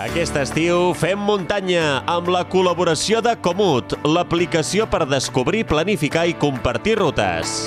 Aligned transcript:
Aquest 0.00 0.36
estiu 0.40 0.94
fem 0.96 1.20
muntanya 1.28 2.00
amb 2.08 2.30
la 2.32 2.40
col·laboració 2.48 3.20
de 3.26 3.34
Comut, 3.44 3.98
l'aplicació 4.08 4.88
per 4.88 5.02
descobrir, 5.10 5.66
planificar 5.68 6.24
i 6.30 6.36
compartir 6.46 6.96
rutes. 7.02 7.58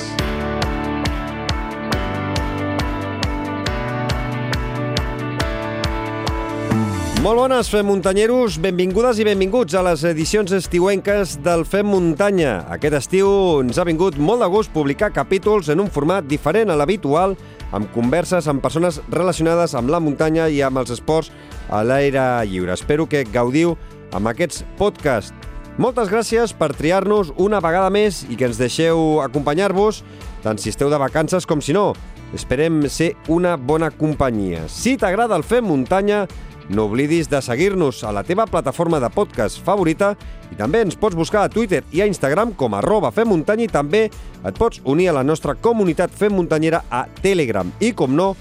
Molt 7.23 7.39
bones, 7.39 7.69
Fem 7.71 7.85
Muntanyeros. 7.87 8.57
Benvingudes 8.59 9.15
i 9.21 9.23
benvinguts 9.23 9.77
a 9.79 9.81
les 9.87 10.01
edicions 10.03 10.51
estiuenques 10.51 11.37
del 11.39 11.61
Fem 11.63 11.87
Muntanya. 11.87 12.65
Aquest 12.75 12.97
estiu 12.97 13.29
ens 13.61 13.79
ha 13.79 13.85
vingut 13.87 14.17
molt 14.19 14.43
de 14.43 14.49
gust 14.51 14.73
publicar 14.75 15.13
capítols 15.15 15.69
en 15.71 15.79
un 15.79 15.87
format 15.87 16.27
diferent 16.27 16.73
a 16.73 16.75
l'habitual, 16.75 17.37
amb 17.71 17.87
converses 17.95 18.51
amb 18.51 18.59
persones 18.59 18.99
relacionades 19.07 19.71
amb 19.71 19.95
la 19.95 20.03
muntanya 20.03 20.49
i 20.51 20.59
amb 20.67 20.83
els 20.83 20.91
esports 20.97 21.31
a 21.71 21.79
l'aire 21.87 22.43
lliure. 22.43 22.75
Espero 22.75 23.07
que 23.07 23.23
gaudiu 23.23 23.77
amb 24.11 24.27
aquests 24.27 24.65
podcasts. 24.75 25.31
Moltes 25.79 26.11
gràcies 26.11 26.51
per 26.51 26.73
triar-nos 26.75 27.31
una 27.39 27.63
vegada 27.63 27.87
més 27.87 28.25
i 28.27 28.35
que 28.35 28.51
ens 28.51 28.59
deixeu 28.59 29.21
acompanyar-vos, 29.23 30.03
tant 30.43 30.59
si 30.59 30.75
esteu 30.75 30.91
de 30.91 30.99
vacances 30.99 31.47
com 31.47 31.63
si 31.63 31.71
no. 31.71 31.93
Esperem 32.35 32.89
ser 32.89 33.13
una 33.29 33.55
bona 33.55 33.93
companyia. 33.93 34.67
Si 34.67 34.97
t'agrada 34.97 35.37
el 35.37 35.45
Fem 35.45 35.63
Muntanya, 35.69 36.25
no 36.69 36.85
oblidis 36.85 37.29
de 37.29 37.41
seguir-nos 37.41 38.03
a 38.03 38.11
la 38.15 38.23
teva 38.23 38.45
plataforma 38.47 38.99
de 38.99 39.09
podcast 39.11 39.59
favorita 39.65 40.13
i 40.51 40.55
també 40.55 40.83
ens 40.85 40.95
pots 40.99 41.17
buscar 41.17 41.43
a 41.43 41.51
Twitter 41.51 41.83
i 41.91 42.01
a 42.01 42.07
Instagram 42.07 42.53
com 42.59 42.75
arroba 42.77 43.11
femmuntanya 43.11 43.67
i 43.67 43.71
també 43.71 44.05
et 44.07 44.59
pots 44.59 44.81
unir 44.85 45.09
a 45.09 45.17
la 45.19 45.23
nostra 45.23 45.55
comunitat 45.55 46.11
Fem 46.11 46.33
Muntanyera 46.33 46.83
a 46.89 47.05
Telegram. 47.21 47.71
I, 47.79 47.91
com 47.91 48.15
no, 48.15 48.33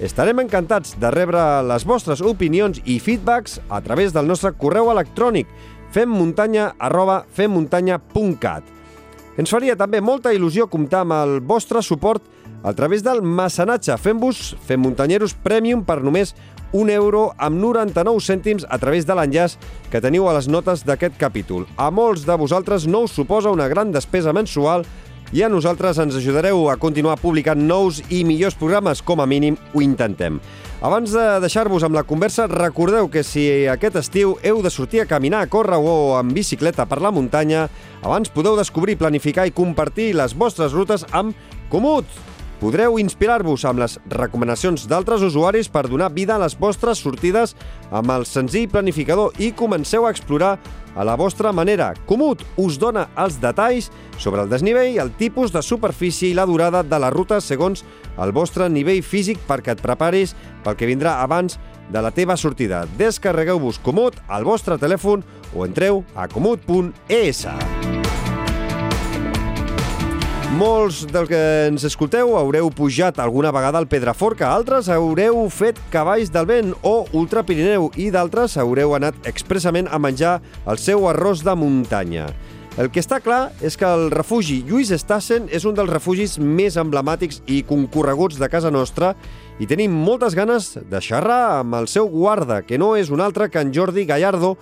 estarem 0.00 0.42
encantats 0.42 0.96
de 0.98 1.10
rebre 1.14 1.42
les 1.66 1.86
vostres 1.86 2.22
opinions 2.22 2.80
i 2.84 2.98
feedbacks 3.02 3.60
a 3.68 3.80
través 3.82 4.14
del 4.14 4.26
nostre 4.26 4.52
correu 4.58 4.90
electrònic 4.92 5.46
femmuntanya 5.94 6.72
arroba 6.78 7.22
femmuntanya.cat. 7.32 8.74
Ens 9.38 9.52
faria 9.54 9.76
també 9.78 10.00
molta 10.02 10.32
il·lusió 10.34 10.66
comptar 10.66 11.04
amb 11.04 11.14
el 11.14 11.38
vostre 11.46 11.82
suport 11.82 12.24
a 12.62 12.72
través 12.72 13.02
del 13.02 13.22
mecenatge. 13.22 13.96
Fem-vos 13.98 14.56
Fem 14.66 14.80
Muntanyeros 14.80 15.34
Premium 15.34 15.84
per 15.84 16.00
només 16.02 16.34
un 16.72 16.90
euro 16.92 17.32
amb 17.38 17.60
99 17.62 18.20
cèntims 18.20 18.66
a 18.68 18.78
través 18.78 19.06
de 19.08 19.16
l'enllaç 19.16 19.56
que 19.90 20.02
teniu 20.04 20.28
a 20.28 20.34
les 20.36 20.48
notes 20.48 20.84
d'aquest 20.84 21.16
capítol. 21.16 21.66
A 21.76 21.90
molts 21.90 22.26
de 22.28 22.36
vosaltres 22.36 22.86
no 22.86 23.06
us 23.06 23.14
suposa 23.16 23.54
una 23.54 23.68
gran 23.68 23.92
despesa 23.92 24.34
mensual 24.36 24.84
i 25.32 25.42
a 25.44 25.48
nosaltres 25.52 25.98
ens 26.00 26.16
ajudareu 26.16 26.70
a 26.72 26.78
continuar 26.80 27.18
publicant 27.20 27.60
nous 27.60 28.00
i 28.08 28.22
millors 28.24 28.56
programes, 28.56 29.02
com 29.04 29.20
a 29.20 29.26
mínim 29.28 29.58
ho 29.74 29.82
intentem. 29.84 30.38
Abans 30.80 31.12
de 31.12 31.24
deixar-vos 31.42 31.84
amb 31.84 31.96
la 31.98 32.04
conversa, 32.06 32.46
recordeu 32.48 33.10
que 33.12 33.24
si 33.26 33.66
aquest 33.68 33.98
estiu 34.00 34.36
heu 34.46 34.62
de 34.62 34.70
sortir 34.70 35.02
a 35.02 35.08
caminar, 35.10 35.42
a 35.42 35.50
córrer 35.50 35.76
o 35.76 36.16
en 36.20 36.32
bicicleta 36.32 36.86
per 36.86 37.02
la 37.02 37.12
muntanya, 37.12 37.66
abans 38.00 38.30
podeu 38.32 38.56
descobrir, 38.56 38.96
planificar 38.96 39.48
i 39.48 39.52
compartir 39.52 40.14
les 40.16 40.36
vostres 40.38 40.72
rutes 40.72 41.04
amb 41.12 41.36
Comut, 41.68 42.06
Podreu 42.58 42.96
inspirar-vos 42.98 43.62
amb 43.68 43.78
les 43.78 43.94
recomanacions 44.10 44.88
d'altres 44.90 45.22
usuaris 45.22 45.68
per 45.70 45.84
donar 45.86 46.10
vida 46.10 46.34
a 46.34 46.42
les 46.42 46.56
vostres 46.58 46.98
sortides 46.98 47.54
amb 47.94 48.10
el 48.10 48.26
senzill 48.26 48.66
planificador 48.72 49.36
i 49.38 49.52
comenceu 49.54 50.06
a 50.06 50.10
explorar 50.10 50.56
a 50.98 51.04
la 51.06 51.14
vostra 51.14 51.52
manera. 51.54 51.92
Comut 52.10 52.42
us 52.58 52.80
dona 52.82 53.06
els 53.14 53.38
detalls 53.38 53.92
sobre 54.18 54.42
el 54.42 54.50
desnivell, 54.50 54.98
el 54.98 55.14
tipus 55.14 55.54
de 55.54 55.62
superfície 55.62 56.32
i 56.32 56.34
la 56.34 56.48
durada 56.50 56.82
de 56.82 56.98
la 56.98 57.12
ruta 57.14 57.38
segons 57.40 57.84
el 58.18 58.34
vostre 58.34 58.66
nivell 58.68 59.04
físic 59.06 59.38
perquè 59.46 59.76
et 59.76 59.84
preparis 59.84 60.34
pel 60.64 60.74
que 60.74 60.90
vindrà 60.90 61.20
abans 61.22 61.60
de 61.88 62.02
la 62.02 62.10
teva 62.10 62.36
sortida. 62.36 62.82
Descarregueu-vos 62.98 63.78
Comut 63.86 64.18
al 64.26 64.42
vostre 64.44 64.82
telèfon 64.82 65.22
o 65.54 65.62
entreu 65.64 66.02
a 66.18 66.26
comut.es. 66.26 67.46
Molts 70.56 71.02
dels 71.04 71.28
que 71.28 71.38
ens 71.68 71.82
escolteu 71.84 72.30
haureu 72.38 72.70
pujat 72.72 73.18
alguna 73.20 73.50
vegada 73.52 73.76
al 73.76 73.86
Pedraforca, 73.86 74.48
altres 74.48 74.86
haureu 74.88 75.42
fet 75.52 75.76
cavalls 75.92 76.30
del 76.32 76.46
vent 76.48 76.70
o 76.88 77.02
ultrapirineu 77.12 77.90
i 78.00 78.06
d'altres 78.14 78.56
haureu 78.56 78.94
anat 78.96 79.28
expressament 79.28 79.90
a 79.92 80.00
menjar 80.00 80.38
el 80.64 80.80
seu 80.80 81.04
arròs 81.10 81.44
de 81.44 81.52
muntanya. 81.52 82.30
El 82.80 82.88
que 82.88 83.02
està 83.04 83.18
clar 83.20 83.50
és 83.60 83.76
que 83.76 83.84
el 83.84 84.08
refugi 84.14 84.62
Lluís 84.64 84.88
Estassen 84.94 85.50
és 85.52 85.68
un 85.68 85.76
dels 85.76 85.92
refugis 85.92 86.38
més 86.40 86.80
emblemàtics 86.80 87.42
i 87.44 87.60
concorreguts 87.68 88.40
de 88.40 88.48
casa 88.48 88.72
nostra 88.72 89.12
i 89.60 89.68
tenim 89.68 89.92
moltes 89.92 90.32
ganes 90.38 90.78
de 90.80 91.02
xerrar 91.04 91.58
amb 91.58 91.76
el 91.76 91.92
seu 91.92 92.08
guarda, 92.08 92.62
que 92.62 92.80
no 92.80 92.94
és 92.96 93.12
un 93.12 93.20
altre 93.20 93.50
que 93.52 93.60
en 93.60 93.74
Jordi 93.74 94.08
Gallardo, 94.08 94.56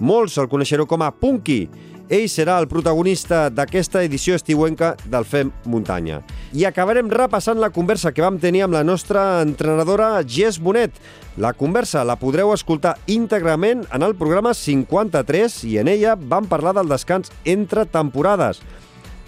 molts 0.00 0.38
el 0.40 0.48
coneixereu 0.48 0.88
com 0.88 1.04
a 1.04 1.12
Punky, 1.12 1.66
ell 2.08 2.28
serà 2.30 2.56
el 2.60 2.68
protagonista 2.70 3.46
d'aquesta 3.50 4.02
edició 4.06 4.36
estiuenca 4.38 4.94
del 5.10 5.26
FEM 5.26 5.50
Muntanya. 5.66 6.20
I 6.54 6.66
acabarem 6.68 7.10
repassant 7.10 7.58
la 7.58 7.72
conversa 7.74 8.12
que 8.14 8.22
vam 8.22 8.38
tenir 8.38 8.64
amb 8.66 8.76
la 8.76 8.84
nostra 8.86 9.42
entrenadora 9.42 10.22
Jess 10.22 10.60
Bonet. 10.62 10.94
La 11.36 11.52
conversa 11.52 12.04
la 12.06 12.18
podreu 12.20 12.52
escoltar 12.54 12.96
íntegrament 13.10 13.84
en 13.92 14.06
el 14.06 14.14
programa 14.16 14.54
53 14.54 15.62
i 15.66 15.76
en 15.82 15.90
ella 15.92 16.14
vam 16.16 16.46
parlar 16.46 16.76
del 16.78 16.88
descans 16.88 17.32
entre 17.44 17.84
temporades. 17.86 18.62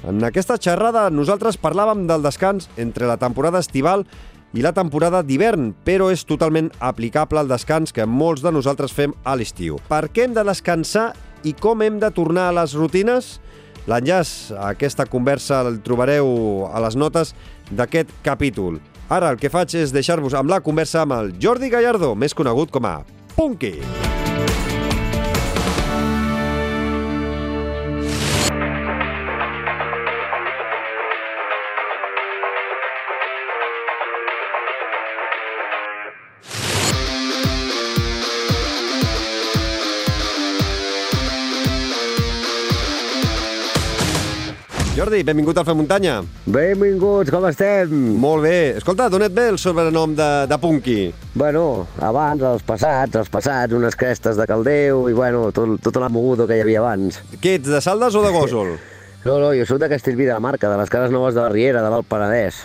En 0.06 0.22
aquesta 0.22 0.56
xerrada 0.62 1.08
nosaltres 1.10 1.58
parlàvem 1.58 2.06
del 2.06 2.22
descans 2.22 2.70
entre 2.78 3.10
la 3.10 3.18
temporada 3.18 3.58
estival 3.58 4.06
i 4.56 4.62
la 4.64 4.72
temporada 4.72 5.20
d'hivern, 5.22 5.72
però 5.84 6.08
és 6.12 6.24
totalment 6.24 6.70
aplicable 6.80 7.40
al 7.40 7.50
descans 7.50 7.92
que 7.92 8.06
molts 8.06 8.44
de 8.44 8.52
nosaltres 8.54 8.94
fem 8.94 9.12
a 9.24 9.34
l'estiu. 9.36 9.76
Per 9.90 10.06
què 10.08 10.24
hem 10.24 10.36
de 10.36 10.46
descansar 10.46 11.10
i 11.44 11.54
com 11.54 11.82
hem 11.82 11.98
de 12.02 12.10
tornar 12.14 12.48
a 12.48 12.56
les 12.60 12.74
rutines? 12.78 13.36
L'enllaç 13.88 14.52
a 14.52 14.72
aquesta 14.74 15.06
conversa 15.08 15.62
el 15.64 15.80
trobareu 15.84 16.68
a 16.68 16.82
les 16.84 16.96
notes 16.98 17.34
d'aquest 17.70 18.12
capítol. 18.24 18.82
Ara 19.08 19.30
el 19.32 19.40
que 19.40 19.48
faig 19.52 19.72
és 19.80 19.94
deixar-vos 19.94 20.36
amb 20.36 20.52
la 20.52 20.60
conversa 20.60 21.06
amb 21.06 21.16
el 21.16 21.32
Jordi 21.40 21.72
Gallardo, 21.72 22.12
més 22.14 22.36
conegut 22.36 22.74
com 22.74 22.84
a 22.84 22.98
Punky. 23.38 23.78
Jordi, 45.08 45.24
benvingut 45.24 45.56
al 45.56 45.64
Fem 45.64 45.78
Muntanya. 45.80 46.18
Benvinguts, 46.52 47.30
com 47.32 47.46
estem? 47.48 47.92
Molt 48.20 48.42
bé. 48.44 48.56
Escolta, 48.76 49.06
d'on 49.08 49.22
et 49.24 49.32
ve 49.32 49.46
el 49.54 49.56
sobrenom 49.56 50.12
de, 50.12 50.26
de 50.50 50.58
Punky? 50.60 50.96
Bueno, 51.32 51.62
abans, 52.04 52.44
els 52.44 52.66
passats, 52.68 53.16
els 53.16 53.32
passats, 53.32 53.72
unes 53.72 53.96
crestes 53.96 54.36
de 54.36 54.44
caldeu 54.44 55.06
i, 55.08 55.16
bueno, 55.16 55.46
tot, 55.56 55.78
tota 55.80 56.04
la 56.04 56.12
moguda 56.12 56.44
que 56.44 56.58
hi 56.58 56.64
havia 56.66 56.82
abans. 56.82 57.22
Què 57.40 57.56
ets, 57.56 57.72
de 57.72 57.80
Saldes 57.80 58.20
o 58.20 58.24
de 58.26 58.36
Gòsol? 58.36 58.76
No, 59.24 59.34
no, 59.42 59.48
jo 59.52 59.64
soc 59.66 59.80
de 59.82 59.88
Castellví 59.90 60.28
de 60.28 60.30
la 60.30 60.40
Marca, 60.40 60.68
de 60.70 60.76
les 60.78 60.88
cases 60.88 61.10
noves 61.10 61.34
de 61.34 61.42
la 61.42 61.48
Riera, 61.50 61.80
de 61.82 61.88
l'Alpenedès. 61.90 62.60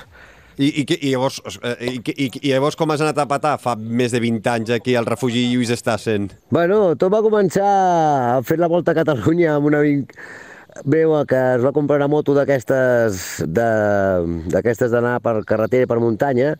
I, 0.53 0.67
i, 0.69 0.83
i, 0.85 1.09
llavors, 1.09 1.39
eh, 1.65 1.73
i, 1.89 1.97
i, 2.13 2.27
I 2.43 2.51
llavors 2.53 2.77
com 2.77 2.93
has 2.93 3.01
anat 3.01 3.17
a 3.23 3.25
patar 3.27 3.55
fa 3.59 3.73
més 3.75 4.13
de 4.13 4.21
20 4.21 4.51
anys 4.51 4.75
aquí 4.75 4.93
al 4.95 5.09
refugi 5.09 5.47
Lluís 5.49 5.73
Estassen? 5.73 6.29
Bueno, 6.53 6.93
tot 6.93 7.11
va 7.11 7.23
començar 7.25 8.43
fent 8.45 8.61
la 8.61 8.69
volta 8.71 8.93
a 8.93 8.99
Catalunya 9.01 9.57
amb 9.57 9.71
una 9.71 9.81
Veu 10.81 11.13
que 11.29 11.37
es 11.55 11.61
va 11.61 11.71
comprar 11.71 11.99
una 11.99 12.09
moto 12.09 12.33
d'aquestes 12.33 13.43
d'anar 13.45 15.19
per 15.21 15.45
carretera 15.45 15.85
i 15.85 15.89
per 15.89 15.99
muntanya 16.01 16.55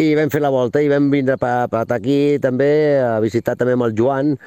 i 0.00 0.14
vam 0.16 0.30
fer 0.32 0.40
la 0.40 0.48
volta 0.48 0.80
i 0.80 0.88
vam 0.88 1.10
vindre 1.12 1.36
a 1.36 1.68
patar 1.68 1.98
aquí 1.98 2.38
també 2.40 2.98
a 3.04 3.20
visitar 3.20 3.56
també 3.60 3.74
amb 3.76 3.84
el 3.84 3.96
Joan, 3.98 4.38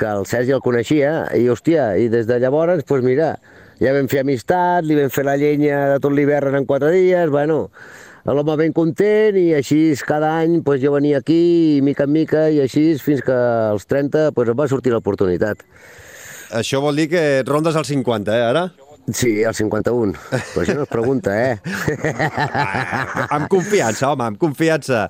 que 0.00 0.06
el 0.08 0.24
Sergi 0.26 0.54
el 0.56 0.62
coneixia, 0.64 1.28
i 1.36 1.48
hòstia, 1.52 1.96
i 2.00 2.08
des 2.08 2.26
de 2.26 2.38
llavors, 2.40 2.72
doncs 2.72 2.88
pues 2.88 3.04
mira, 3.04 3.34
ja 3.82 3.92
vam 3.92 4.08
fer 4.08 4.24
amistat, 4.24 4.84
li 4.88 4.96
vam 4.96 5.12
fer 5.12 5.26
la 5.28 5.36
llenya 5.36 5.84
de 5.92 6.00
tot 6.00 6.16
l'hivern 6.16 6.56
en 6.56 6.64
quatre 6.64 6.90
dies, 6.94 7.28
bueno, 7.30 7.68
l'home 8.24 8.56
ben 8.56 8.72
content 8.72 9.36
i 9.36 9.52
així 9.58 9.92
cada 10.08 10.32
any 10.40 10.62
pues, 10.64 10.80
jo 10.80 10.94
venia 10.96 11.20
aquí 11.20 11.80
mica 11.84 12.08
en 12.08 12.12
mica 12.16 12.48
i 12.48 12.62
així 12.64 12.94
fins 12.96 13.20
que 13.20 13.36
als 13.36 13.84
30 13.90 14.32
pues, 14.32 14.48
em 14.48 14.56
va 14.56 14.70
sortir 14.72 14.94
l'oportunitat. 14.94 15.60
Això 16.52 16.80
vol 16.84 16.96
dir 17.00 17.08
que 17.12 17.22
rondes 17.46 17.76
als 17.76 17.88
50, 17.92 18.34
eh, 18.34 18.48
ara? 18.50 18.68
Sí, 19.12 19.44
al 19.44 19.52
51. 19.52 20.14
Però 20.30 20.62
això 20.62 20.74
no 20.78 20.84
es 20.86 20.88
pregunta, 20.88 21.34
eh? 21.36 21.58
amb 23.36 23.50
confiança, 23.52 24.08
home, 24.08 24.24
amb 24.30 24.40
confiança. 24.40 25.02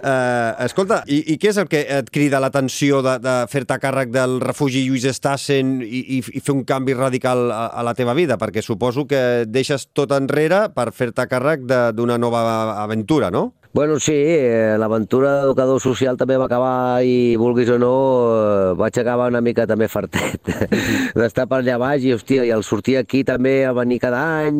Uh, 0.00 0.56
escolta, 0.64 1.02
i, 1.04 1.18
i 1.34 1.36
què 1.40 1.50
és 1.50 1.60
el 1.60 1.68
que 1.68 1.82
et 1.98 2.08
crida 2.14 2.40
l'atenció 2.40 3.02
de, 3.04 3.18
de 3.20 3.34
fer-te 3.52 3.76
càrrec 3.82 4.12
del 4.14 4.38
refugi 4.40 4.86
Lluís 4.86 5.04
Estassen 5.10 5.82
i, 5.84 6.00
i, 6.16 6.22
i 6.22 6.40
fer 6.40 6.56
un 6.56 6.64
canvi 6.68 6.96
radical 6.96 7.50
a, 7.52 7.66
a 7.76 7.84
la 7.84 7.92
teva 7.98 8.16
vida? 8.16 8.40
Perquè 8.40 8.64
suposo 8.64 9.04
que 9.10 9.44
deixes 9.44 9.90
tot 9.92 10.16
enrere 10.16 10.70
per 10.72 10.88
fer-te 10.96 11.28
càrrec 11.28 11.68
d'una 11.68 12.16
nova 12.16 12.46
aventura, 12.80 13.28
no? 13.30 13.50
Bueno, 13.74 13.98
sí, 13.98 14.12
eh, 14.12 14.76
l'aventura 14.76 15.30
d'educador 15.40 15.78
social 15.80 16.18
també 16.20 16.36
va 16.36 16.44
acabar 16.44 17.00
i, 17.08 17.38
vulguis 17.40 17.70
o 17.72 17.78
no, 17.80 17.92
eh, 18.28 18.72
vaig 18.76 18.98
acabar 19.00 19.30
una 19.32 19.40
mica 19.40 19.64
també 19.64 19.86
fartet 19.88 20.50
d'estar 21.16 21.46
per 21.48 21.62
allà 21.62 21.78
baix 21.80 22.04
i, 22.04 22.10
hòstia, 22.12 22.44
i 22.44 22.50
al 22.52 22.66
sortir 22.68 22.98
aquí 23.00 23.22
també 23.24 23.62
a 23.64 23.70
venir 23.72 23.96
cada 24.02 24.20
any, 24.42 24.58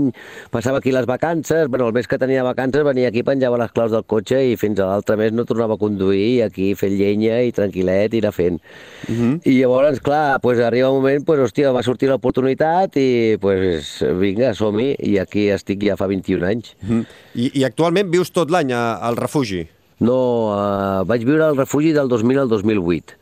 passava 0.49 0.81
aquí 0.81 0.95
les 0.97 1.05
vacances, 1.05 1.69
bueno, 1.69 1.91
el 1.91 1.93
mes 1.93 2.09
que 2.09 2.17
tenia 2.17 2.47
vacances 2.47 2.87
venia 2.89 3.11
aquí, 3.13 3.21
penjava 3.21 3.59
les 3.61 3.75
claus 3.77 3.93
del 3.93 4.07
cotxe 4.09 4.41
i 4.49 4.57
fins 4.57 4.81
a 4.81 4.89
l'altre 4.89 5.19
mes 5.21 5.37
no 5.37 5.45
tornava 5.45 5.77
a 5.77 5.83
conduir 5.85 6.39
i 6.39 6.41
aquí 6.47 6.71
fent 6.73 6.97
llenya 6.97 7.43
i 7.45 7.53
tranquil·let 7.53 8.17
i 8.17 8.25
anar 8.25 8.33
fent. 8.33 8.63
Uh 9.11 9.13
-huh. 9.13 9.35
I 9.45 9.59
llavors, 9.59 10.01
clar, 10.01 10.41
pues, 10.41 10.59
arriba 10.59 10.89
un 10.89 11.03
moment, 11.03 11.27
pues, 11.27 11.39
hòstia, 11.39 11.75
va 11.77 11.83
sortir 11.83 12.09
l'oportunitat 12.09 12.97
i, 12.97 13.37
pues, 13.39 14.01
vinga, 14.17 14.55
som-hi, 14.55 14.97
i 14.99 15.19
aquí 15.19 15.51
estic 15.51 15.85
ja 15.85 15.97
fa 15.97 16.07
21 16.07 16.45
anys. 16.45 16.77
Uh 16.83 16.89
-huh. 16.89 17.07
I, 17.35 17.61
I 17.61 17.65
actualment 17.65 18.11
vius 18.11 18.31
tot 18.33 18.51
l'any 18.51 18.73
a, 18.73 19.02
al 19.03 19.19
refugi? 19.19 19.65
No, 20.03 20.19
uh, 20.55 21.03
vaig 21.07 21.27
viure 21.27 21.45
al 21.47 21.59
refugi 21.59 21.93
del 21.95 22.11
2000 22.11 22.43
al 22.43 22.51
2008, 22.51 23.19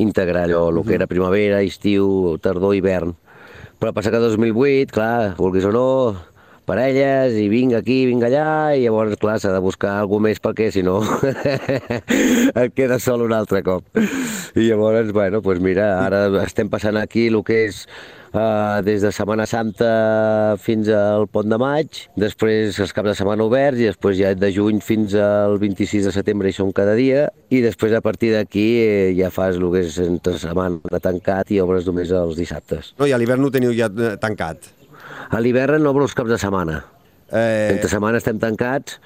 íntegre 0.00 0.44
allò, 0.44 0.66
el 0.72 0.80
que 0.84 0.96
era 0.96 1.08
primavera, 1.10 1.60
estiu, 1.64 2.38
tardor, 2.44 2.74
hivern. 2.76 3.14
Però 3.80 3.92
passa 3.96 4.12
que 4.12 4.20
2008, 4.20 4.92
clar, 4.92 5.34
vulguis 5.38 5.68
o 5.68 5.72
no, 5.72 5.86
parelles, 6.68 7.34
i 7.40 7.48
vinc 7.52 7.74
aquí, 7.78 8.02
vinc 8.08 8.24
allà, 8.28 8.76
i 8.76 8.84
llavors, 8.84 9.16
clar, 9.20 9.38
s'ha 9.40 9.54
de 9.54 9.62
buscar 9.64 9.96
alguna 10.02 10.28
més 10.28 10.40
perquè, 10.42 10.70
si 10.74 10.84
no, 10.86 11.00
et 12.62 12.76
quedes 12.76 13.04
sol 13.04 13.26
un 13.26 13.34
altre 13.36 13.64
cop. 13.66 13.84
I 14.54 14.68
llavors, 14.68 15.12
bueno, 15.16 15.42
doncs 15.44 15.64
mira, 15.64 15.92
ara 16.04 16.26
estem 16.44 16.70
passant 16.72 16.98
aquí 17.00 17.28
el 17.30 17.42
que 17.46 17.64
és 17.68 17.84
uh, 18.34 18.80
des 18.82 19.02
de 19.02 19.12
Setmana 19.12 19.46
Santa 19.46 20.56
fins 20.62 20.88
al 20.94 21.26
Pont 21.32 21.48
de 21.50 21.58
Maig, 21.60 22.04
després 22.20 22.78
els 22.82 22.94
caps 22.96 23.12
de 23.12 23.16
setmana 23.18 23.46
oberts 23.46 23.80
i 23.80 23.88
després 23.90 24.18
ja 24.20 24.32
de 24.34 24.52
juny 24.54 24.80
fins 24.84 25.14
al 25.18 25.58
26 25.62 26.08
de 26.08 26.14
setembre 26.14 26.50
hi 26.50 26.56
som 26.56 26.72
cada 26.76 26.96
dia 26.98 27.28
i 27.50 27.62
després 27.64 27.94
a 27.96 28.02
partir 28.04 28.34
d'aquí 28.34 28.68
eh, 28.82 29.14
ja 29.18 29.32
fas 29.34 29.58
el 29.58 29.68
que 29.72 29.84
és 29.86 30.00
entre 30.04 30.38
setmana 30.40 31.02
tancat 31.02 31.50
i 31.54 31.62
obres 31.62 31.88
només 31.88 32.12
els 32.14 32.38
dissabtes. 32.38 32.94
No, 32.98 33.08
i 33.08 33.14
a 33.14 33.20
l'hivern 33.20 33.42
no 33.42 33.52
teniu 33.54 33.74
ja 33.76 33.90
eh, 33.90 34.16
tancat? 34.20 34.79
A 35.30 35.40
l'hivern 35.40 35.86
obro 35.90 36.06
els 36.08 36.16
caps 36.16 36.32
de 36.32 36.40
setmana. 36.40 36.82
Eh... 37.30 37.76
Entre 37.76 37.90
setmana 37.90 38.20
estem 38.20 38.38
tancats 38.42 38.98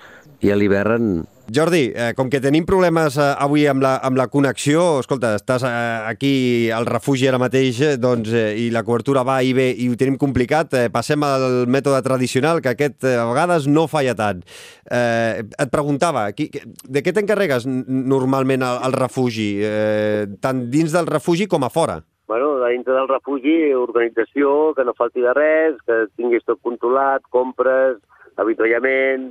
i 0.45 0.53
a 0.53 0.59
l'hivern 0.59 1.25
Jordi, 1.53 1.93
eh, 1.93 2.13
com 2.17 2.31
que 2.33 2.41
tenim 2.41 2.65
problemes 2.65 3.19
eh, 3.21 3.25
avui 3.45 3.67
amb 3.69 3.83
la, 3.85 3.99
amb 4.07 4.17
la 4.17 4.27
connexió, 4.33 5.03
escolta, 5.03 5.35
estàs 5.37 5.67
eh, 5.69 5.73
aquí 6.09 6.71
al 6.73 6.89
refugi 6.89 7.29
ara 7.29 7.41
mateix 7.41 7.81
eh, 7.85 7.91
doncs, 8.01 8.33
eh, 8.33 8.55
i 8.63 8.71
la 8.73 8.81
cobertura 8.87 9.21
va 9.29 9.43
i 9.45 9.53
ve 9.53 9.67
i 9.77 9.91
ho 9.93 9.99
tenim 10.01 10.17
complicat, 10.21 10.73
eh, 10.79 10.89
passem 10.93 11.21
al 11.27 11.67
mètode 11.69 12.01
tradicional, 12.07 12.63
que 12.65 12.73
aquest 12.73 13.05
eh, 13.05 13.19
a 13.21 13.29
vegades 13.29 13.69
no 13.69 13.85
falla 13.93 14.17
tant. 14.17 14.41
Eh, 14.89 15.45
et 15.45 15.75
preguntava, 15.75 16.31
qui, 16.33 16.49
de 16.49 17.05
què 17.05 17.13
t'encarregues 17.13 17.69
normalment 17.69 18.65
al, 18.65 18.81
al 18.89 18.97
refugi, 18.97 19.53
eh, 19.61 20.25
tant 20.41 20.65
dins 20.73 20.97
del 20.97 21.13
refugi 21.13 21.45
com 21.51 21.69
a 21.69 21.73
fora? 21.73 22.01
Dintre 22.75 22.97
del 22.99 23.07
refugi, 23.07 23.59
organització, 23.79 24.75
que 24.75 24.85
no 24.85 24.97
falti 24.99 25.23
de 25.23 25.33
res, 25.37 25.79
que 25.87 26.05
tinguis 26.19 26.43
tot 26.49 26.59
controlat, 26.67 27.23
compres, 27.31 28.01
avituallament, 28.43 29.31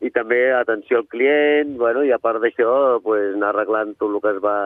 i 0.00 0.08
també 0.10 0.38
atenció 0.56 0.98
al 0.98 1.06
client, 1.12 1.74
bueno, 1.78 2.02
i 2.08 2.10
a 2.14 2.18
part 2.18 2.40
d'això, 2.40 2.98
pues, 3.04 3.34
anar 3.36 3.50
arreglant 3.52 3.92
tot 4.00 4.14
el 4.14 4.20
que 4.24 4.30
es 4.32 4.38
va 4.40 4.56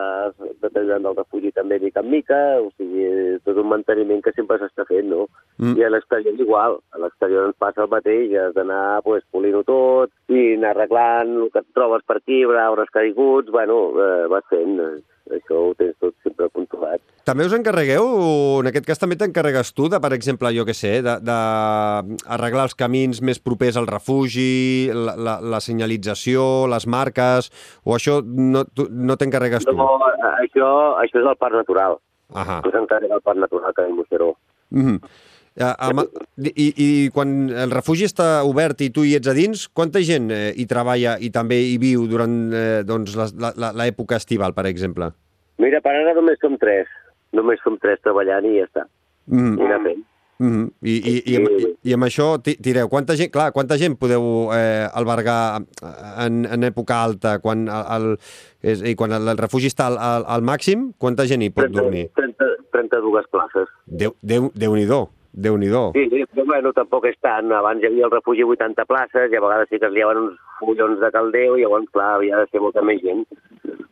detallant 0.63 1.03
del 1.03 1.17
refugi 1.17 1.51
també 1.55 1.79
mica 1.83 2.03
en 2.05 2.09
mica, 2.13 2.39
o 2.63 2.69
sigui, 2.77 3.09
tot 3.43 3.59
un 3.59 3.67
manteniment 3.73 4.23
que 4.23 4.31
sempre 4.35 4.57
s'està 4.61 4.85
fent, 4.87 5.09
no? 5.11 5.25
Mm. 5.59 5.75
I 5.75 5.83
a 5.83 5.91
l'exterior 5.91 6.39
igual, 6.39 6.79
a 6.95 7.03
l'exterior 7.03 7.49
ens 7.49 7.59
passa 7.59 7.83
el 7.83 7.91
mateix, 7.91 8.31
has 8.39 8.55
d'anar 8.55 9.01
pues, 9.03 9.27
polint-ho 9.35 9.65
tot, 9.67 10.13
i 10.31 10.53
anar 10.55 10.71
arreglant 10.71 11.35
el 11.41 11.51
que 11.51 11.65
et 11.65 11.75
trobes 11.75 12.07
per 12.07 12.21
aquí, 12.21 12.45
arbres 12.45 12.95
caiguts, 12.95 13.51
bueno, 13.51 13.81
eh, 13.99 14.25
vas 14.31 14.47
fent, 14.49 14.79
eh, 14.79 15.03
això 15.33 15.59
ho 15.69 15.73
tens 15.77 15.95
tot 16.01 16.13
sempre 16.23 16.47
controlat. 16.53 17.01
També 17.25 17.45
us 17.47 17.55
encarregueu, 17.57 18.05
en 18.61 18.69
aquest 18.69 18.85
cas 18.85 19.01
també 19.01 19.17
t'encarregues 19.17 19.71
tu 19.73 19.89
de, 19.89 19.99
per 20.01 20.11
exemple, 20.13 20.51
jo 20.53 20.65
què 20.67 20.75
sé, 20.77 20.93
d'arreglar 21.01 22.67
els 22.69 22.77
camins 22.77 23.21
més 23.25 23.41
propers 23.41 23.79
al 23.81 23.89
refugi, 23.89 24.91
la, 24.93 25.15
la, 25.17 25.37
la 25.41 25.61
senyalització, 25.63 26.67
les 26.71 26.85
marques, 26.85 27.49
o 27.83 27.95
això 27.97 28.19
no, 28.25 28.65
tu, 28.69 28.87
no 28.89 29.17
t'encarregues 29.17 29.65
tu? 29.65 29.73
No, 29.73 29.95
això, 30.35 30.69
això 31.01 31.23
és 31.23 31.31
el 31.31 31.39
parc 31.41 31.57
natural. 31.57 31.97
Ahà. 32.33 32.59
Això 32.59 32.73
s'encarrega 32.73 33.17
el 33.17 33.25
parc 33.25 33.41
natural 33.41 33.73
que 33.73 33.85
el 33.85 33.97
Moixeró. 33.97 34.35
Mm 34.69 34.85
-hmm. 34.85 35.15
Uh, 35.55 36.03
i, 36.51 36.65
I 36.75 36.87
quan 37.15 37.47
el 37.47 37.71
refugi 37.71 38.09
està 38.09 38.43
obert 38.43 38.81
i 38.83 38.89
tu 38.91 39.05
hi 39.07 39.13
ets 39.15 39.29
a 39.31 39.35
dins, 39.37 39.69
quanta 39.71 40.01
gent 40.03 40.27
eh, 40.35 40.51
hi 40.51 40.65
treballa 40.67 41.15
i 41.23 41.29
també 41.31 41.61
hi 41.63 41.77
viu 41.79 42.09
durant 42.11 42.33
eh, 42.51 42.81
doncs, 42.83 43.15
l'època 43.15 44.19
estival, 44.19 44.51
per 44.57 44.65
exemple? 44.67 45.13
Mira, 45.63 45.79
per 45.79 45.93
ara 45.95 46.11
només 46.17 46.41
som 46.43 46.59
tres 46.59 46.91
només 47.35 47.61
som 47.63 47.79
tres 47.81 48.01
treballant 48.03 48.47
i 48.47 48.59
ja 48.59 48.67
està. 48.67 48.85
Mm. 49.31 49.55
I 49.55 49.65
anar 49.69 49.81
fent. 49.85 50.03
Mm 50.37 50.51
-hmm. 50.51 50.71
I, 50.83 50.93
i, 51.11 51.13
i, 51.31 51.35
amb, 51.37 51.47
i, 51.47 51.67
I 51.89 51.93
amb 51.93 52.03
això 52.03 52.25
tireu, 52.43 52.89
quanta 52.89 53.15
gent, 53.15 53.31
clar, 53.31 53.51
quanta 53.51 53.77
gent 53.77 53.95
podeu 53.95 54.51
eh, 54.51 54.87
albergar 54.93 55.63
en, 56.25 56.45
en 56.45 56.63
època 56.63 57.03
alta, 57.03 57.39
quan 57.39 57.67
el, 57.67 57.85
el, 57.95 58.17
és, 58.61 58.81
i 58.83 58.95
quan 58.95 59.13
el, 59.13 59.27
el 59.27 59.37
refugi 59.37 59.67
està 59.67 59.87
al, 59.87 59.97
al, 59.97 60.25
al 60.27 60.41
màxim, 60.41 60.91
quanta 60.97 61.25
gent 61.25 61.41
hi 61.41 61.49
pot 61.49 61.71
30, 61.71 61.81
dormir? 61.81 62.09
30, 62.15 62.45
32 62.71 63.25
places. 63.31 63.67
Déu, 63.85 64.11
Déu, 64.21 64.51
Déu-n'hi-do 64.53 65.14
déu 65.35 65.57
nhi 65.57 65.69
Sí, 65.93 66.05
sí, 66.09 66.23
però 66.31 66.45
bueno, 66.45 66.71
tampoc 66.73 67.05
és 67.05 67.17
tant. 67.21 67.51
Abans 67.51 67.83
hi 67.83 67.87
havia 67.89 68.05
el 68.07 68.11
refugi 68.11 68.43
80 68.43 68.85
places 68.87 69.31
i 69.31 69.35
a 69.35 69.43
vegades 69.43 69.69
sí 69.69 69.79
que 69.79 69.89
es 69.89 69.93
liaven 69.93 70.17
uns 70.17 70.39
follons 70.59 70.99
de 70.99 71.11
caldeu 71.11 71.57
i 71.57 71.61
llavors, 71.61 71.91
clar, 71.91 72.15
havia 72.15 72.39
de 72.39 72.47
ser 72.51 72.61
molta 72.63 72.81
més 72.81 73.01
gent 73.03 73.25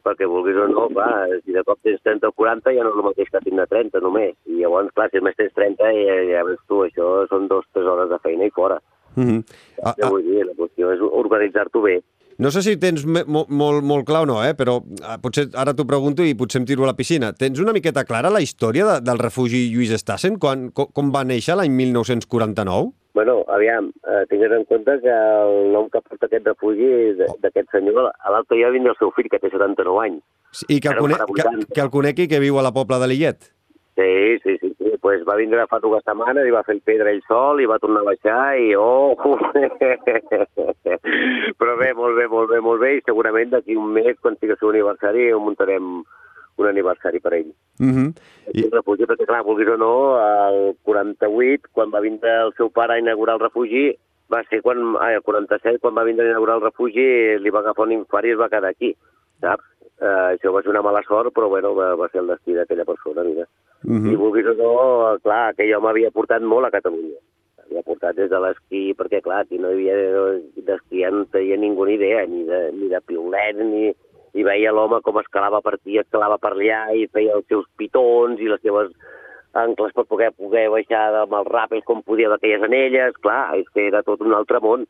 perquè 0.03 0.27
vulguis 0.27 0.57
o 0.59 0.67
no, 0.67 0.87
clar, 0.91 1.31
si 1.45 1.55
de 1.55 1.63
cop 1.63 1.79
tens 1.83 2.01
30 2.03 2.27
o 2.27 2.35
40 2.35 2.73
ja 2.75 2.83
no 2.83 2.91
és 2.91 2.99
el 2.99 3.07
mateix 3.07 3.29
que 3.31 3.43
tindre 3.45 3.67
30 3.71 4.01
només. 4.03 4.35
I 4.51 4.59
llavors, 4.61 4.91
clar, 4.95 5.09
si 5.11 5.23
més 5.23 5.37
tens 5.39 5.53
30 5.55 5.91
ja, 5.99 6.17
ja 6.31 6.43
veus 6.47 6.63
tu, 6.67 6.81
això 6.87 7.11
són 7.31 7.47
dos, 7.51 7.67
tres 7.75 7.87
hores 7.87 8.11
de 8.11 8.19
feina 8.25 8.49
i 8.49 8.55
fora. 8.55 8.79
Mm 9.15 9.23
-hmm. 9.27 9.41
ah, 9.83 9.93
ah. 9.93 10.09
Vull 10.09 10.23
dir, 10.23 10.45
la 10.45 10.57
qüestió 10.57 10.91
és 10.91 11.01
organitzar-t'ho 11.01 11.81
bé. 11.81 12.01
No 12.41 12.49
sé 12.53 12.63
si 12.65 12.77
tens 12.81 13.03
molt, 13.05 13.49
molt, 13.49 13.83
molt 13.85 14.07
clar 14.07 14.23
o 14.25 14.29
no, 14.29 14.39
eh? 14.45 14.53
però 14.57 14.79
ah, 15.05 15.19
potser 15.21 15.49
ara 15.59 15.75
t'ho 15.77 15.85
pregunto 15.89 16.25
i 16.25 16.33
potser 16.37 16.61
em 16.61 16.67
tiro 16.69 16.87
a 16.87 16.89
la 16.89 16.97
piscina. 16.97 17.33
Tens 17.37 17.61
una 17.61 17.75
miqueta 17.75 18.05
clara 18.09 18.33
la 18.33 18.41
història 18.41 18.87
de, 18.89 18.97
del 19.05 19.21
refugi 19.21 19.67
Lluís 19.73 19.93
Estassen? 19.93 20.39
Quan, 20.41 20.69
com, 20.73 20.89
com 20.93 21.13
va 21.13 21.25
néixer 21.27 21.57
l'any 21.59 21.73
1949? 21.77 22.91
Bueno, 23.13 23.43
aviam, 23.53 23.91
eh, 24.09 24.23
tingues 24.29 24.51
en 24.51 24.63
compte 24.65 24.95
que 25.03 25.13
el 25.13 25.71
nom 25.75 25.85
que 25.93 26.01
porta 26.01 26.25
aquest 26.25 26.47
refugi 26.49 26.87
d'aquest 27.43 27.69
senyor, 27.75 28.09
a 28.09 28.33
l'altre 28.33 28.57
dia 28.57 28.71
vindrà 28.73 28.95
el 28.95 28.97
seu 28.97 29.13
fill, 29.13 29.29
que 29.29 29.37
té 29.37 29.51
79 29.53 30.01
anys. 30.01 30.23
I 30.65 30.79
que 30.81 30.89
el, 30.89 30.97
conec, 30.97 31.21
que, 31.37 31.51
que 31.75 31.83
el 31.83 31.91
conegui 31.93 32.25
que 32.31 32.41
viu 32.41 32.57
a 32.57 32.65
la 32.65 32.73
Pobla 32.73 32.97
de 33.01 33.11
Lillet. 33.11 33.52
Sí, 33.95 34.39
sí, 34.41 34.57
sí, 34.57 34.73
sí. 34.79 34.91
Pues 35.01 35.21
va 35.27 35.35
vindre 35.37 35.67
fa 35.69 35.77
dues 35.79 36.01
setmanes 36.07 36.47
i 36.49 36.53
va 36.53 36.63
fer 36.65 36.79
el 36.79 36.81
pedra 36.81 37.11
ell 37.13 37.21
sol 37.27 37.61
i 37.61 37.69
va 37.69 37.77
tornar 37.81 38.01
a 38.01 38.09
baixar 38.09 38.57
i 38.57 38.73
oh! 38.73 39.13
Però 41.59 41.77
bé, 41.77 41.93
molt 41.93 42.17
bé, 42.17 42.25
molt 42.31 42.49
bé, 42.49 42.61
molt 42.65 42.81
bé 42.81 42.95
i 42.97 43.05
segurament 43.05 43.53
d'aquí 43.53 43.77
un 43.77 43.93
mes, 43.93 44.17
quan 44.21 44.37
sigui 44.39 44.55
el 44.55 44.61
seu 44.61 44.73
aniversari, 44.73 45.29
ho 45.29 45.39
muntarem 45.43 46.01
un 46.57 46.69
aniversari 46.69 47.19
per 47.19 47.33
ell. 47.33 47.51
Mm 47.79 47.93
-hmm. 47.93 48.09
I... 48.53 48.65
El 48.65 48.71
refugi, 48.71 49.05
perquè 49.05 49.25
clar, 49.25 49.43
vulguis 49.43 49.69
o 49.69 49.77
no, 49.77 50.19
el 50.21 50.75
48, 50.83 51.69
quan 51.71 51.91
va 51.93 52.01
vindre 52.01 52.29
el 52.45 52.53
seu 52.57 52.69
pare 52.69 52.93
a 52.93 52.99
inaugurar 52.99 53.35
el 53.35 53.41
refugi, 53.41 53.97
va 54.33 54.43
ser 54.49 54.61
quan, 54.61 54.95
ah, 54.99 55.13
el 55.13 55.21
47, 55.21 55.79
quan 55.79 55.95
va 55.97 56.03
vindre 56.03 56.25
a 56.25 56.29
inaugurar 56.29 56.57
el 56.57 56.63
refugi, 56.63 57.37
li 57.37 57.49
va 57.49 57.59
agafar 57.59 57.85
un 57.85 57.91
infart 57.91 58.25
i 58.25 58.31
es 58.31 58.39
va 58.39 58.49
quedar 58.49 58.69
aquí, 58.69 58.95
saps? 59.41 59.63
Uh, 60.01 60.33
això 60.33 60.51
va 60.51 60.61
ser 60.61 60.71
una 60.71 60.81
mala 60.81 61.01
sort, 61.03 61.33
però 61.33 61.47
bueno, 61.47 61.75
va, 61.75 61.95
va 61.95 62.09
ser 62.09 62.21
el 62.21 62.27
destí 62.27 62.53
d'aquella 62.53 62.83
persona, 62.83 63.23
mira. 63.23 63.45
Mm 63.83 63.99
-hmm. 63.99 64.13
I 64.13 64.15
vulguis 64.15 64.47
o 64.47 64.53
no, 64.53 65.19
clar, 65.23 65.49
aquell 65.49 65.75
home 65.75 65.89
havia 65.89 66.11
portat 66.11 66.41
molt 66.41 66.65
a 66.65 66.71
Catalunya. 66.71 67.19
Havia 67.65 67.83
portat 67.83 68.15
des 68.15 68.29
de 68.29 68.39
l'esquí, 68.39 68.93
perquè 68.95 69.21
clar, 69.21 69.41
aquí 69.41 69.57
no 69.57 69.71
hi 69.71 69.89
havia 69.89 70.39
d'esquí, 70.55 71.03
no 71.11 71.25
tenia 71.25 71.57
ningú 71.57 71.85
ni 71.85 71.93
idea, 71.93 72.25
ni 72.25 72.43
de, 72.43 72.71
ni 72.71 72.87
de 72.87 73.01
piulet, 73.01 73.55
ni, 73.57 73.93
i 74.33 74.43
veia 74.43 74.71
l'home 74.71 75.01
com 75.01 75.19
escalava 75.19 75.61
per 75.61 75.75
aquí, 75.75 75.97
escalava 75.97 76.37
per 76.37 76.53
allà 76.53 76.93
i 76.97 77.07
feia 77.07 77.35
els 77.37 77.45
seus 77.47 77.65
pitons 77.77 78.39
i 78.39 78.49
les 78.49 78.61
seves 78.61 78.89
ancles 79.53 79.93
per 79.93 80.05
poder, 80.09 80.31
poder 80.33 80.69
baixar 80.73 81.13
amb 81.21 81.35
els 81.37 81.49
ràpels 81.53 81.85
com 81.85 82.01
podia 82.01 82.29
d'aquelles 82.31 82.65
anelles, 82.65 83.19
clar, 83.21 83.53
és 83.59 83.69
que 83.69 83.87
era 83.87 84.01
tot 84.01 84.21
un 84.21 84.33
altre 84.33 84.59
món. 84.59 84.87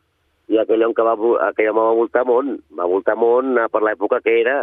I 0.47 0.59
aquell 0.59 0.83
home 0.83 0.95
que 0.95 1.03
va, 1.03 1.15
aquell 1.49 1.69
home 1.71 1.83
va 1.89 1.99
voltar 1.99 2.23
món, 2.27 2.57
va 2.77 2.87
voltar 2.87 3.15
món 3.19 3.59
per 3.71 3.81
l'època 3.83 4.21
que 4.23 4.39
era, 4.41 4.57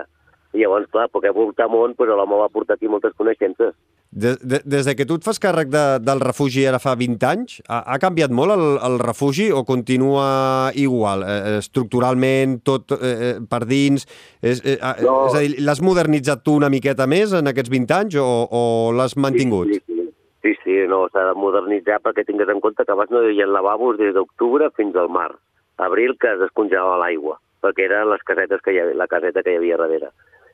i 0.53 0.63
llavors, 0.63 0.89
clar, 0.93 1.09
perquè 1.13 1.33
voltar 1.37 1.69
món, 1.69 1.95
però 1.95 2.17
l'home 2.17 2.41
va 2.41 2.49
portar 2.53 2.77
aquí 2.77 2.89
moltes 2.89 3.15
coneixences. 3.19 3.77
De, 4.11 4.35
de, 4.43 4.59
des 4.65 4.87
de 4.87 4.95
que 4.99 5.05
tu 5.07 5.15
et 5.15 5.23
fas 5.23 5.39
càrrec 5.39 5.69
de, 5.71 5.83
del 6.03 6.19
refugi 6.19 6.65
ara 6.67 6.81
fa 6.83 6.97
20 6.99 7.27
anys, 7.29 7.61
ha, 7.71 7.79
ha 7.95 7.99
canviat 8.03 8.33
molt 8.35 8.57
el, 8.57 8.65
el 8.83 8.97
refugi 8.99 9.53
o 9.55 9.63
continua 9.69 10.73
igual? 10.75 11.23
Eh, 11.23 11.37
eh 11.37 11.59
estructuralment, 11.61 12.57
tot 12.67 12.97
eh, 12.97 13.13
eh, 13.29 13.37
per 13.47 13.63
dins? 13.71 14.09
És, 14.43 14.65
eh, 14.67 14.79
no. 15.07 15.15
és 15.29 15.37
a 15.39 15.45
dir, 15.45 15.61
l'has 15.63 15.83
modernitzat 15.87 16.43
tu 16.43 16.57
una 16.59 16.73
miqueta 16.73 17.07
més 17.07 17.37
en 17.39 17.53
aquests 17.53 17.71
20 17.71 17.95
anys 18.01 18.19
o, 18.19 18.27
o 18.51 18.63
l'has 18.99 19.15
mantingut? 19.15 19.71
Sí, 19.71 19.79
sí, 19.87 20.01
sí. 20.01 20.09
sí, 20.43 20.57
sí 20.65 20.81
no, 20.91 21.05
s'ha 21.15 21.29
de 21.31 21.37
modernitzar 21.39 22.01
perquè 22.03 22.27
tingues 22.27 22.51
en 22.51 22.59
compte 22.65 22.83
que 22.83 22.97
abans 22.97 23.15
no 23.15 23.23
hi 23.23 23.31
havia 23.31 23.47
lavabos 23.47 24.01
des 24.03 24.17
d'octubre 24.19 24.73
fins 24.75 24.99
al 24.99 25.13
març. 25.13 25.39
Abril 25.79 26.19
que 26.19 26.35
es 26.35 26.43
descongelava 26.43 26.99
l'aigua 26.99 27.39
perquè 27.63 27.87
eren 27.87 28.11
les 28.11 28.23
casetes 28.27 28.63
que 28.65 28.75
hi 28.75 28.81
havia, 28.83 28.97
la 28.97 29.09
caseta 29.09 29.45
que 29.45 29.55
hi 29.55 29.61
havia 29.61 29.79
darrere. 29.81 30.11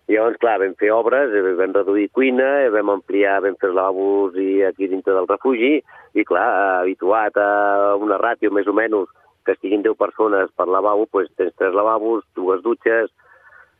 I 0.07 0.15
llavors, 0.15 0.39
clar, 0.39 0.61
vam 0.63 0.75
fer 0.79 0.93
obres, 0.95 1.33
eh, 1.35 1.55
vam 1.59 1.73
reduir 1.75 2.09
cuina, 2.15 2.49
eh, 2.63 2.71
vam 2.71 2.93
ampliar, 2.95 3.41
vam 3.43 3.57
fer 3.59 3.73
lavabos 3.75 4.37
i 4.39 4.63
aquí 4.63 4.87
dintre 4.87 5.15
del 5.17 5.27
refugi, 5.27 5.81
i 6.15 6.25
clar, 6.25 6.47
habituat 6.83 7.37
a 7.43 7.97
una 7.99 8.19
ràtio 8.23 8.53
més 8.55 8.71
o 8.71 8.75
menys 8.77 9.11
que 9.45 9.55
estiguin 9.57 9.83
10 9.83 9.99
persones 9.99 10.51
per 10.55 10.69
lavabo, 10.71 11.09
doncs 11.13 11.35
tens 11.39 11.55
tres 11.59 11.75
lavabos, 11.75 12.23
dues 12.39 12.63
dutxes, 12.63 13.11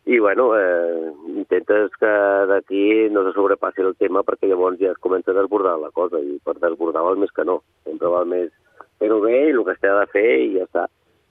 i 0.07 0.21
bueno, 0.21 0.53
eh, 0.57 1.13
intentes 1.35 1.91
que 1.99 2.11
d'aquí 2.47 3.09
no 3.11 3.25
se 3.27 3.33
sobrepassi 3.35 3.83
el 3.83 3.97
tema 3.99 4.23
perquè 4.23 4.47
llavors 4.47 4.79
ja 4.79 4.93
es 4.93 5.01
comença 5.03 5.33
a 5.33 5.35
desbordar 5.35 5.75
la 5.83 5.91
cosa 5.91 6.21
i 6.23 6.39
per 6.47 6.55
desbordar 6.63 7.03
val 7.03 7.19
més 7.19 7.35
que 7.35 7.43
no. 7.45 7.59
Sempre 7.83 8.13
val 8.13 8.29
més 8.31 8.53
fer-ho 9.03 9.19
bé 9.25 9.35
i 9.49 9.51
el 9.51 9.65
que 9.67 9.75
es 9.75 9.83
té 9.83 9.91
de 9.91 10.07
fer 10.13 10.29
i 10.45 10.53
ja 10.55 10.69
està. 10.69 10.85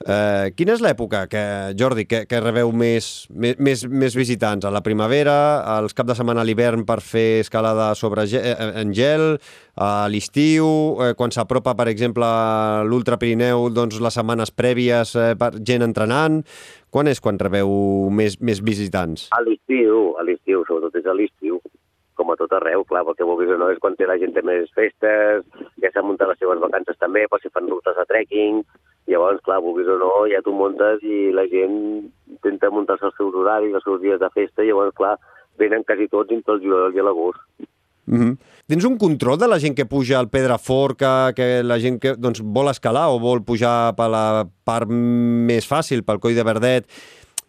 Uh, 0.04 0.52
quina 0.60 0.74
és 0.75 0.82
l'època, 0.84 1.22
que, 1.32 1.42
Jordi, 1.80 2.04
que, 2.06 2.25
que 2.28 2.40
rebeu 2.44 2.70
més, 2.75 3.06
més, 3.32 3.86
més 3.88 4.18
visitants? 4.18 4.68
A 4.68 4.72
la 4.74 4.84
primavera, 4.84 5.36
als 5.78 5.96
cap 5.96 6.10
de 6.10 6.18
setmana 6.18 6.44
a 6.44 6.46
l'hivern 6.46 6.84
per 6.86 7.00
fer 7.00 7.40
escalada 7.46 7.88
sobre 7.96 8.25
gel, 8.28 8.44
eh, 8.44 8.68
en 8.84 8.92
gel, 8.94 9.38
a 9.80 10.06
l'estiu, 10.12 10.68
eh, 11.00 11.14
quan 11.16 11.32
s'apropa, 11.32 11.74
per 11.80 11.88
exemple, 11.88 12.28
l'Ultra 12.86 13.18
Pirineu, 13.18 13.70
doncs 13.72 14.02
les 14.04 14.20
setmanes 14.20 14.52
prèvies 14.52 15.16
eh, 15.16 15.32
per 15.40 15.56
gent 15.64 15.88
entrenant. 15.88 16.42
Quan 16.92 17.08
és 17.08 17.24
quan 17.24 17.40
rebeu 17.40 17.72
més, 18.12 18.38
més 18.44 18.60
visitants? 18.64 19.30
A 19.36 19.42
l'estiu, 19.48 20.12
a 20.20 20.28
l'estiu, 20.28 20.68
sobretot 20.68 21.00
és 21.00 21.08
a 21.08 21.16
l'estiu 21.16 21.62
com 22.16 22.30
a 22.32 22.38
tot 22.40 22.52
arreu, 22.56 22.84
clar, 22.88 23.04
perquè 23.08 23.25
vulguis 23.28 23.52
o 23.52 23.58
no 23.60 23.72
és 23.72 23.80
quan 23.84 23.96
té 24.00 24.08
la 24.08 24.20
gent 24.20 24.36
més 24.48 24.70
festes, 24.75 25.44
ja 25.84 25.92
s'han 25.92 26.08
muntat 26.08 26.30
les 26.32 26.40
seves 26.40 26.62
vacances 26.64 27.00
també, 27.02 27.25
per 27.32 27.42
si 27.42 27.52
fan 27.52 27.68
rutes 27.72 27.98
de 27.98 28.06
trekking, 28.08 28.62
Llavors, 29.07 29.41
clar, 29.45 29.62
vulguis 29.62 29.89
o 29.91 30.00
no, 30.01 30.12
ja 30.31 30.41
tu 30.41 30.53
muntes 30.55 31.03
i 31.05 31.29
la 31.35 31.45
gent 31.51 31.75
intenta 32.31 32.71
muntar-se 32.74 33.05
els 33.12 33.17
seus 33.19 33.35
horaris, 33.38 33.75
els 33.77 33.85
seus 33.85 34.01
dies 34.01 34.19
de 34.21 34.29
festa, 34.33 34.63
i 34.63 34.71
llavors, 34.71 34.95
clar, 34.97 35.15
venen 35.62 35.85
quasi 35.85 36.07
tots 36.09 36.33
entre 36.33 36.55
el 36.55 36.63
juliol 36.63 36.95
i 36.95 37.05
l'agost. 37.05 37.41
Mm 38.05 38.19
-hmm. 38.19 38.38
Tens 38.67 38.85
un 38.85 38.97
control 38.97 39.38
de 39.38 39.47
la 39.47 39.59
gent 39.59 39.75
que 39.75 39.85
puja 39.85 40.19
al 40.19 40.29
Pedraforca, 40.29 41.33
que 41.33 41.63
la 41.63 41.79
gent 41.79 42.00
que 42.00 42.15
doncs, 42.17 42.41
vol 42.41 42.69
escalar 42.69 43.09
o 43.09 43.19
vol 43.19 43.43
pujar 43.43 43.95
per 43.95 44.09
la 44.09 44.47
part 44.63 44.89
més 44.89 45.67
fàcil, 45.67 46.03
pel 46.03 46.19
coll 46.19 46.35
de 46.35 46.43
Verdet, 46.43 46.85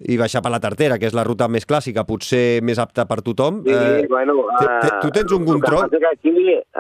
i 0.05 0.19
baixar 0.21 0.43
per 0.45 0.53
la 0.53 0.61
Tartera, 0.61 0.99
que 1.01 1.09
és 1.09 1.15
la 1.17 1.25
ruta 1.25 1.49
més 1.49 1.65
clàssica, 1.65 2.05
potser 2.05 2.61
més 2.67 2.79
apta 2.83 3.07
per 3.09 3.23
tothom. 3.25 3.63
Sí, 3.65 3.73
eh, 3.73 4.05
bueno... 4.11 4.43
Uh, 4.45 4.91
tu 5.01 5.13
tens 5.15 5.33
un 5.33 5.47
control? 5.49 5.89
Que 5.91 6.03
aquí, 6.11 6.33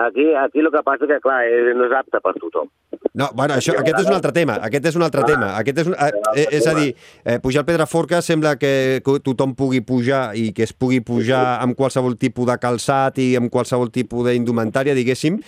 aquí, 0.06 0.26
aquí 0.36 0.60
el 0.60 0.70
que 0.72 0.82
passa 0.84 1.08
que, 1.08 1.18
clar, 1.24 1.40
eh, 1.48 1.72
no 1.76 1.86
és 1.88 1.94
apte 1.96 2.20
per 2.20 2.34
tothom. 2.36 2.68
No, 3.16 3.30
bueno, 3.32 3.56
això, 3.56 3.72
aquest 3.80 4.02
és 4.02 4.10
un 4.10 4.18
altre 4.18 4.34
tema, 4.36 4.58
aquest 4.66 4.90
és 4.90 4.98
un 4.98 5.06
altre 5.06 5.22
ah, 5.24 5.28
tema. 5.30 5.48
Aquest 5.56 5.80
és, 5.80 5.88
un, 5.88 5.96
eh, 5.96 6.44
és 6.58 6.68
a 6.68 6.74
dir, 6.76 6.90
eh, 7.24 7.38
pujar 7.40 7.62
al 7.62 7.68
Pedraforca 7.70 8.20
sembla 8.20 8.58
que 8.60 9.00
tothom 9.24 9.56
pugui 9.56 9.80
pujar 9.80 10.34
i 10.36 10.50
que 10.52 10.66
es 10.66 10.74
pugui 10.76 11.00
pujar 11.00 11.62
amb 11.64 11.78
qualsevol 11.78 12.18
tipus 12.20 12.50
de 12.50 12.58
calçat 12.60 13.22
i 13.24 13.30
amb 13.40 13.48
qualsevol 13.52 13.88
tipus 13.94 14.28
d'indumentària, 14.28 14.96
diguéssim, 14.98 15.40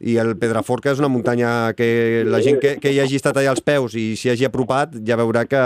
i 0.00 0.16
el 0.16 0.32
Pedraforca 0.40 0.94
és 0.94 1.00
una 1.02 1.12
muntanya 1.12 1.74
que 1.76 2.24
la 2.24 2.40
gent 2.40 2.56
que, 2.62 2.78
que 2.80 2.92
hi 2.94 3.02
hagi 3.02 3.20
estat 3.20 3.36
allà 3.36 3.52
als 3.52 3.60
peus 3.60 3.92
i 4.00 4.14
s'hi 4.16 4.32
hagi 4.32 4.48
apropat 4.48 4.96
ja 5.04 5.18
veurà 5.20 5.44
que 5.44 5.60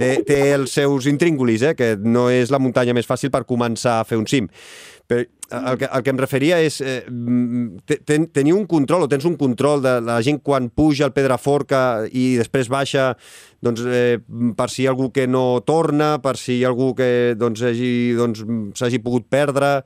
té, 0.00 0.14
té 0.26 0.40
els 0.56 0.72
seus 0.74 1.08
intríngulis, 1.10 1.64
eh? 1.66 1.74
que 1.76 1.92
no 2.00 2.28
és 2.32 2.52
la 2.52 2.60
muntanya 2.62 2.96
més 2.96 3.08
fàcil 3.08 3.32
per 3.32 3.44
començar 3.48 4.00
a 4.00 4.08
fer 4.08 4.18
un 4.20 4.26
cim. 4.30 4.48
Però 5.10 5.26
el 5.50 5.78
que, 5.80 5.88
el 5.90 6.02
que 6.06 6.12
em 6.12 6.18
referia 6.20 6.60
és, 6.62 6.76
eh, 6.86 7.00
ten, 8.06 8.28
teniu 8.30 8.54
un 8.54 8.68
control 8.70 9.02
o 9.04 9.08
tens 9.10 9.26
un 9.26 9.34
control 9.38 9.82
de 9.82 9.96
la 10.06 10.20
gent 10.22 10.38
quan 10.46 10.68
puja 10.70 11.08
al 11.08 11.14
Pedraforca 11.16 12.06
i 12.06 12.36
després 12.38 12.70
baixa 12.70 13.08
doncs, 13.58 13.82
eh, 13.82 14.20
per 14.56 14.68
si 14.70 14.84
hi 14.84 14.86
ha 14.86 14.94
algú 14.94 15.10
que 15.10 15.26
no 15.26 15.60
torna, 15.66 16.12
per 16.22 16.36
si 16.38 16.60
hi 16.60 16.62
ha 16.62 16.70
algú 16.70 16.92
que 16.94 17.34
doncs, 17.34 17.64
s'hagi 17.66 17.90
doncs, 18.20 18.46
pogut 19.02 19.26
perdre, 19.26 19.80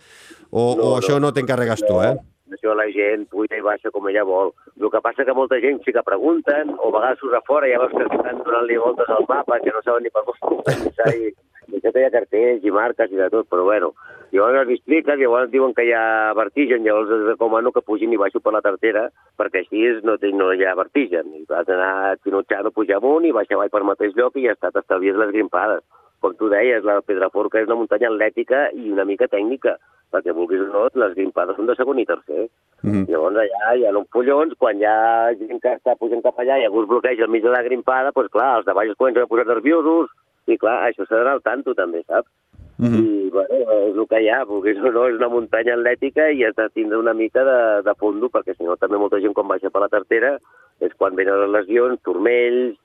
o, 0.51 0.75
no, 0.77 0.93
o 0.93 0.95
això 0.99 1.17
no, 1.17 1.31
no 1.31 1.35
t'encarregues 1.35 1.87
tu, 1.89 1.97
eh? 2.05 2.13
això 2.55 2.75
la 2.77 2.87
gent 2.93 3.27
puja 3.33 3.59
i 3.59 3.65
baixa 3.65 3.93
com 3.95 4.07
ella 4.09 4.25
vol. 4.29 4.53
El 4.81 4.91
que 4.91 5.01
passa 5.01 5.25
que 5.25 5.35
molta 5.37 5.61
gent 5.63 5.79
sí 5.85 5.93
que 5.95 6.03
pregunten, 6.03 6.73
o 6.79 6.89
a 6.89 6.95
vegades 6.97 7.21
surt 7.23 7.37
a 7.39 7.41
fora, 7.47 7.69
ja 7.71 7.79
veus 7.79 7.95
que 7.95 8.07
estan 8.09 8.43
donant-li 8.43 8.79
voltes 8.83 9.11
al 9.15 9.27
mapa, 9.29 9.61
que 9.63 9.73
no 9.75 9.83
saben 9.85 10.03
ni 10.03 10.11
per 10.11 10.25
on 10.27 10.41
començar, 10.43 11.13
i, 11.15 11.31
i 11.71 11.79
això 11.79 11.93
hi 11.95 12.07
ha 12.09 12.11
cartells 12.17 12.67
i 12.67 12.75
marques 12.75 13.15
i 13.15 13.23
de 13.23 13.31
tot, 13.31 13.49
però 13.51 13.69
bueno. 13.71 13.93
Llavors 14.35 14.65
els 14.65 14.75
expliques, 14.75 15.19
llavors 15.21 15.53
diuen 15.53 15.77
que 15.77 15.87
hi 15.87 15.93
ha 15.95 16.35
vertigen, 16.35 16.83
llavors 16.83 17.13
els 17.15 17.29
recomano 17.31 17.71
que 17.71 17.85
pugin 17.87 18.13
i 18.13 18.19
baixo 18.19 18.43
per 18.43 18.57
la 18.57 18.65
tartera, 18.67 19.07
perquè 19.39 19.63
així 19.63 19.85
no, 20.03 20.19
no 20.41 20.53
hi 20.53 20.67
ha 20.67 20.75
vertigen. 20.75 21.31
I 21.39 21.47
vas 21.47 21.71
anar 21.71 22.17
xinutxant 22.25 22.67
o 22.67 22.75
pujar 22.75 22.99
amunt 22.99 23.29
i 23.29 23.37
baixar 23.37 23.61
avall 23.61 23.71
per 23.71 23.87
mateix 23.87 24.19
lloc 24.19 24.35
i 24.35 24.49
ja 24.49 24.57
està, 24.59 24.75
t'estalvies 24.75 25.23
les 25.23 25.31
grimpades 25.31 25.87
com 26.25 26.33
tu 26.41 26.49
deies, 26.49 26.81
la 26.89 27.03
Pedraforca 27.05 27.61
és 27.61 27.67
una 27.69 27.77
muntanya 27.77 28.09
atlètica 28.09 28.71
i 28.73 28.89
una 28.95 29.05
mica 29.05 29.29
tècnica, 29.29 29.75
perquè 30.15 30.35
vulguis 30.37 30.63
o 30.63 30.71
no, 30.71 30.85
les 31.03 31.17
grimpades 31.19 31.59
són 31.59 31.69
de 31.71 31.77
segon 31.79 31.99
i 31.99 32.07
tercer. 32.07 32.47
Mm 32.83 32.91
-hmm. 32.93 33.05
Llavors 33.11 33.37
allà 33.43 33.75
hi 33.77 33.87
ha 33.87 33.97
uns 33.99 34.11
pollons, 34.15 34.55
quan 34.59 34.79
hi 34.79 34.87
ha 34.87 35.35
gent 35.39 35.61
que 35.61 35.75
està 35.75 35.97
pujant 35.99 36.23
cap 36.23 36.39
allà 36.39 36.59
i 36.61 36.65
algú 36.65 36.83
es 36.83 36.89
bloqueja 36.89 37.25
al 37.25 37.31
mig 37.35 37.43
de 37.43 37.51
la 37.51 37.63
grimpada, 37.63 38.13
doncs 38.15 38.31
clar, 38.31 38.59
els 38.59 38.67
de 38.67 38.73
baix 38.73 38.91
es 38.91 38.97
comencen 38.97 39.23
a 39.23 39.27
posar 39.27 39.47
nerviosos, 39.47 40.11
i 40.47 40.59
clar, 40.59 40.79
això 40.89 41.07
s'ha 41.07 41.17
d'anar 41.17 41.35
al 41.35 41.43
tanto 41.43 41.75
també, 41.75 42.03
saps? 42.07 42.31
Mm 42.79 42.87
-hmm. 42.87 43.05
I, 43.05 43.31
bueno, 43.31 43.55
és 43.89 43.97
el 43.97 44.07
que 44.11 44.21
hi 44.23 44.29
ha, 44.29 44.45
vulguis 44.45 44.79
o 44.79 44.91
no, 44.91 45.07
és 45.09 45.17
una 45.17 45.29
muntanya 45.29 45.75
atlètica 45.75 46.31
i 46.31 46.45
has 46.45 46.57
de 46.57 46.69
tindre 46.71 46.99
una 46.99 47.15
mica 47.15 47.45
de, 47.45 47.83
de 47.83 47.95
fondo, 47.95 48.29
perquè 48.29 48.55
si 48.57 48.65
no 48.65 48.77
també 48.77 48.97
molta 48.97 49.21
gent 49.21 49.35
quan 49.35 49.49
baixa 49.49 49.71
per 49.71 49.81
la 49.81 49.89
tartera 49.89 50.39
és 50.81 50.93
quan 50.99 51.15
venen 51.15 51.41
les 51.41 51.51
lesions, 51.51 52.03
turmells, 52.03 52.77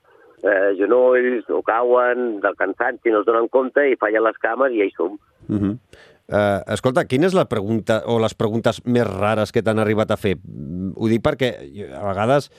eh, 0.42 0.74
genolls 0.78 1.48
o 1.50 1.62
cauen 1.62 2.40
del 2.40 2.56
cansanci, 2.56 3.10
no 3.10 3.20
es 3.20 3.26
donen 3.26 3.48
compte 3.48 3.84
i 3.88 3.98
fallen 4.00 4.24
les 4.24 4.38
cames 4.38 4.72
i 4.72 4.80
ja 4.80 4.84
hi 4.88 4.94
som. 4.96 5.18
Uh 5.48 5.58
-huh. 5.58 5.76
Uh, 6.30 6.60
escolta, 6.72 7.06
quina 7.10 7.28
és 7.28 7.36
la 7.36 7.48
pregunta 7.50 8.00
o 8.06 8.18
les 8.22 8.34
preguntes 8.38 8.82
més 8.86 9.06
rares 9.06 9.52
que 9.52 9.62
t'han 9.62 9.82
arribat 9.82 10.14
a 10.14 10.20
fer? 10.20 10.36
Ho 10.96 11.10
dic 11.10 11.24
perquè 11.26 11.54
a 11.96 12.04
vegades 12.08 12.50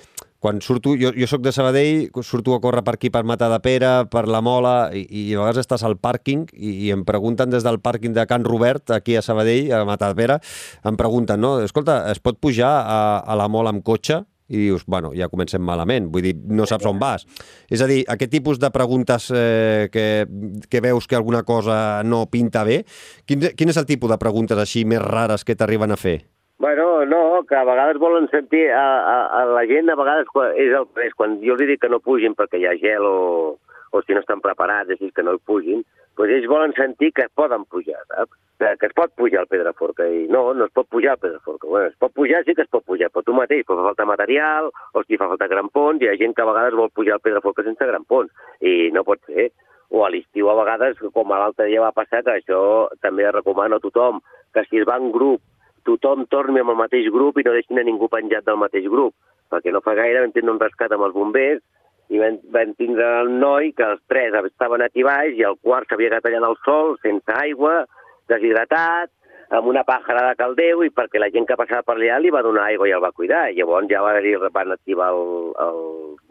quan 0.42 0.58
surto, 0.60 0.96
jo, 0.98 1.12
jo 1.14 1.28
sóc 1.30 1.44
de 1.46 1.52
Sabadell, 1.54 2.08
surto 2.26 2.56
a 2.56 2.62
córrer 2.64 2.82
per 2.82 2.96
aquí, 2.96 3.12
per 3.14 3.22
Mata 3.30 3.46
de 3.52 3.60
Pere, 3.62 3.92
per 4.10 4.24
la 4.26 4.40
Mola, 4.42 4.90
i, 4.90 5.04
i 5.06 5.22
a 5.36 5.44
vegades 5.44 5.62
estàs 5.62 5.84
al 5.86 6.00
pàrquing 6.02 6.48
i, 6.58 6.72
i 6.88 6.90
em 6.96 7.04
pregunten 7.06 7.54
des 7.54 7.62
del 7.62 7.78
pàrquing 7.78 8.16
de 8.18 8.26
Can 8.26 8.48
Robert, 8.50 8.90
aquí 8.96 9.14
a 9.20 9.22
Sabadell, 9.22 9.70
a 9.70 9.84
Mata 9.86 10.10
de 10.10 10.18
Pere, 10.18 10.40
em 10.82 10.98
pregunten, 10.98 11.38
no? 11.46 11.60
Escolta, 11.62 12.02
es 12.10 12.18
pot 12.26 12.42
pujar 12.42 12.74
a, 12.82 13.00
a 13.22 13.38
la 13.38 13.46
Mola 13.54 13.70
amb 13.70 13.86
cotxe? 13.86 14.24
I 14.52 14.66
dius, 14.68 14.84
bueno, 14.86 15.14
ja 15.16 15.30
comencem 15.32 15.64
malament, 15.64 16.10
vull 16.12 16.26
dir, 16.28 16.36
no 16.52 16.68
saps 16.68 16.90
on 16.90 17.00
vas. 17.00 17.24
És 17.72 17.82
a 17.82 17.88
dir, 17.88 18.02
aquest 18.12 18.34
tipus 18.36 18.60
de 18.60 18.70
preguntes 18.76 19.30
eh, 19.32 19.88
que, 19.94 20.28
que 20.70 20.84
veus 20.84 21.08
que 21.08 21.16
alguna 21.16 21.44
cosa 21.48 22.04
no 22.04 22.26
pinta 22.32 22.66
bé, 22.68 22.82
quin, 23.26 23.48
quin 23.56 23.72
és 23.72 23.80
el 23.80 23.88
tipus 23.88 24.12
de 24.12 24.20
preguntes 24.22 24.60
així 24.60 24.84
més 24.86 25.02
rares 25.02 25.48
que 25.48 25.56
t'arriben 25.56 25.96
a 25.96 26.00
fer? 26.00 26.20
Bueno, 26.62 27.06
no, 27.10 27.42
que 27.50 27.56
a 27.56 27.64
vegades 27.66 27.98
volen 27.98 28.28
sentir 28.30 28.68
a, 28.70 28.86
a, 29.02 29.16
a 29.40 29.46
la 29.50 29.64
gent, 29.66 29.90
a 29.90 29.98
vegades 29.98 30.28
és 30.62 30.76
el 30.78 30.86
és 31.08 31.16
quan 31.18 31.40
jo 31.42 31.56
els 31.56 31.64
dic 31.66 31.82
que 31.82 31.90
no 31.90 32.04
pugin 32.04 32.36
perquè 32.38 32.60
hi 32.62 32.68
ha 32.70 32.76
gel 32.78 33.08
o, 33.08 33.58
o 33.90 34.02
si 34.06 34.14
no 34.14 34.22
estan 34.22 34.44
preparats, 34.44 34.92
així 34.94 35.10
que 35.16 35.26
no 35.26 35.34
hi 35.34 35.42
pugin, 35.48 35.82
doncs 36.18 36.38
ells 36.38 36.48
volen 36.52 36.74
sentir 36.78 37.12
que 37.16 37.28
poden 37.36 37.66
pujar, 37.66 38.02
saps? 38.12 38.38
que 38.62 38.86
es 38.86 38.94
pot 38.94 39.10
pujar 39.18 39.42
al 39.42 39.48
Pedraforca, 39.50 40.06
i 40.06 40.28
no, 40.30 40.44
no 40.54 40.68
es 40.68 40.74
pot 40.76 40.86
pujar 40.94 41.16
al 41.16 41.22
Pedraforca. 41.22 41.68
Bueno, 41.68 41.88
es 41.88 41.98
pot 41.98 42.14
pujar, 42.14 42.44
sí 42.46 42.54
que 42.54 42.62
es 42.62 42.70
pot 42.70 42.86
pujar, 42.86 43.10
però 43.10 43.26
tu 43.26 43.34
mateix, 43.34 43.64
però 43.66 43.80
fa 43.80 43.88
falta 43.90 44.06
material, 44.06 44.70
o 44.70 45.04
si 45.08 45.18
fa 45.18 45.30
falta 45.32 45.48
grampons, 45.50 46.02
hi 46.02 46.12
ha 46.12 46.18
gent 46.20 46.36
que 46.38 46.46
a 46.46 46.50
vegades 46.50 46.78
vol 46.78 46.92
pujar 46.94 47.18
al 47.18 47.24
Pedraforca 47.26 47.66
sense 47.66 47.88
grampons, 47.90 48.30
i 48.62 48.92
no 48.94 49.06
pot 49.08 49.24
ser. 49.26 49.50
O 49.90 50.06
a 50.06 50.12
l'estiu 50.14 50.52
a 50.52 50.56
vegades, 50.62 51.02
com 51.16 51.34
l'altre 51.34 51.72
dia 51.72 51.82
va 51.82 51.96
passar, 51.96 52.22
que 52.28 52.38
això 52.38 52.62
també 53.02 53.26
recomano 53.32 53.82
a 53.82 53.84
tothom, 53.84 54.22
que 54.54 54.64
si 54.70 54.80
es 54.80 54.88
va 54.88 55.00
en 55.02 55.10
grup, 55.12 55.42
tothom 55.90 56.28
torni 56.30 56.62
amb 56.62 56.76
el 56.76 56.80
mateix 56.84 57.10
grup 57.10 57.40
i 57.42 57.48
no 57.48 57.58
deixin 57.58 57.82
a 57.82 57.88
ningú 57.88 58.08
penjat 58.14 58.46
del 58.46 58.62
mateix 58.62 58.86
grup, 58.94 59.16
perquè 59.50 59.74
no 59.74 59.82
fa 59.82 59.98
gaire 59.98 60.22
vam 60.22 60.36
tindre 60.36 60.54
un 60.54 60.62
rescat 60.62 60.94
amb 60.94 61.10
els 61.10 61.18
bombers 61.18 61.64
i 62.12 62.20
vam, 62.20 62.38
vam 62.52 62.76
tindre 62.76 63.08
el 63.22 63.32
noi 63.40 63.72
que 63.78 63.88
els 63.88 64.02
tres 64.12 64.36
estaven 64.44 64.84
aquí 64.84 65.06
baix 65.08 65.38
i 65.40 65.46
el 65.48 65.56
quart 65.64 65.88
s'havia 65.88 66.12
quedat 66.12 66.28
allà 66.28 66.44
al 66.50 66.60
sol, 66.66 66.98
sense 67.06 67.36
aigua, 67.40 67.86
deshidratat, 68.32 69.12
amb 69.56 69.68
una 69.68 69.84
pàjara 69.88 70.26
de 70.30 70.36
caldeu, 70.40 70.84
i 70.84 70.92
perquè 70.96 71.20
la 71.20 71.30
gent 71.32 71.48
que 71.48 71.58
passava 71.60 71.84
per 71.88 71.98
allà 71.98 72.20
li 72.20 72.32
va 72.36 72.44
donar 72.44 72.68
aigua 72.68 72.88
i 72.88 72.94
el 72.96 73.04
va 73.04 73.12
cuidar. 73.16 73.46
I 73.52 73.58
llavors 73.60 73.88
ja 73.92 74.04
va 74.04 74.14
dir, 74.24 74.38
van 74.44 74.76
activar 74.76 75.12
el, 75.16 75.52
el 75.66 75.82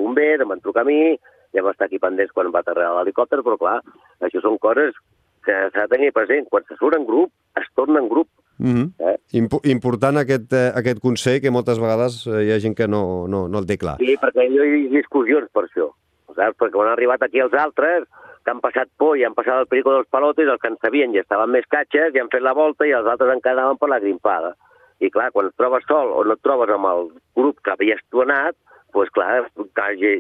bomber, 0.01 0.33
em 0.41 0.53
van 0.53 0.63
trucar 0.65 0.85
a 0.85 0.89
mi, 0.89 1.17
ja 1.57 1.65
va 1.65 1.75
estar 1.75 1.89
aquí 1.89 2.01
pendents 2.01 2.33
quan 2.37 2.53
va 2.55 2.63
aterrar 2.65 2.93
l'helicòpter, 2.97 3.41
però 3.45 3.57
clar, 3.61 3.79
això 4.25 4.45
són 4.45 4.61
coses 4.61 4.97
que 5.45 5.57
s'ha 5.73 5.87
de 5.87 5.93
tenir 5.97 6.13
present. 6.17 6.49
Quan 6.53 6.65
se 6.69 6.77
surt 6.81 6.97
en 6.97 7.09
grup, 7.09 7.33
es 7.61 7.69
torna 7.77 8.01
en 8.01 8.09
grup. 8.13 8.29
Mm 8.61 8.75
-hmm. 8.75 8.89
eh? 9.09 9.17
Imp 9.33 9.53
important 9.65 10.17
aquest, 10.19 10.53
eh, 10.53 10.71
aquest 10.75 11.01
consell 11.01 11.41
que 11.41 11.51
moltes 11.51 11.79
vegades 11.79 12.27
eh, 12.27 12.45
hi 12.45 12.53
ha 12.53 12.61
gent 12.61 12.77
que 12.77 12.89
no, 12.89 13.27
no, 13.27 13.49
no 13.49 13.59
el 13.59 13.67
té 13.67 13.77
clar. 13.79 13.97
Sí, 13.99 14.17
perquè 14.21 14.47
hi 14.47 14.59
ha 14.59 14.67
discussions 14.93 15.49
per 15.55 15.65
això. 15.65 15.91
Saps? 16.35 16.57
Perquè 16.59 16.75
quan 16.75 16.89
han 16.89 16.93
arribat 16.93 17.23
aquí 17.23 17.41
els 17.41 17.55
altres, 17.55 18.05
que 18.45 18.51
han 18.51 18.61
passat 18.61 18.89
por 18.97 19.19
i 19.19 19.25
han 19.25 19.35
passat 19.35 19.61
el 19.61 19.71
perico 19.71 19.93
dels 19.93 20.09
palotes, 20.09 20.49
els 20.49 20.61
que 20.61 20.69
en 20.69 20.77
sabien 20.83 21.13
ja 21.15 21.21
estaven 21.21 21.51
més 21.51 21.69
catxes 21.69 22.15
i 22.15 22.21
han 22.21 22.33
fet 22.33 22.43
la 22.43 22.57
volta 22.57 22.87
i 22.87 22.93
els 22.97 23.07
altres 23.07 23.33
en 23.33 23.41
quedaven 23.45 23.79
per 23.79 23.89
la 23.89 24.01
grimpada. 24.01 24.55
I 25.01 25.11
clar, 25.11 25.31
quan 25.33 25.47
et 25.49 25.57
trobes 25.57 25.87
sol 25.89 26.13
o 26.13 26.25
no 26.25 26.37
et 26.37 26.43
trobes 26.45 26.69
amb 26.71 26.87
el 26.87 27.09
grup 27.37 27.61
que 27.65 27.73
havies 27.73 28.01
tu 28.11 28.23
anat, 28.23 28.57
doncs 28.93 29.13
clar, 29.15 29.47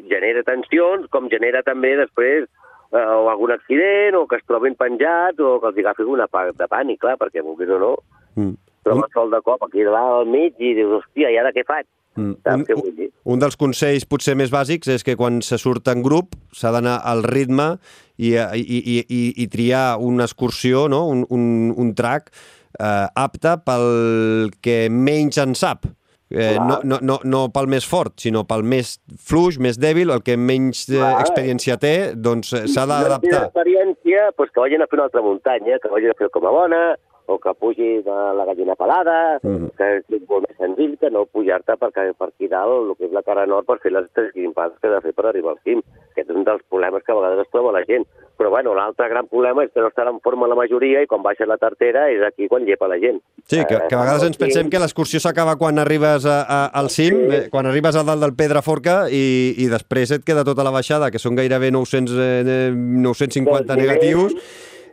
genera 0.08 0.46
tensions, 0.46 1.08
com 1.10 1.28
genera 1.28 1.62
també 1.66 1.96
després 1.98 2.46
eh, 2.46 3.04
o 3.16 3.28
algun 3.28 3.52
accident, 3.52 4.16
o 4.16 4.26
que 4.26 4.38
es 4.40 4.46
trobin 4.46 4.76
penjats, 4.78 5.40
o 5.40 5.58
que 5.60 5.72
els 5.72 5.82
agafi 5.82 6.06
una 6.06 6.28
part 6.28 6.56
de 6.56 6.68
pànic, 6.70 7.00
clar, 7.02 7.16
perquè 7.20 7.44
vulguis 7.44 7.72
o 7.76 7.80
no, 7.82 7.92
Mm. 8.40 8.56
trobes 8.86 9.12
sol 9.14 9.30
de 9.32 9.40
cop 9.44 9.62
aquí 9.66 9.84
davant 9.84 10.20
al 10.20 10.28
mig 10.30 10.54
i 10.58 10.74
dius, 10.78 11.00
hòstia, 11.02 11.30
i 11.30 11.36
ara 11.40 11.52
què 11.52 11.64
faig? 11.68 11.86
Mm. 12.18 12.32
Saps 12.42 12.56
Un, 12.56 12.64
què 12.66 12.74
vull 12.74 12.94
dir? 12.96 13.10
un 13.30 13.38
dels 13.38 13.54
consells 13.60 14.06
potser 14.08 14.34
més 14.34 14.50
bàsics 14.50 14.88
és 14.90 15.04
que 15.06 15.14
quan 15.16 15.38
se 15.46 15.58
surt 15.62 15.86
en 15.92 16.02
grup 16.02 16.34
s'ha 16.56 16.72
d'anar 16.74 16.96
al 17.06 17.22
ritme 17.22 17.76
i, 18.18 18.32
i, 18.34 18.62
i, 18.64 18.96
i, 19.06 19.20
i 19.44 19.46
triar 19.52 19.98
una 20.02 20.26
excursió, 20.26 20.88
no? 20.90 21.04
un, 21.12 21.22
un, 21.30 21.44
un 21.76 21.94
track 21.94 22.32
eh, 22.80 23.06
apte 23.14 23.54
pel 23.64 24.50
que 24.60 24.88
menys 24.90 25.38
en 25.38 25.54
sap. 25.54 25.86
Eh, 26.30 26.54
no, 26.58 26.76
Clar. 26.78 26.84
no, 26.86 26.98
no, 27.02 27.16
no 27.26 27.38
pel 27.50 27.66
més 27.66 27.86
fort, 27.90 28.12
sinó 28.22 28.44
pel 28.46 28.62
més 28.62 29.00
fluix, 29.18 29.56
més 29.58 29.78
dèbil, 29.82 30.12
el 30.14 30.20
que 30.22 30.36
menys 30.38 30.84
eh, 30.90 31.00
experiència 31.24 31.74
té, 31.82 31.94
doncs 32.14 32.52
eh, 32.54 32.66
s'ha 32.70 32.84
Si 32.84 32.86
no 32.86 32.90
d'adaptar. 32.92 33.40
experiència, 33.48 34.28
doncs 34.38 34.52
que 34.54 34.62
vagin 34.62 34.82
a 34.82 34.86
fer 34.86 34.98
una 35.00 35.08
altra 35.08 35.22
muntanya, 35.26 35.78
que 35.82 35.90
vagin 35.90 36.12
a 36.12 36.18
fer 36.20 36.28
com 36.30 36.46
a 36.46 36.52
bona, 36.54 36.82
o 37.30 37.38
que 37.38 37.52
pugi 37.54 38.02
de 38.02 38.16
la 38.34 38.44
gallina 38.44 38.74
pelada, 38.74 39.38
Mhm. 39.42 39.70
que 39.78 39.88
és 40.00 40.22
molt 40.28 40.48
més 40.48 40.56
senzill 40.58 40.96
que 40.98 41.10
no 41.10 41.24
pujar-te 41.30 41.76
per, 41.78 41.90
per 41.92 42.28
aquí 42.28 42.48
dalt, 42.50 42.90
el 42.90 42.96
que 42.98 43.06
és 43.06 43.12
la 43.14 43.22
cara 43.22 43.46
nord, 43.46 43.66
per 43.66 43.78
fer 43.78 43.92
les 43.94 44.08
tres 44.12 44.32
grimpades 44.34 44.78
que 44.80 44.88
ha 44.88 44.96
de 44.96 45.00
fer 45.00 45.12
per 45.14 45.26
arribar 45.30 45.52
al 45.54 45.60
cim. 45.64 45.80
Aquest 46.10 46.28
és 46.30 46.36
un 46.36 46.44
dels 46.44 46.62
problemes 46.68 47.04
que 47.06 47.12
a 47.12 47.14
vegades 47.14 47.46
es 47.46 47.50
troba 47.52 47.72
la 47.72 47.84
gent. 47.86 48.04
Però 48.40 48.48
bueno, 48.50 48.74
l'altre 48.74 49.06
gran 49.08 49.26
problema 49.28 49.62
és 49.64 49.70
que 49.70 49.80
no 49.80 49.88
estan 49.88 50.08
en 50.08 50.18
forma 50.24 50.48
la 50.48 50.54
majoria 50.56 51.02
i 51.02 51.06
quan 51.06 51.22
baixa 51.22 51.46
la 51.46 51.58
tartera 51.58 52.08
és 52.10 52.22
aquí 52.24 52.48
quan 52.48 52.64
llepa 52.64 52.88
la 52.88 52.98
gent. 52.98 53.20
Sí, 53.46 53.58
que, 53.68 53.76
que 53.88 53.94
a 53.94 54.00
vegades 54.00 54.24
ens 54.24 54.36
Eh, 54.40 54.44
pensem 54.46 54.70
que 54.70 54.78
l'excursió 54.80 55.20
s'acaba 55.20 55.56
quan 55.60 55.78
arribes 55.78 56.24
a, 56.26 56.40
a, 56.48 56.60
al 56.80 56.88
cim, 56.88 57.30
eh, 57.30 57.48
quan 57.50 57.66
arribes 57.66 57.94
a 57.96 58.02
dalt 58.02 58.22
del 58.24 58.34
Pedraforca 58.34 59.10
i, 59.12 59.54
i 59.58 59.68
després 59.68 60.10
et 60.16 60.24
queda 60.24 60.42
tota 60.44 60.64
la 60.64 60.72
baixada, 60.72 61.10
que 61.10 61.18
són 61.20 61.36
gairebé 61.36 61.70
900, 61.70 62.16
eh, 62.16 62.70
950 62.72 63.74
Doncs, 63.74 63.78
negatius. 63.78 64.34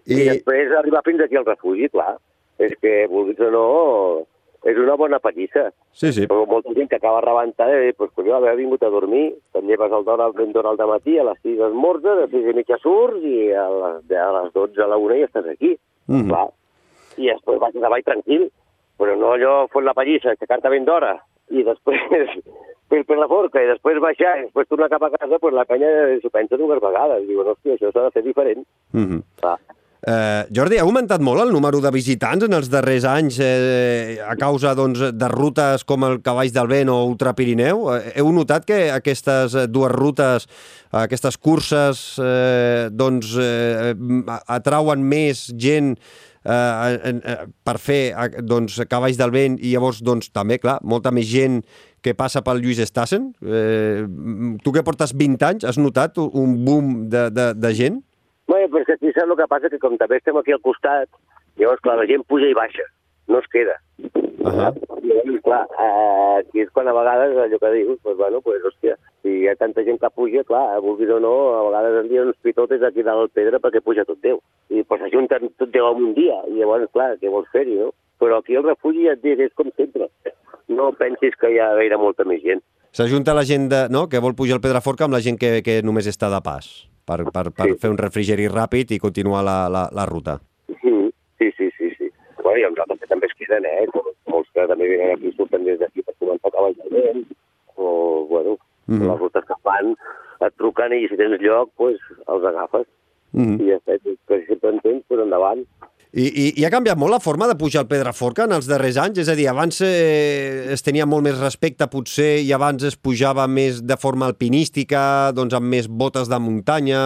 I, 0.07 0.15
I, 0.15 0.25
després 0.31 0.73
arribar 0.79 1.03
fins 1.05 1.21
aquí 1.23 1.37
al 1.37 1.45
refugi, 1.45 1.89
clar. 1.91 2.15
És 2.63 2.73
que, 2.81 3.05
vulguis 3.11 3.39
o 3.43 3.51
no, 3.53 3.65
és 4.67 4.77
una 4.81 4.95
bona 4.99 5.19
pallissa. 5.19 5.69
sí, 5.93 6.11
sí. 6.13 6.25
Però 6.27 6.45
molta 6.49 6.73
gent 6.73 6.89
que 6.89 6.97
acaba 6.97 7.21
rebentada 7.21 7.77
i 7.77 7.87
dius, 7.87 7.97
pues, 7.97 8.11
colló, 8.15 8.35
haver 8.35 8.55
vingut 8.57 8.83
a 8.83 8.89
dormir, 8.93 9.35
te'n 9.53 9.67
lleves 9.69 9.93
el 9.93 10.05
d'hora 10.05 10.29
ben 10.35 10.51
d'hora 10.53 10.73
al 10.73 10.89
matí, 10.89 11.17
a 11.19 11.25
les 11.29 11.39
6 11.43 11.61
esmorzes, 11.69 12.11
a 12.11 12.21
les 12.25 12.31
6 12.33 12.51
i 12.51 12.55
mitja 12.57 12.79
surts 12.81 13.23
i 13.23 13.51
a 13.53 13.67
les, 13.69 14.11
a 14.11 14.29
les 14.41 14.53
12 14.53 14.83
a 14.83 14.87
la 14.87 14.97
1 14.97 15.19
ja 15.21 15.29
estàs 15.29 15.49
aquí. 15.53 15.77
Mhm. 16.07 16.29
Clar. 16.29 16.47
I 17.17 17.31
després 17.33 17.59
vas 17.59 17.73
davall 17.73 18.03
tranquil, 18.03 18.49
però 18.97 19.15
no 19.17 19.33
allò 19.33 19.67
fot 19.71 19.83
la 19.83 19.93
pallissa, 19.93 20.31
aixecar-te 20.33 20.69
ben 20.69 20.85
d'hora 20.85 21.15
i 21.49 21.63
després 21.63 22.35
per, 22.89 23.03
per 23.07 23.17
la 23.17 23.27
forca 23.27 23.61
i 23.63 23.69
després 23.69 24.01
baixar 24.03 24.37
i 24.37 24.45
després 24.47 24.67
tornar 24.67 24.89
cap 24.89 25.03
a 25.03 25.11
casa, 25.15 25.39
pues 25.39 25.53
la 25.53 25.65
penya 25.65 25.89
s'ho 26.21 26.31
pensa 26.33 26.59
dues 26.59 26.81
vegades. 26.83 27.25
Diuen, 27.27 27.53
hòstia, 27.53 27.77
això 27.77 27.91
s'ha 27.91 28.07
de 28.07 28.13
fer 28.15 28.23
diferent. 28.23 28.65
Mm 28.91 29.05
-hmm. 29.05 29.21
Clar. 29.41 29.57
Eh, 30.05 30.45
Jordi, 30.53 30.77
ha 30.77 30.83
augmentat 30.85 31.23
molt 31.25 31.41
el 31.41 31.49
número 31.49 31.79
de 31.81 31.89
visitants 31.89 32.45
en 32.45 32.53
els 32.53 32.69
darrers 32.69 33.05
anys 33.09 33.39
eh, 33.41 34.19
a 34.21 34.35
causa 34.37 34.75
doncs, 34.77 35.01
de 35.09 35.29
rutes 35.31 35.81
com 35.89 36.05
el 36.05 36.19
Cavalls 36.21 36.53
del 36.53 36.69
Vent 36.69 36.91
o 36.93 36.99
Ultra 37.07 37.33
Pirineu? 37.33 37.87
Eh, 37.95 38.13
heu 38.21 38.29
notat 38.35 38.67
que 38.69 38.77
aquestes 38.93 39.57
dues 39.73 39.91
rutes, 39.95 40.45
aquestes 40.93 41.41
curses, 41.41 42.05
eh, 42.21 42.93
doncs, 42.93 43.33
eh, 43.41 43.95
atrauen 44.45 45.01
més 45.01 45.47
gent 45.57 45.95
eh, 46.45 46.53
eh, 46.53 47.35
per 47.65 47.77
fer 47.81 48.01
doncs, 48.45 48.77
Cavalls 48.85 49.17
del 49.17 49.33
Vent 49.33 49.57
i 49.57 49.73
llavors 49.73 50.03
doncs, 50.05 50.29
també, 50.29 50.61
clar, 50.61 50.77
molta 50.85 51.09
més 51.09 51.25
gent 51.25 51.63
que 52.05 52.13
passa 52.13 52.43
pel 52.45 52.61
Lluís 52.61 52.85
Estassen? 52.85 53.31
Eh, 53.41 54.05
tu 54.61 54.71
que 54.75 54.85
portes 54.85 55.17
20 55.17 55.49
anys, 55.49 55.65
has 55.65 55.81
notat 55.81 56.21
un 56.21 56.59
boom 56.67 57.07
de, 57.09 57.31
de, 57.33 57.55
de 57.57 57.73
gent? 57.73 58.03
Però 58.67 58.83
és 58.83 58.87
que 58.87 58.95
aquí 58.97 59.11
saps 59.13 59.31
el 59.31 59.37
que 59.39 59.49
passa? 59.49 59.69
Que 59.71 59.79
com 59.81 59.97
també 59.97 60.19
estem 60.19 60.37
aquí 60.39 60.53
al 60.55 60.63
costat, 60.63 61.09
llavors, 61.59 61.81
clar, 61.85 61.97
la 61.99 62.07
gent 62.09 62.23
puja 62.27 62.49
i 62.51 62.55
baixa, 62.57 62.85
no 63.31 63.39
es 63.39 63.47
queda. 63.53 63.75
Uh 63.97 64.51
-huh. 64.53 64.71
I 65.03 65.07
llavors, 65.07 65.41
clar, 65.43 65.63
eh, 65.79 66.37
aquí 66.39 66.61
és 66.61 66.69
quan 66.71 66.87
a 66.87 66.93
vegades 66.93 67.37
allò 67.37 67.59
que 67.59 67.71
dius, 67.71 67.99
pues, 68.03 68.17
bueno, 68.17 68.41
pues, 68.41 68.63
hòstia, 68.63 68.95
si 69.21 69.29
hi 69.29 69.47
ha 69.47 69.55
tanta 69.55 69.83
gent 69.83 69.99
que 69.99 70.09
puja, 70.09 70.43
clar, 70.43 70.79
vulguis 70.81 71.09
o 71.09 71.19
no, 71.19 71.33
a 71.57 71.63
vegades 71.69 72.03
en 72.03 72.09
dia 72.09 72.23
uns 72.23 72.37
pitotes 72.41 72.83
aquí 72.83 73.03
dalt 73.03 73.19
al 73.19 73.29
pedra 73.29 73.59
perquè 73.59 73.81
puja 73.81 74.05
tot 74.05 74.19
Déu. 74.21 74.39
I 74.69 74.83
pues 74.83 75.01
s'ajunten 75.01 75.49
tot 75.57 75.69
Déu 75.69 75.85
en 75.91 76.03
un 76.03 76.13
dia, 76.13 76.37
i 76.47 76.59
llavors, 76.59 76.91
clar, 76.91 77.17
què 77.17 77.29
vols 77.29 77.49
fer-hi, 77.51 77.75
no? 77.75 77.91
Però 78.19 78.37
aquí 78.37 78.55
el 78.55 78.63
refugi, 78.63 79.05
ja 79.05 79.13
et 79.13 79.21
dic, 79.21 79.39
és 79.39 79.53
com 79.53 79.69
sempre. 79.75 80.09
No 80.67 80.91
pensis 80.91 81.35
que 81.35 81.49
hi 81.49 81.59
ha 81.59 81.75
gaire 81.75 81.97
molta 81.97 82.23
més 82.23 82.41
gent. 82.41 82.61
S'ajunta 82.91 83.33
la 83.33 83.43
gent 83.43 83.69
de, 83.69 83.87
no, 83.89 84.07
que 84.07 84.19
vol 84.19 84.35
pujar 84.35 84.55
al 84.55 84.61
Pedraforca 84.61 85.05
amb 85.05 85.13
la 85.13 85.21
gent 85.21 85.37
que, 85.37 85.61
que 85.61 85.81
només 85.83 86.07
està 86.07 86.29
de 86.29 86.41
pas 86.41 86.86
per, 87.07 87.23
per, 87.31 87.45
per 87.55 87.69
Sí. 87.71 87.77
fer 87.81 87.89
un 87.93 87.97
refrigeri 87.97 88.47
ràpid 88.51 88.91
i 88.91 88.99
continuar 88.99 89.43
la, 89.47 89.57
la, 89.71 89.87
la 89.95 90.05
ruta. 90.05 90.37
Mm, 90.83 91.07
Sí, 91.39 91.51
sí, 91.57 91.69
sí, 91.77 91.89
sí. 91.97 92.07
Bueno, 92.43 92.57
i 92.59 92.65
uns 92.65 92.79
altres 92.83 92.99
que 92.99 93.07
també 93.11 93.27
es 93.29 93.33
queden, 93.37 93.65
eh? 93.69 93.85
Molts, 93.93 94.15
molts 94.33 94.49
que 94.53 94.63
també 94.67 94.87
venen 94.89 95.11
aquí, 95.15 95.31
surten 95.37 95.63
des 95.67 95.77
d'aquí 95.79 96.01
per 96.03 96.15
començar 96.19 96.49
a 96.49 96.55
cavall 96.55 96.73
de 96.79 96.87
vent, 96.95 97.23
o, 97.77 98.25
bueno, 98.29 98.57
Mhm. 98.87 99.07
les 99.07 99.19
rutes 99.19 99.45
que 99.45 99.57
fan, 99.63 99.93
et 100.41 100.53
truquen 100.57 100.93
i 100.93 101.07
si 101.07 101.17
tens 101.17 101.39
lloc, 101.41 101.69
pues, 101.77 101.99
els 102.27 102.43
agafes. 102.45 102.87
Mm 103.33 103.59
I 103.61 103.69
ja 103.69 103.77
està, 103.77 103.97
que 104.27 104.45
sempre 104.47 104.69
en 104.71 104.79
tens, 104.79 105.03
pues 105.07 105.19
endavant. 105.21 105.65
I, 106.17 106.23
i, 106.25 106.45
I 106.57 106.63
ha 106.65 106.71
canviat 106.73 106.97
molt 106.97 107.13
la 107.13 107.19
forma 107.21 107.45
de 107.45 107.53
pujar 107.59 107.83
al 107.83 107.89
Pedraforca 107.91 108.47
en 108.47 108.55
els 108.55 108.65
darrers 108.65 108.97
anys? 108.97 109.19
És 109.21 109.27
a 109.29 109.35
dir, 109.37 109.45
abans 109.51 109.77
eh, 109.85 110.65
es 110.73 110.81
tenia 110.81 111.05
molt 111.05 111.21
més 111.27 111.37
respecte, 111.37 111.85
potser, 111.93 112.39
i 112.41 112.49
abans 112.57 112.81
es 112.89 112.97
pujava 112.97 113.45
més 113.45 113.83
de 113.85 113.97
forma 114.01 114.25
alpinística, 114.25 115.01
doncs 115.37 115.53
amb 115.53 115.69
més 115.69 115.85
botes 115.85 116.31
de 116.31 116.39
muntanya, 116.41 117.01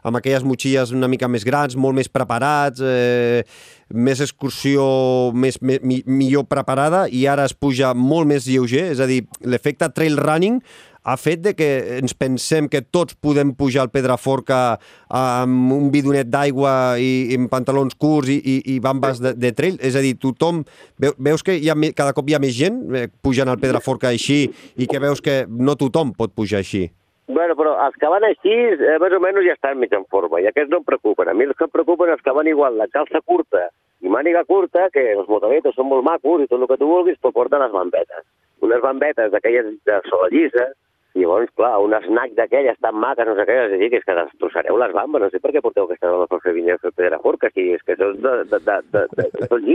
amb 0.00 0.20
aquelles 0.20 0.46
motxilles 0.48 0.94
una 0.96 1.12
mica 1.12 1.28
més 1.28 1.44
grans, 1.44 1.76
molt 1.76 1.98
més 2.00 2.08
preparats, 2.08 2.80
eh, 2.80 3.44
més 3.92 4.24
excursió 4.24 4.88
més, 5.36 5.60
més, 5.60 5.84
mi, 5.84 6.00
millor 6.08 6.48
preparada, 6.48 7.04
i 7.12 7.26
ara 7.28 7.44
es 7.48 7.52
puja 7.52 7.92
molt 7.92 8.32
més 8.32 8.48
lleuger, 8.48 8.86
és 8.94 9.04
a 9.04 9.08
dir, 9.10 9.26
l'efecte 9.44 9.92
trail 9.92 10.16
running 10.16 10.62
ha 11.08 11.16
fet 11.16 11.40
de 11.44 11.54
que 11.56 11.68
ens 11.98 12.14
pensem 12.16 12.68
que 12.68 12.82
tots 12.82 13.16
podem 13.16 13.54
pujar 13.56 13.86
al 13.86 13.92
Pedraforca 13.94 14.78
amb 15.08 15.72
un 15.72 15.88
bidonet 15.94 16.28
d'aigua 16.28 16.72
i, 17.00 17.32
i 17.32 17.38
amb 17.40 17.48
pantalons 17.52 17.96
curts 17.96 18.28
i, 18.34 18.38
i, 18.38 18.56
i 18.74 18.78
bambes 18.84 19.22
de, 19.24 19.32
de 19.32 19.52
trail? 19.56 19.80
És 19.80 19.96
a 19.96 20.04
dir, 20.04 20.14
tothom... 20.20 20.62
Veu, 21.00 21.16
veus 21.30 21.44
que 21.46 21.56
hi 21.56 21.70
ha, 21.72 21.76
cada 21.96 22.12
cop 22.16 22.28
hi 22.28 22.36
ha 22.36 22.42
més 22.42 22.56
gent 22.58 22.82
eh, 22.92 23.06
pujant 23.24 23.48
al 23.48 23.60
Pedraforca 23.62 24.12
així 24.12 24.44
i 24.76 24.88
que 24.90 25.00
veus 25.02 25.24
que 25.24 25.40
no 25.48 25.78
tothom 25.80 26.12
pot 26.18 26.34
pujar 26.36 26.60
així? 26.60 26.88
Bueno, 27.28 27.54
però 27.56 27.74
els 27.84 27.96
que 28.00 28.08
van 28.08 28.24
així, 28.24 28.54
eh, 28.72 28.96
més 29.00 29.12
o 29.12 29.20
menys 29.20 29.44
ja 29.44 29.56
estan 29.56 29.80
mig 29.80 29.92
en 29.92 30.06
forma, 30.12 30.40
i 30.40 30.48
aquests 30.48 30.72
no 30.72 30.80
em 30.80 30.86
preocupen. 30.88 31.28
A 31.28 31.36
mi 31.36 31.44
els 31.44 31.56
que 31.56 31.66
em 31.68 31.72
preocupen 31.72 32.12
els 32.12 32.24
que 32.24 32.32
van 32.36 32.48
igual 32.48 32.76
la 32.80 32.88
calça 32.88 33.20
curta 33.24 33.68
i 34.00 34.08
màniga 34.12 34.44
curta, 34.48 34.86
que 34.94 35.02
els 35.12 35.28
motonetos 35.28 35.76
són 35.76 35.90
molt 35.90 36.06
macos 36.06 36.44
i 36.44 36.48
tot 36.48 36.62
el 36.62 36.70
que 36.70 36.78
tu 36.80 36.88
vulguis, 36.88 37.18
però 37.20 37.34
porten 37.36 37.64
les 37.64 37.74
bambetes. 37.74 38.24
Unes 38.64 38.80
bambetes 38.80 39.32
d'aquelles 39.32 39.74
de 39.88 39.98
sola 40.08 40.30
llisa, 40.32 40.68
i 41.16 41.24
llavors, 41.24 41.50
clar, 41.56 41.78
un 41.80 41.96
snack 42.04 42.34
d'aquelles 42.36 42.76
tan 42.84 42.98
maques, 43.00 43.26
no 43.26 43.34
sé 43.38 43.46
què, 43.48 43.56
és 43.64 43.78
dir, 43.80 43.88
que 43.92 44.00
és 44.02 44.06
que 44.06 44.16
destrossareu 44.18 44.76
les 44.78 44.92
bambes, 44.92 45.22
no 45.24 45.30
sé 45.32 45.40
per 45.40 45.54
què 45.54 45.62
porteu 45.64 45.88
aquestes 45.88 46.10
bambes 46.12 46.30
per 46.30 46.40
fer 46.44 46.54
vinyes 46.56 46.80
de 46.84 46.92
pedra 46.92 47.18
forca, 47.24 47.50
si 47.54 47.70
és 47.74 47.82
que 47.82 47.96
és 47.96 48.02
de, 48.02 48.12
de, 48.20 48.60
de, 48.68 48.78
de, 48.92 49.04
de, 49.16 49.48
són. 49.48 49.66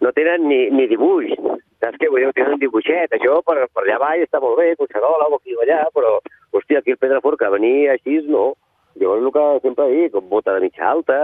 No 0.00 0.12
tenen 0.16 0.46
ni, 0.48 0.62
ni 0.72 0.86
dibuix. 0.88 1.32
Saps 1.80 1.98
què 2.00 2.08
vull 2.08 2.24
dir? 2.24 2.32
Tenen 2.36 2.56
un 2.56 2.60
dibuixet. 2.62 3.12
Això 3.16 3.40
per, 3.44 3.56
per 3.68 3.82
allà 3.84 3.98
baix 4.00 4.24
està 4.24 4.40
molt 4.40 4.56
bé, 4.60 4.72
Collserola 4.78 5.28
o 5.28 5.36
aquí 5.36 5.56
o 5.56 5.60
allà, 5.64 5.82
però, 5.96 6.14
hòstia, 6.56 6.80
aquí 6.80 6.94
el 6.94 7.00
Pedraforca, 7.00 7.52
venir 7.52 7.90
així, 7.92 8.20
no. 8.28 8.54
Llavors 9.00 9.26
el 9.26 9.34
que 9.34 9.46
sempre 9.66 9.88
dic, 9.92 10.14
com 10.14 10.28
bota 10.32 10.56
de 10.56 10.64
mitja 10.64 10.88
alta, 10.88 11.20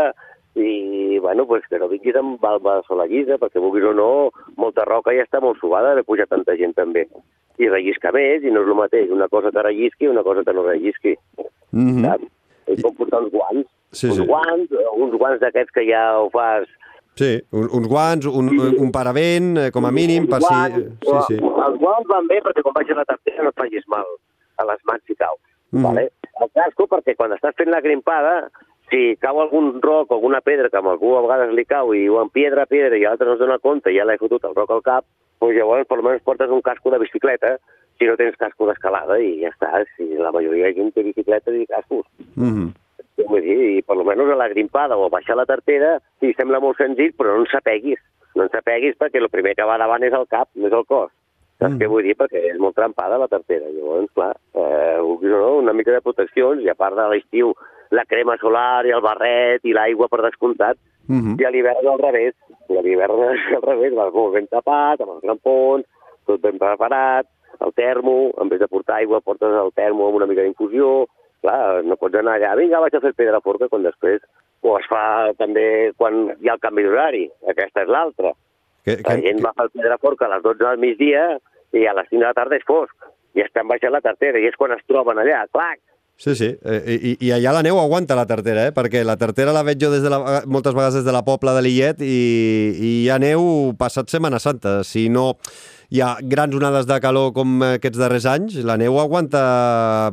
i, 0.56 1.18
bueno, 1.24 1.46
pues 1.46 1.64
que 1.68 1.78
no 1.80 1.88
vinguis 1.88 2.16
amb 2.16 2.40
balba 2.40 2.78
sola 2.86 3.08
llisa, 3.08 3.36
perquè 3.40 3.60
vulguis 3.60 3.84
o 3.84 3.92
no, 3.96 4.10
molta 4.56 4.86
roca 4.88 5.12
ja 5.16 5.24
està 5.26 5.40
molt 5.44 5.60
subada 5.60 5.94
de 5.96 6.04
pujar 6.04 6.28
tanta 6.30 6.56
gent 6.56 6.72
també. 6.76 7.04
I 7.58 7.68
rellisca 7.68 8.12
més, 8.12 8.42
i 8.44 8.50
no 8.52 8.62
és 8.62 8.68
el 8.68 8.78
mateix, 8.78 9.10
una 9.10 9.28
cosa 9.28 9.50
que 9.50 9.62
rellisqui 9.62 10.04
i 10.04 10.12
una 10.12 10.22
cosa 10.22 10.44
que 10.44 10.52
no 10.52 10.66
rellisqui, 10.66 11.16
Mm 11.72 11.90
-hmm. 11.90 12.04
saps? 12.04 12.24
És 12.66 12.82
com 12.82 12.94
portar 12.94 13.20
uns 13.22 13.32
guants, 13.32 13.68
Sí, 13.90 14.06
uns 14.06 14.16
sí. 14.16 14.26
guants, 14.26 14.70
uns 14.96 15.14
guants 15.18 15.40
d'aquests 15.40 15.72
que 15.72 15.84
ja 15.86 16.18
ho 16.20 16.30
fas 16.30 16.66
Sí, 17.16 17.40
un, 17.50 17.68
uns 17.72 17.88
guants, 17.88 18.26
un, 18.26 18.50
un 18.78 18.90
paravent, 18.92 19.56
eh, 19.56 19.70
com 19.72 19.86
a 19.86 19.90
mínim, 19.90 20.26
per 20.28 20.40
si... 20.42 20.54
Sí, 21.00 21.16
sí. 21.28 21.36
Els 21.40 21.78
guants 21.80 22.06
van 22.08 22.26
bé 22.28 22.42
perquè 22.44 22.60
quan 22.62 22.74
baixes 22.74 22.96
la 22.96 23.06
tartera 23.08 23.42
no 23.42 23.48
et 23.48 23.56
facis 23.56 23.84
mal 23.88 24.04
a 24.60 24.64
les 24.68 24.80
mans 24.84 25.02
si 25.06 25.14
caus. 25.14 25.40
Mhm. 25.70 25.82
Vale? 25.82 26.10
El 26.40 26.50
casco 26.52 26.86
perquè 26.86 27.16
quan 27.16 27.32
estàs 27.32 27.56
fent 27.56 27.70
la 27.72 27.80
grimpada, 27.80 28.50
si 28.90 29.16
cau 29.16 29.40
algun 29.40 29.80
roc 29.80 30.10
o 30.10 30.14
alguna 30.14 30.42
pedra 30.42 30.68
que 30.68 30.76
a 30.76 30.80
algú 30.80 31.16
a 31.16 31.22
vegades 31.22 31.54
li 31.54 31.64
cau 31.64 31.94
i 31.94 32.04
diuen 32.04 32.28
piedra, 32.30 32.66
piedra 32.66 32.96
i 32.96 33.02
l'altre 33.02 33.26
no 33.26 33.32
es 33.32 33.38
dona 33.38 33.58
compte 33.58 33.90
i 33.90 33.96
ja 33.96 34.04
l'he 34.04 34.18
fotut 34.18 34.44
el 34.44 34.54
roc 34.54 34.70
al 34.70 34.82
cap, 34.82 35.04
doncs 35.40 35.56
llavors 35.56 35.86
per 35.88 35.98
almenys 35.98 36.24
portes 36.24 36.50
un 36.50 36.62
casco 36.62 36.90
de 36.90 36.98
bicicleta 37.02 37.56
si 37.98 38.08
no 38.08 38.16
tens 38.16 38.36
casco 38.36 38.66
d'escalada 38.68 39.18
i 39.20 39.40
ja 39.42 39.52
està. 39.52 39.84
Si 39.96 40.08
la 40.20 40.32
majoria 40.32 40.68
de 40.68 40.74
gent 40.76 40.92
té 40.94 41.04
bicicleta 41.06 41.52
i 41.52 41.66
cascos. 41.66 42.06
Mm 42.34 42.52
-hmm. 42.52 42.74
Dir, 43.16 43.78
i 43.78 43.82
per 43.82 43.96
almenys 43.96 44.32
a 44.32 44.36
la 44.36 44.48
grimpada 44.48 44.96
o 44.96 45.06
a 45.06 45.08
baixar 45.08 45.36
la 45.36 45.46
tartera, 45.46 46.00
sí, 46.20 46.32
sembla 46.34 46.60
molt 46.60 46.76
senzill, 46.76 47.14
però 47.16 47.34
no 47.34 47.40
ens 47.44 47.54
apeguis. 47.54 47.98
No 48.34 48.42
ens 48.42 48.54
apeguis 48.54 48.96
perquè 48.98 49.16
el 49.16 49.30
primer 49.30 49.54
que 49.54 49.64
va 49.64 49.78
davant 49.78 50.02
és 50.02 50.12
el 50.12 50.26
cap, 50.26 50.48
no 50.54 50.66
és 50.66 50.72
el 50.72 50.84
cos. 50.84 51.10
Saps 51.58 51.74
Mm. 51.74 51.78
què 51.80 51.88
vull 51.88 52.02
dir? 52.02 52.16
Perquè 52.16 52.52
és 52.52 52.58
molt 52.58 52.74
trampada 52.74 53.16
la 53.18 53.28
tartera. 53.28 53.66
Llavors, 53.72 54.10
clar, 54.12 54.36
eh, 54.54 54.98
no, 55.22 55.56
una 55.56 55.72
mica 55.72 55.90
de 55.92 56.02
proteccions, 56.02 56.62
i 56.62 56.68
a 56.68 56.74
part 56.74 56.94
de 56.96 57.08
l'estiu 57.08 57.54
la 57.90 58.04
crema 58.04 58.36
solar 58.40 58.86
i 58.86 58.92
el 58.94 59.02
barret 59.04 59.64
i 59.64 59.74
l'aigua 59.76 60.08
per 60.08 60.22
descomptat, 60.22 60.78
Uh 61.06 61.14
-huh. 61.22 61.40
i 61.40 61.44
a 61.44 61.50
l'hivern 61.50 61.86
al 61.86 61.98
revés. 61.98 62.34
I 62.68 62.76
a 62.76 62.82
l'hivern 62.82 63.20
al 63.56 63.62
revés, 63.62 63.94
vas 63.94 64.12
molt 64.12 64.34
ben 64.34 64.48
tapat, 64.48 65.00
amb 65.00 65.12
els 65.12 65.22
grampons, 65.22 65.84
tot 66.26 66.40
ben 66.40 66.58
preparat, 66.58 67.26
el 67.60 67.72
termo, 67.72 68.32
en 68.40 68.48
vez 68.48 68.60
de 68.60 68.68
portar 68.68 68.96
aigua 68.96 69.20
portes 69.20 69.48
el 69.48 69.72
termo 69.72 70.06
amb 70.06 70.16
una 70.16 70.26
mica 70.26 70.42
d'infusió, 70.42 71.06
clar, 71.40 71.84
no 71.84 71.96
pots 71.96 72.18
anar 72.18 72.36
allà, 72.36 72.56
vinga, 72.56 72.80
vaig 72.80 72.94
a 72.96 73.00
fer 73.00 73.14
pedra 73.14 73.40
forca, 73.40 73.68
quan 73.68 73.82
després 73.82 74.20
o 74.62 74.78
es 74.78 74.86
fa 74.90 75.32
també 75.38 75.92
quan 75.96 76.36
hi 76.40 76.48
ha 76.48 76.56
el 76.56 76.60
canvi 76.60 76.82
d'horari, 76.82 77.30
aquesta 77.48 77.82
és 77.82 77.88
l'altra. 77.88 78.32
Que, 78.84 78.98
La 79.02 79.16
gent 79.22 79.42
va 79.42 79.52
fer 79.56 79.68
pedra 79.74 79.98
forca 79.98 80.26
a 80.26 80.34
les 80.34 80.42
12 80.42 80.64
del 80.64 80.78
migdia 80.78 81.38
i 81.72 81.86
a 81.86 81.94
les 81.94 82.08
5 82.08 82.20
de 82.20 82.26
la 82.26 82.34
tarda 82.34 82.56
és 82.56 82.66
fosc, 82.66 82.94
i 83.34 83.42
estan 83.42 83.68
baixant 83.68 83.92
la 83.92 84.00
tartera, 84.00 84.38
i 84.38 84.46
és 84.46 84.56
quan 84.56 84.72
es 84.72 84.82
troben 84.86 85.18
allà, 85.18 85.44
clac, 85.52 85.78
Sí, 86.16 86.32
sí, 86.34 86.46
eh, 86.64 86.96
i, 86.96 87.10
i 87.26 87.30
allà 87.34 87.52
la 87.52 87.60
neu 87.60 87.76
aguanta 87.76 88.16
la 88.16 88.24
tartera, 88.24 88.70
eh? 88.70 88.72
perquè 88.72 89.02
la 89.04 89.18
tartera 89.20 89.52
la 89.52 89.62
veig 89.66 89.82
jo 89.82 89.90
des 89.92 90.00
de 90.00 90.08
la, 90.08 90.40
moltes 90.48 90.72
vegades 90.72 90.96
des 90.96 91.04
de 91.04 91.12
la 91.12 91.20
Pobla 91.26 91.52
de 91.52 91.60
Lillet 91.66 92.00
i, 92.00 92.06
i 92.72 92.92
hi 93.02 93.10
ha 93.12 93.18
neu 93.20 93.74
passat 93.76 94.08
Setmana 94.08 94.40
Santa. 94.40 94.78
Si 94.88 95.10
no 95.12 95.34
hi 95.92 96.00
ha 96.00 96.14
grans 96.24 96.56
onades 96.56 96.88
de 96.88 96.96
calor 97.04 97.34
com 97.36 97.60
aquests 97.68 98.00
darrers 98.00 98.24
anys, 98.32 98.56
la 98.64 98.78
neu 98.80 98.96
aguanta 99.02 99.42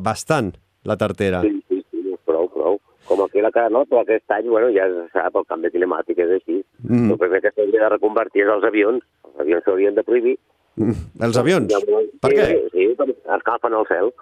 bastant, 0.04 0.52
la 0.84 0.98
tartera. 1.00 1.40
Sí, 1.46 1.56
sí, 1.72 1.80
sí, 1.88 2.18
prou, 2.28 2.50
prou. 2.52 2.76
Com 3.08 3.24
aquí 3.24 3.40
la 3.40 3.52
cara 3.54 3.72
però 3.72 4.04
aquest 4.04 4.36
any, 4.36 4.52
bueno, 4.52 4.68
ja 4.76 4.84
es 4.90 5.08
sap, 5.16 5.40
el 5.40 5.48
canvi 5.48 5.72
climàtic 5.72 6.20
és 6.20 6.36
així. 6.36 6.60
Mm. 6.84 7.14
El 7.16 7.20
primer 7.24 7.40
que 7.40 7.54
s'hauria 7.54 7.86
de 7.86 7.90
reconvertir 7.96 8.44
és 8.44 8.52
els 8.52 8.68
avions. 8.68 9.00
Els 9.32 9.40
avions 9.48 9.64
s'haurien 9.64 9.96
de 9.96 10.04
prohibir. 10.04 10.36
Mm. 10.76 11.00
Els 11.24 11.40
avions? 11.40 11.74
Per 12.20 12.32
sí, 12.32 12.36
què? 12.36 12.46
Sí, 12.76 12.88
perquè 13.00 13.36
escalfen 13.40 13.80
el 13.80 13.88
cel. 13.88 14.12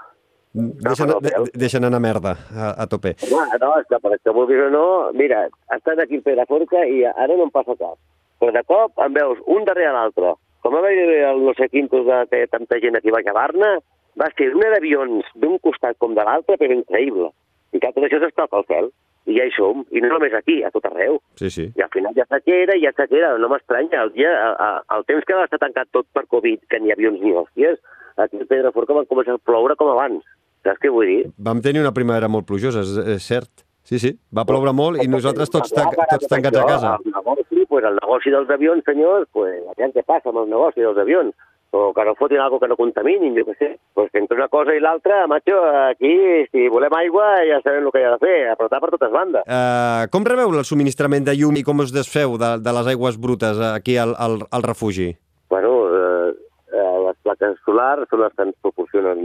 Deixen, 0.53 1.09
de, 1.25 1.31
deixen 1.57 1.85
anar 1.89 2.01
merda 2.05 2.35
a, 2.53 2.73
a 2.85 2.87
tope. 2.87 3.15
Home, 3.25 3.59
no, 3.63 3.71
és 3.81 3.87
que 3.89 4.01
per 4.05 4.19
que 4.19 4.35
vulguis 4.37 4.61
o 4.67 4.69
no, 4.73 4.87
mira, 5.17 5.47
estan 5.73 6.03
aquí 6.03 6.19
en 6.21 6.25
Pedraforca 6.27 6.85
i 6.85 7.05
ara 7.09 7.33
no 7.33 7.47
em 7.49 7.53
passa 7.55 7.77
cap. 7.79 7.97
Però 8.43 8.53
de 8.53 8.63
cop 8.69 9.01
em 9.01 9.15
veus 9.17 9.41
un 9.47 9.65
darrere 9.65 9.95
l'altre. 9.97 10.35
Com 10.63 10.77
va 10.77 10.83
haver 10.83 11.23
el 11.31 11.41
no 11.47 11.55
sé 11.59 11.71
quin 11.73 11.89
de 11.91 12.19
que 12.31 12.45
tanta 12.53 12.79
gent 12.83 12.99
aquí 12.99 13.11
va 13.15 13.23
acabar-ne, 13.25 13.79
va 14.21 14.29
ser 14.37 14.51
una 14.55 14.75
d'avions 14.75 15.31
d'un 15.41 15.57
costat 15.65 15.97
com 15.99 16.13
de 16.15 16.27
l'altre, 16.27 16.59
però 16.61 16.77
increïble. 16.77 17.31
I 17.73 17.81
que 17.81 17.93
tot 17.95 18.05
això 18.05 18.21
s'escalfa 18.21 18.61
al 18.61 18.69
cel. 18.69 18.93
I 19.31 19.39
ja 19.39 19.47
hi 19.47 19.55
som. 19.55 19.87
I 19.95 20.03
no 20.03 20.11
només 20.13 20.35
aquí, 20.35 20.59
a 20.67 20.71
tot 20.75 20.85
arreu. 20.91 21.21
Sí, 21.41 21.49
sí. 21.55 21.69
I 21.79 21.85
al 21.87 21.91
final 21.95 22.13
ja 22.19 22.27
sequera, 22.29 22.77
ja 22.83 22.93
sequera, 22.99 23.33
no 23.39 23.49
m'estranya. 23.49 24.03
El, 24.05 24.13
dia, 24.19 24.35
a, 24.35 24.53
a, 24.53 24.99
el 24.99 25.07
temps 25.09 25.25
que 25.25 25.39
va 25.39 25.47
estar 25.49 25.63
tancat 25.63 25.89
tot 25.95 26.09
per 26.13 26.27
Covid, 26.29 26.67
que 26.69 26.83
ni 26.83 26.93
avions 26.93 27.23
ni 27.23 27.33
hòsties, 27.33 27.81
aquí 28.21 28.43
a 28.43 28.49
Pedraforca 28.51 28.99
van 28.99 29.09
començar 29.09 29.39
a 29.39 29.43
ploure 29.47 29.79
com 29.79 29.95
abans. 29.95 30.27
Saps 30.63 30.81
què 30.83 30.91
vull 30.95 31.11
dir? 31.11 31.21
Vam 31.39 31.61
tenir 31.63 31.83
una 31.83 31.95
primavera 31.95 32.31
molt 32.31 32.47
plujosa, 32.49 32.85
és, 32.87 32.97
és 33.17 33.29
cert. 33.29 33.67
Sí, 33.83 33.99
sí, 33.99 34.13
va 34.31 34.45
ploure 34.47 34.71
molt 34.73 35.03
i 35.03 35.09
nosaltres 35.11 35.51
tots, 35.51 35.73
tan, 35.75 35.91
tots 35.91 36.29
tancats 36.31 36.59
a 36.61 36.67
casa. 36.69 36.93
El 37.03 37.17
negoci, 37.17 37.65
pues, 37.69 37.87
el 37.89 37.97
negoci 37.99 38.31
dels 38.31 38.53
avions, 38.55 38.85
senyors, 38.87 39.27
pues, 39.35 39.57
aviam 39.75 39.91
què 39.97 40.05
passa 40.07 40.31
amb 40.31 40.45
el 40.45 40.53
negoci 40.53 40.85
dels 40.85 41.01
avions. 41.03 41.35
O 41.73 41.95
que 41.97 42.05
no 42.05 42.13
fotin 42.15 42.37
alguna 42.37 42.61
que 42.61 42.69
no 42.69 42.77
contaminin, 42.77 43.33
jo 43.33 43.47
què 43.47 43.55
sé. 43.57 43.69
Pues 43.97 44.11
que 44.13 44.21
entre 44.21 44.37
una 44.37 44.51
cosa 44.53 44.75
i 44.77 44.81
l'altra, 44.81 45.23
macho, 45.27 45.57
aquí, 45.89 46.13
si 46.53 46.67
volem 46.69 46.93
aigua, 46.99 47.31
ja 47.49 47.63
sabem 47.65 47.87
el 47.87 47.95
que 47.95 48.03
hi 48.03 48.05
ha 48.05 48.11
de 48.13 48.21
fer, 48.21 48.35
apretar 48.53 48.81
per 48.83 48.91
totes 48.93 49.15
bandes. 49.15 49.47
Uh, 49.49 50.05
com 50.13 50.27
rebeu 50.29 50.53
el 50.53 50.69
subministrament 50.69 51.25
de 51.25 51.33
llum 51.39 51.57
i 51.57 51.65
com 51.65 51.81
us 51.81 51.95
desfeu 51.97 52.37
de, 52.37 52.59
de 52.61 52.75
les 52.77 52.93
aigües 52.93 53.17
brutes 53.17 53.63
aquí 53.73 53.97
al, 53.97 54.13
al, 54.21 54.37
al 54.53 54.67
refugi? 54.69 55.15
Bueno, 55.49 55.73
eh, 55.97 56.29
eh, 56.77 56.93
les 57.07 57.17
plaques 57.25 57.57
solars 57.65 58.05
són 58.13 58.21
les 58.27 58.37
que 58.37 58.47
ens 58.51 58.61
proporcionen 58.61 59.25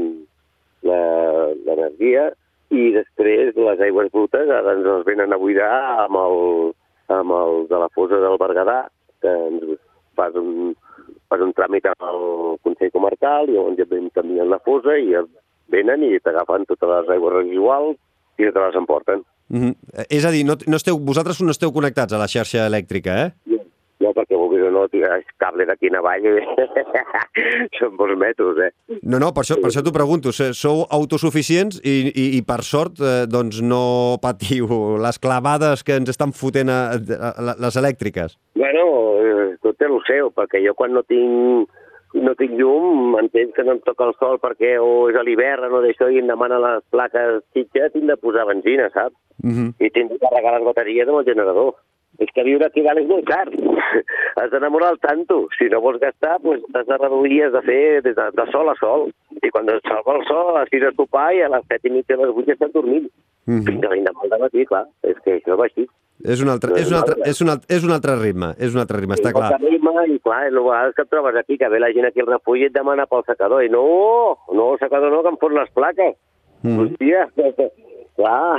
l'energia 0.89 2.29
i 2.73 2.89
després 2.95 3.55
les 3.55 3.83
aigües 3.87 4.09
brutes 4.11 4.49
ara 4.51 4.75
ens 4.75 4.85
les 4.87 5.05
venen 5.07 5.33
a 5.33 5.39
buidar 5.39 5.71
amb 6.05 6.19
el, 6.19 6.39
amb 7.15 7.35
el 7.37 7.63
de 7.69 7.79
la 7.83 7.89
fosa 7.95 8.19
del 8.23 8.39
Berguedà, 8.41 8.79
que 9.23 9.31
ens 9.47 9.77
fas 10.19 10.35
un, 10.35 10.73
fas 11.31 11.43
un 11.43 11.53
tràmit 11.55 11.87
al 11.93 12.21
Consell 12.65 12.91
Comarcal 12.95 13.47
i 13.47 13.55
llavors 13.55 13.79
ja 13.79 13.87
ven 13.89 14.11
canviant 14.15 14.51
la 14.51 14.61
fosa 14.65 14.97
i 14.99 15.15
venen 15.71 16.03
i 16.07 16.19
t'agafen 16.23 16.67
totes 16.67 16.91
les 16.91 17.15
aigües 17.15 17.35
residuals 17.39 17.97
i 18.37 18.51
te 18.51 18.59
les 18.59 18.75
emporten. 18.75 19.23
Mm 19.49 19.61
-hmm. 19.61 19.75
És 20.09 20.25
a 20.25 20.31
dir, 20.31 20.43
no, 20.45 20.55
no 20.67 20.75
esteu, 20.75 20.99
vosaltres 20.99 21.41
no 21.41 21.51
esteu 21.51 21.71
connectats 21.71 22.13
a 22.13 22.17
la 22.17 22.27
xarxa 22.27 22.67
elèctrica, 22.67 23.11
eh? 23.25 23.31
No, 24.07 24.13
perquè 24.15 24.37
vulguis 24.39 24.63
o 24.63 24.69
no, 24.71 24.85
tirar 24.87 25.17
cable 25.41 25.65
d'aquí 25.67 25.89
en 25.91 25.97
avall 25.99 26.27
són 27.79 27.95
molts 27.99 28.15
metres, 28.21 28.61
eh? 28.63 28.99
No, 29.01 29.19
no, 29.19 29.33
per 29.35 29.43
això, 29.43 29.57
per 29.59 29.67
això 29.67 29.83
t'ho 29.83 29.91
pregunto. 29.95 30.31
Sou 30.31 30.85
autosuficients 30.95 31.81
i, 31.83 31.97
i, 32.07 32.27
i 32.37 32.43
per 32.47 32.61
sort, 32.63 33.01
eh, 33.03 33.25
doncs 33.27 33.59
no 33.65 33.81
patiu 34.23 34.95
les 35.03 35.19
clavades 35.19 35.83
que 35.83 35.97
ens 35.99 36.13
estan 36.13 36.31
fotent 36.31 36.71
a, 36.71 36.79
a, 36.95 37.33
a 37.33 37.57
les 37.65 37.79
elèctriques. 37.81 38.37
Bueno, 38.55 38.85
eh, 39.19 39.49
tot 39.65 39.75
té 39.75 39.89
el 39.91 39.99
seu, 40.07 40.31
perquè 40.31 40.63
jo 40.63 40.75
quan 40.77 40.95
no 40.95 41.03
tinc 41.07 41.75
no 42.15 42.31
tinc 42.39 42.53
llum, 42.55 43.17
entenc 43.19 43.51
que 43.57 43.65
no 43.67 43.75
em 43.75 43.81
toca 43.83 44.07
el 44.07 44.13
sol 44.15 44.39
perquè 44.39 44.77
o 44.79 45.09
és 45.11 45.17
a 45.19 45.25
l'hivern 45.27 45.75
o 45.75 45.81
d'això 45.83 46.07
i 46.07 46.21
em 46.21 46.31
demana 46.31 46.61
les 46.63 46.85
plaques 46.93 47.41
xitxa, 47.51 47.91
tinc 47.91 48.07
de 48.07 48.15
posar 48.21 48.47
benzina, 48.47 48.87
saps? 48.95 49.15
Mm 49.43 49.51
-hmm. 49.51 49.69
I 49.83 49.89
tinc 49.91 50.15
de 50.15 50.21
carregar 50.23 50.55
les 50.55 50.65
bateries 50.65 51.07
amb 51.07 51.19
el 51.19 51.25
generador. 51.25 51.75
És 52.23 52.31
que 52.33 52.45
viure 52.47 52.65
a 52.65 52.71
dalt 52.73 53.01
és 53.03 53.09
molt 53.09 53.27
car. 53.29 53.45
Has 54.39 54.49
d'enamorar 54.53 54.89
al 54.93 54.99
tanto. 55.03 55.43
Si 55.57 55.69
no 55.69 55.81
vols 55.83 56.01
gastar, 56.01 56.37
doncs 56.43 56.65
has 56.73 56.87
de 56.89 56.97
reduir, 56.97 57.43
has 57.45 57.53
de 57.53 57.61
fer 57.65 58.01
de, 58.05 58.13
de 58.13 58.45
sol 58.51 58.69
a 58.69 58.75
sol. 58.81 59.07
I 59.37 59.51
quan 59.53 59.69
es 59.69 59.81
salva 59.85 60.17
el 60.17 60.25
sol, 60.29 60.55
a 60.55 60.65
les 60.65 60.73
6 60.73 60.89
a 60.89 60.91
sopar 60.97 61.29
i 61.37 61.43
a 61.45 61.51
les 61.53 61.65
7 61.69 61.89
i 61.89 61.93
mitja, 61.93 62.17
a 62.17 62.23
les 62.23 62.33
8 62.33 62.49
ja 62.49 62.57
estan 62.57 62.73
dormint. 62.73 63.07
Mm 63.45 63.59
-hmm. 63.59 63.65
Fins 63.69 63.85
a 63.85 63.93
l'endemà 63.93 64.25
al 64.25 64.41
matí, 64.41 64.65
clar. 64.65 64.85
És 65.03 65.17
que 65.23 65.37
això 65.37 65.57
va 65.57 65.65
així. 65.65 65.87
És 66.25 66.41
un 66.41 66.49
altre, 66.49 66.73
és 66.81 66.89
un 66.89 66.97
altre, 66.97 67.15
és 67.29 67.41
un 67.41 67.49
altre, 67.49 67.75
és 67.75 67.83
un 67.85 67.91
altre 67.93 68.15
ritme, 68.17 68.47
és 68.57 68.73
un 68.73 68.79
altre 68.81 68.97
ritme, 68.97 69.13
està 69.13 69.31
clar. 69.31 69.51
Rima, 69.61 69.91
I 70.07 70.17
clar, 70.19 70.47
el 70.47 70.57
vegades 70.57 70.95
que 70.95 71.03
et 71.03 71.09
trobes 71.09 71.35
aquí, 71.35 71.57
que 71.57 71.69
ve 71.69 71.79
la 71.79 71.91
gent 71.93 72.07
aquí 72.07 72.19
al 72.19 72.31
refugi 72.31 72.63
i 72.63 72.65
et 72.65 72.73
demana 72.73 73.05
pel 73.05 73.23
secador. 73.27 73.63
I 73.63 73.69
no, 73.69 73.83
no, 74.51 74.73
el 74.73 74.79
secador 74.79 75.11
no, 75.11 75.21
que 75.21 75.29
em 75.29 75.37
fot 75.37 75.53
les 75.53 75.69
plaques. 75.77 76.15
Mm. 76.63 76.79
Hòstia, 76.79 77.27
clar, 78.17 78.57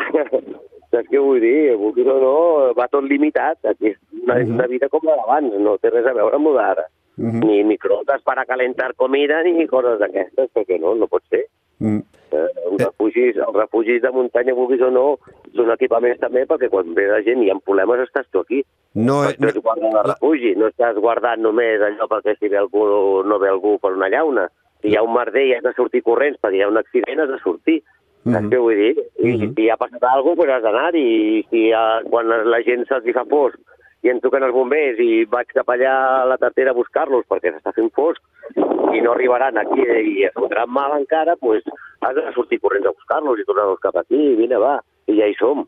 saps 0.91 1.09
què 1.11 1.21
vull 1.21 1.41
dir? 1.41 1.75
Vulguis 1.77 2.07
o 2.07 2.19
no, 2.23 2.35
va 2.79 2.89
tot 2.89 3.05
limitat. 3.05 3.59
Aquí 3.65 3.93
és 3.93 3.99
una, 4.23 4.39
Mhm. 4.39 4.55
una 4.55 4.67
vida 4.67 4.89
com 4.89 5.01
la 5.05 5.17
d'abans, 5.17 5.55
no 5.59 5.79
té 5.79 5.91
res 5.91 6.07
a 6.07 6.13
veure 6.13 6.37
amb 6.37 6.49
la 6.49 6.63
d'ara. 6.63 6.87
Mhm. 7.17 7.41
Ni 7.45 7.65
microondas 7.65 8.23
para 8.23 8.45
calentar 8.47 8.95
comida 8.95 9.43
ni 9.43 9.67
coses 9.67 9.99
d'aquestes, 9.99 10.51
perquè 10.55 10.79
no, 10.79 10.95
no 10.95 11.07
pot 11.09 11.23
ser. 11.31 11.47
Mm. 11.81 12.03
Eh, 12.31 12.47
els, 12.71 12.85
refugis, 12.85 13.37
els 13.37 13.55
refugis 13.55 14.03
de 14.03 14.11
muntanya, 14.11 14.55
vulguis 14.55 14.83
o 14.83 14.91
no, 14.91 15.19
són 15.55 15.71
equipaments 15.71 16.21
també 16.21 16.45
perquè 16.47 16.69
quan 16.69 16.93
ve 16.95 17.07
la 17.09 17.23
gent 17.23 17.43
i 17.43 17.47
hi 17.47 17.51
ha 17.51 17.59
problemes 17.65 18.03
estàs 18.05 18.27
tu 18.31 18.41
aquí. 18.41 18.63
No, 18.95 19.23
No 19.23 19.31
eh, 19.31 19.37
no, 19.39 19.53
guardant 19.63 19.97
el 19.97 20.05
refugi, 20.11 20.55
no 20.57 20.69
estàs 20.69 20.99
guardant 20.99 21.41
només 21.41 21.81
allò 21.81 22.09
perquè 22.11 22.37
si 22.39 22.49
ve 22.49 22.59
algú 22.59 23.23
no 23.25 23.39
ve 23.39 23.49
algú 23.49 23.79
per 23.79 23.93
una 23.93 24.09
llauna. 24.09 24.49
Si 24.83 24.89
hi 24.89 24.97
ha 24.97 25.03
un 25.03 25.15
merder 25.15 25.47
i 25.47 25.55
has 25.55 25.63
de 25.63 25.73
sortir 25.75 26.03
corrents 26.03 26.39
perquè 26.41 26.61
hi 26.61 26.63
ha 26.63 26.69
un 26.69 26.79
accident, 26.79 27.21
has 27.21 27.31
de 27.31 27.39
sortir. 27.39 27.83
Mm. 28.25 28.35
-hmm. 28.35 28.51
què 28.51 28.59
vull 28.61 28.77
dir? 28.77 28.97
I 29.19 29.37
Mhm. 29.37 29.55
si 29.55 29.71
ha 29.71 29.77
passat 29.77 30.03
alguna 30.03 30.37
cosa, 30.37 30.37
pues 30.37 30.51
has 30.51 30.63
d'anar 30.63 30.95
i 30.95 31.47
si 31.51 31.73
ha, 31.73 32.03
quan 32.11 32.29
la 32.29 32.63
gent 32.63 32.87
se'ls 32.87 33.13
fa 33.15 33.25
fosc 33.25 33.59
i 34.03 34.09
ens 34.11 34.21
truquen 34.23 34.43
els 34.43 34.53
bombers 34.55 34.99
i 34.99 35.25
vaig 35.25 35.47
cap 35.55 35.67
allà 35.69 36.23
a 36.23 36.25
la 36.25 36.37
tartera 36.37 36.71
a 36.71 36.75
buscar-los 36.75 37.27
perquè 37.27 37.53
s'està 37.53 37.73
fent 37.75 37.91
fosc 37.93 38.21
i 38.95 39.01
no 39.01 39.13
arribaran 39.13 39.59
aquí 39.59 39.83
i 39.83 40.25
es 40.25 40.33
fotran 40.35 40.71
mal 40.71 40.93
encara, 40.99 41.37
pues 41.37 41.65
has 42.01 42.15
de 42.15 42.33
sortir 42.33 42.61
corrents 42.61 42.87
a 42.87 42.91
buscar-los 42.93 43.39
i 43.39 43.45
tornar-los 43.45 43.81
cap 43.81 43.97
aquí, 43.97 44.37
vine, 44.37 44.57
va, 44.57 44.81
i 45.07 45.19
ja 45.19 45.27
hi 45.27 45.35
som. 45.35 45.67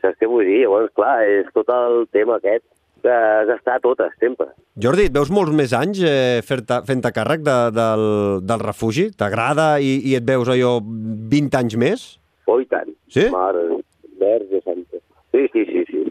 Saps 0.00 0.18
què 0.18 0.28
vull 0.28 0.44
dir? 0.44 0.62
Llavors, 0.62 0.92
clar, 0.94 1.22
és 1.26 1.46
tot 1.54 1.68
el 1.68 2.06
tema 2.12 2.36
aquest 2.36 2.62
que 2.62 2.81
has 3.10 3.48
d'estar 3.50 3.76
a 3.78 3.82
totes, 3.82 4.12
sempre. 4.20 4.48
Jordi, 4.82 5.08
et 5.08 5.14
veus 5.14 5.30
molts 5.34 5.54
més 5.56 5.74
anys 5.76 6.02
eh, 6.06 6.40
fent-te 6.46 7.12
càrrec 7.14 7.44
de, 7.46 7.56
del, 7.74 8.04
del 8.46 8.64
refugi? 8.64 9.10
T'agrada 9.18 9.76
i, 9.80 9.98
i 10.10 10.16
et 10.18 10.26
veus 10.28 10.50
allò 10.52 10.78
20 10.82 11.58
anys 11.60 11.78
més? 11.80 12.04
Oh, 12.46 12.58
i 12.60 12.66
tant. 12.70 12.90
Sí? 13.12 13.28
Mare, 13.32 13.64
verge 14.20 14.62
santa. 14.64 15.02
Sí, 15.32 15.46
sí, 15.52 15.64
sí, 15.68 15.84
sí. 15.88 16.02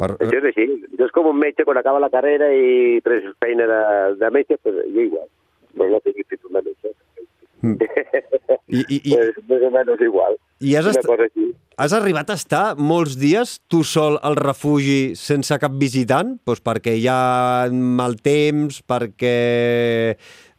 Per, 0.00 0.10
Això 0.18 0.40
és 0.40 0.48
així. 0.50 0.66
Jo 0.98 1.06
és 1.06 1.14
com 1.14 1.28
un 1.30 1.38
metge 1.38 1.66
quan 1.66 1.78
acaba 1.78 2.02
la 2.02 2.10
carrera 2.10 2.50
i 2.50 3.00
tres 3.04 3.26
feina 3.42 3.66
de, 3.70 3.80
de 4.18 4.30
metge, 4.34 4.58
però 4.62 4.82
jo 4.82 5.04
igual. 5.06 5.28
No, 5.78 5.88
no 5.90 6.00
tinc 6.02 6.22
títol 6.26 6.58
de 6.58 6.64
metge. 6.70 6.94
Mm. 7.64 7.76
I, 8.74 8.80
i, 8.80 9.00
i, 9.00 9.18
és 9.18 9.36
més 9.48 9.62
o 9.64 9.70
menys 9.72 10.00
igual. 10.02 10.38
i 10.64 10.74
has, 10.78 10.88
est 10.90 11.06
has 11.76 11.92
arribat 11.96 12.30
a 12.30 12.36
estar 12.38 12.64
molts 12.78 13.16
dies 13.18 13.56
tu 13.70 13.82
sol 13.86 14.16
al 14.22 14.36
refugi 14.38 15.14
sense 15.18 15.56
cap 15.60 15.74
visitant? 15.80 16.36
Doncs 16.46 16.62
perquè 16.64 16.94
hi 16.98 17.06
ha 17.10 17.66
mal 17.70 18.16
temps, 18.22 18.80
perquè 18.86 19.34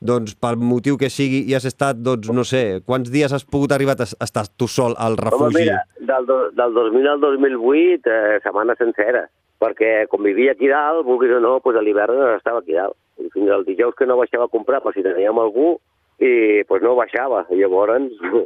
doncs, 0.06 0.36
pel 0.38 0.60
motiu 0.60 1.00
que 1.02 1.10
sigui 1.10 1.44
i 1.50 1.56
has 1.58 1.65
estat, 1.68 2.02
doncs, 2.04 2.30
no 2.36 2.44
sé, 2.48 2.82
quants 2.86 3.10
dies 3.13 3.34
has 3.34 3.48
pogut 3.48 3.74
arribar 3.74 3.96
a 3.98 4.06
estar 4.06 4.46
tu 4.60 4.68
sol 4.68 4.94
al 5.00 5.15
Home, 5.15 5.26
refugi? 5.30 5.63
mira, 5.63 5.80
del, 6.12 6.28
do, 6.30 6.38
del 6.58 6.78
2000 6.78 7.10
al 7.15 7.24
2008, 7.24 8.12
eh, 8.12 8.38
setmana 8.44 8.76
sencera, 8.80 9.26
perquè 9.63 10.06
com 10.12 10.24
vivia 10.28 10.54
aquí 10.54 10.70
dalt, 10.70 11.06
vulguis 11.08 11.34
o 11.34 11.41
no, 11.41 11.58
pues 11.63 11.80
a 11.80 11.84
l'hivern 11.84 12.22
estava 12.36 12.62
aquí 12.62 12.78
dalt. 12.78 12.98
I 13.15 13.32
fins 13.32 13.50
al 13.50 13.63
dijous 13.63 13.96
que 13.96 14.06
no 14.06 14.20
baixava 14.20 14.50
a 14.50 14.52
comprar, 14.52 14.84
per 14.84 14.91
si 14.94 15.04
teníem 15.06 15.39
algú, 15.39 15.78
i 16.19 16.63
pues 16.69 16.84
no 16.84 16.95
baixava. 16.95 17.45
I 17.51 17.62
llavors, 17.63 18.12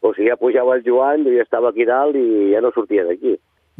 O 0.00 0.12
sigui, 0.14 0.28
ja 0.30 0.36
pujava 0.38 0.76
el 0.78 0.84
Joan, 0.86 1.24
jo 1.26 1.32
ja 1.34 1.42
estava 1.42 1.72
aquí 1.72 1.82
dalt 1.82 2.14
i 2.14 2.52
ja 2.52 2.60
no 2.62 2.70
sortia 2.70 3.02
d'aquí. 3.02 3.32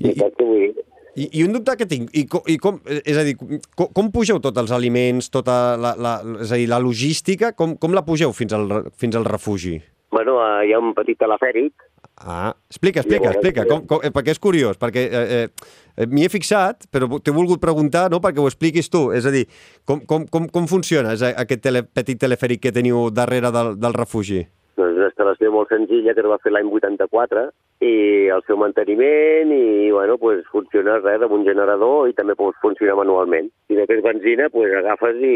I- 0.02 0.10
I, 0.10 0.30
I? 0.42 0.70
I, 1.18 1.26
I 1.40 1.44
un 1.46 1.52
dubte 1.54 1.76
que 1.78 1.86
tinc, 1.86 2.10
i, 2.14 2.24
co, 2.30 2.40
i 2.50 2.56
com, 2.62 2.80
és 2.86 3.16
a 3.18 3.22
dir, 3.26 3.36
com, 3.38 3.88
com 3.94 4.10
pugeu 4.14 4.38
tots 4.42 4.58
els 4.60 4.70
aliments, 4.74 5.30
tota 5.34 5.76
la, 5.78 5.94
la, 5.98 6.12
és 6.42 6.50
a 6.54 6.58
dir, 6.58 6.66
la 6.70 6.78
logística, 6.82 7.52
com, 7.58 7.76
com 7.78 7.94
la 7.94 8.02
pugeu 8.06 8.34
fins 8.34 8.54
al, 8.54 8.66
fins 8.98 9.14
al 9.18 9.26
refugi? 9.26 9.76
Bueno, 10.14 10.36
eh, 10.42 10.68
hi 10.68 10.74
ha 10.74 10.78
un 10.82 10.92
petit 10.94 11.18
telefèric, 11.18 11.74
Ah, 12.18 12.50
explica, 12.66 13.00
explica, 13.00 13.28
Llavors, 13.28 13.36
explica, 13.38 13.64
com, 13.68 13.84
com, 13.86 14.02
eh, 14.02 14.10
perquè 14.10 14.32
és 14.34 14.40
curiós, 14.42 14.78
perquè 14.80 15.04
eh, 15.06 15.22
eh, 15.38 16.06
m'hi 16.10 16.26
he 16.26 16.30
fixat, 16.32 16.88
però 16.90 17.06
t'he 17.22 17.34
volgut 17.34 17.62
preguntar 17.62 18.08
no, 18.10 18.18
perquè 18.24 18.42
ho 18.42 18.48
expliquis 18.50 18.90
tu, 18.90 19.08
és 19.14 19.26
a 19.28 19.30
dir, 19.30 19.44
com, 19.86 20.02
com, 20.02 20.26
com, 20.26 20.48
com 20.50 20.66
funciona 20.66 21.14
és 21.14 21.22
aquest 21.28 21.62
tele, 21.62 21.84
petit 21.86 22.18
telefèric 22.18 22.64
que 22.66 22.74
teniu 22.74 23.06
darrere 23.14 23.54
del, 23.54 23.76
del 23.78 23.94
refugi? 23.94 24.42
doncs 24.78 24.98
una 24.98 25.08
instal·lació 25.10 25.50
molt 25.54 25.72
senzilla 25.72 26.14
que 26.14 26.22
es 26.22 26.30
va 26.30 26.38
fer 26.42 26.52
l'any 26.54 26.70
84 26.70 27.48
i 27.78 28.26
el 28.34 28.42
seu 28.46 28.56
manteniment 28.58 29.52
i, 29.54 29.90
bueno, 29.94 30.16
pues, 30.18 30.42
funciona 30.50 30.96
res 30.98 31.22
amb 31.22 31.36
un 31.36 31.44
generador 31.46 32.08
i 32.10 32.14
també 32.16 32.34
pot 32.38 32.56
funcionar 32.62 32.96
manualment. 32.98 33.52
Si 33.70 33.78
no 33.78 33.86
tens 33.86 34.02
benzina, 34.02 34.48
pues, 34.50 34.72
agafes 34.80 35.20
i 35.22 35.34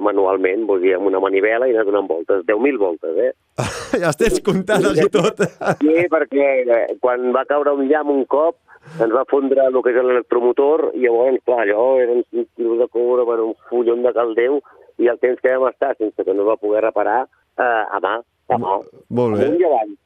manualment, 0.00 0.64
vull 0.70 0.80
dir, 0.80 0.94
amb 0.96 1.10
una 1.10 1.20
manivela 1.20 1.68
i 1.68 1.74
anar 1.76 1.84
donant 1.90 2.08
voltes, 2.08 2.46
10.000 2.48 2.80
voltes, 2.80 3.18
eh? 3.20 3.32
ja 4.00 4.08
estés 4.08 4.40
comptades 4.44 5.02
i 5.04 5.08
tot. 5.12 5.44
Sí, 5.82 5.96
perquè 6.14 6.48
eh, 6.64 6.84
quan 7.02 7.28
va 7.36 7.44
caure 7.50 7.76
un 7.76 7.84
llamp 7.90 8.14
un 8.14 8.24
cop, 8.24 8.56
ens 8.96 9.12
va 9.12 9.26
fondre 9.28 9.68
el 9.68 9.76
que 9.84 9.92
és 9.92 10.00
l'electromotor 10.00 10.88
i 10.96 11.04
llavors, 11.04 11.44
clar, 11.44 11.66
allò 11.66 11.84
eren 12.00 12.24
5 12.30 12.48
quilos 12.56 12.80
de 12.80 12.88
coure, 12.88 13.28
bueno, 13.28 13.52
un 13.52 13.68
fullon 13.68 14.00
de 14.06 14.14
caldeu 14.16 14.62
i 14.96 15.12
el 15.12 15.20
temps 15.20 15.44
que 15.44 15.52
vam 15.52 15.68
estar 15.68 15.92
sense 15.98 16.24
que 16.24 16.34
no 16.34 16.48
va 16.48 16.56
poder 16.56 16.82
reparar 16.88 17.20
eh, 17.60 17.84
a 17.84 18.00
mà, 18.00 18.16
a 18.48 18.60
mà. 18.64 18.80
Molt 19.12 19.36
bé. 19.36 19.52
I. 19.60 19.96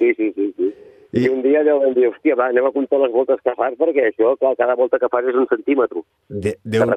Sí, 0.00 0.10
sí, 0.16 0.32
sí. 0.32 0.50
sí. 0.56 0.72
I- 1.14 1.24
I... 1.24 1.28
Un 1.30 1.42
dia 1.46 1.60
allò 1.62 1.78
vam 1.82 1.94
dir, 1.94 2.08
hòstia, 2.10 2.34
va, 2.38 2.50
anem 2.50 2.66
a 2.66 2.72
comptar 2.74 2.98
les 3.00 3.12
voltes 3.14 3.40
que 3.44 3.54
fas, 3.56 3.76
perquè 3.78 4.08
això, 4.10 4.34
clar, 4.40 4.54
cada 4.58 4.74
volta 4.74 4.98
que 4.98 5.08
fas 5.12 5.28
és 5.30 5.38
un 5.38 5.46
centímetre 5.50 6.02
De, 6.28 6.56
que 6.64 6.88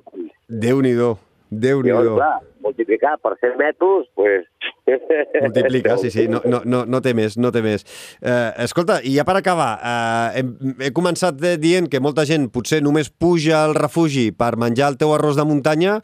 Déu, 0.48 1.16
reculls. 1.52 1.60
Déu-n'hi-do, 1.60 1.60
I 1.60 1.60
Déu-n'hi-do. 1.62 2.04
llavors, 2.04 2.18
clar, 2.18 2.42
multiplicar 2.62 3.18
per 3.24 3.38
100 3.40 3.58
metres, 3.58 4.08
pues... 4.16 4.46
Multiplica, 5.42 5.98
sí, 5.98 6.12
sí, 6.12 6.28
no, 6.28 6.42
no, 6.46 6.62
no, 6.64 6.86
no 6.86 7.02
té 7.04 7.14
més, 7.14 7.38
no 7.38 7.52
té 7.52 7.62
més. 7.62 7.84
Eh, 8.22 8.52
escolta, 8.64 9.02
i 9.04 9.16
ja 9.18 9.26
per 9.28 9.38
acabar, 9.40 9.72
eh, 9.84 10.42
hem, 10.42 10.52
he 10.80 10.92
començat 10.96 11.40
dient 11.60 11.90
que 11.92 12.00
molta 12.04 12.26
gent 12.28 12.50
potser 12.52 12.82
només 12.84 13.10
puja 13.12 13.66
al 13.66 13.76
refugi 13.76 14.32
per 14.32 14.56
menjar 14.60 14.94
el 14.94 15.00
teu 15.00 15.12
arròs 15.16 15.36
de 15.40 15.46
muntanya. 15.48 16.00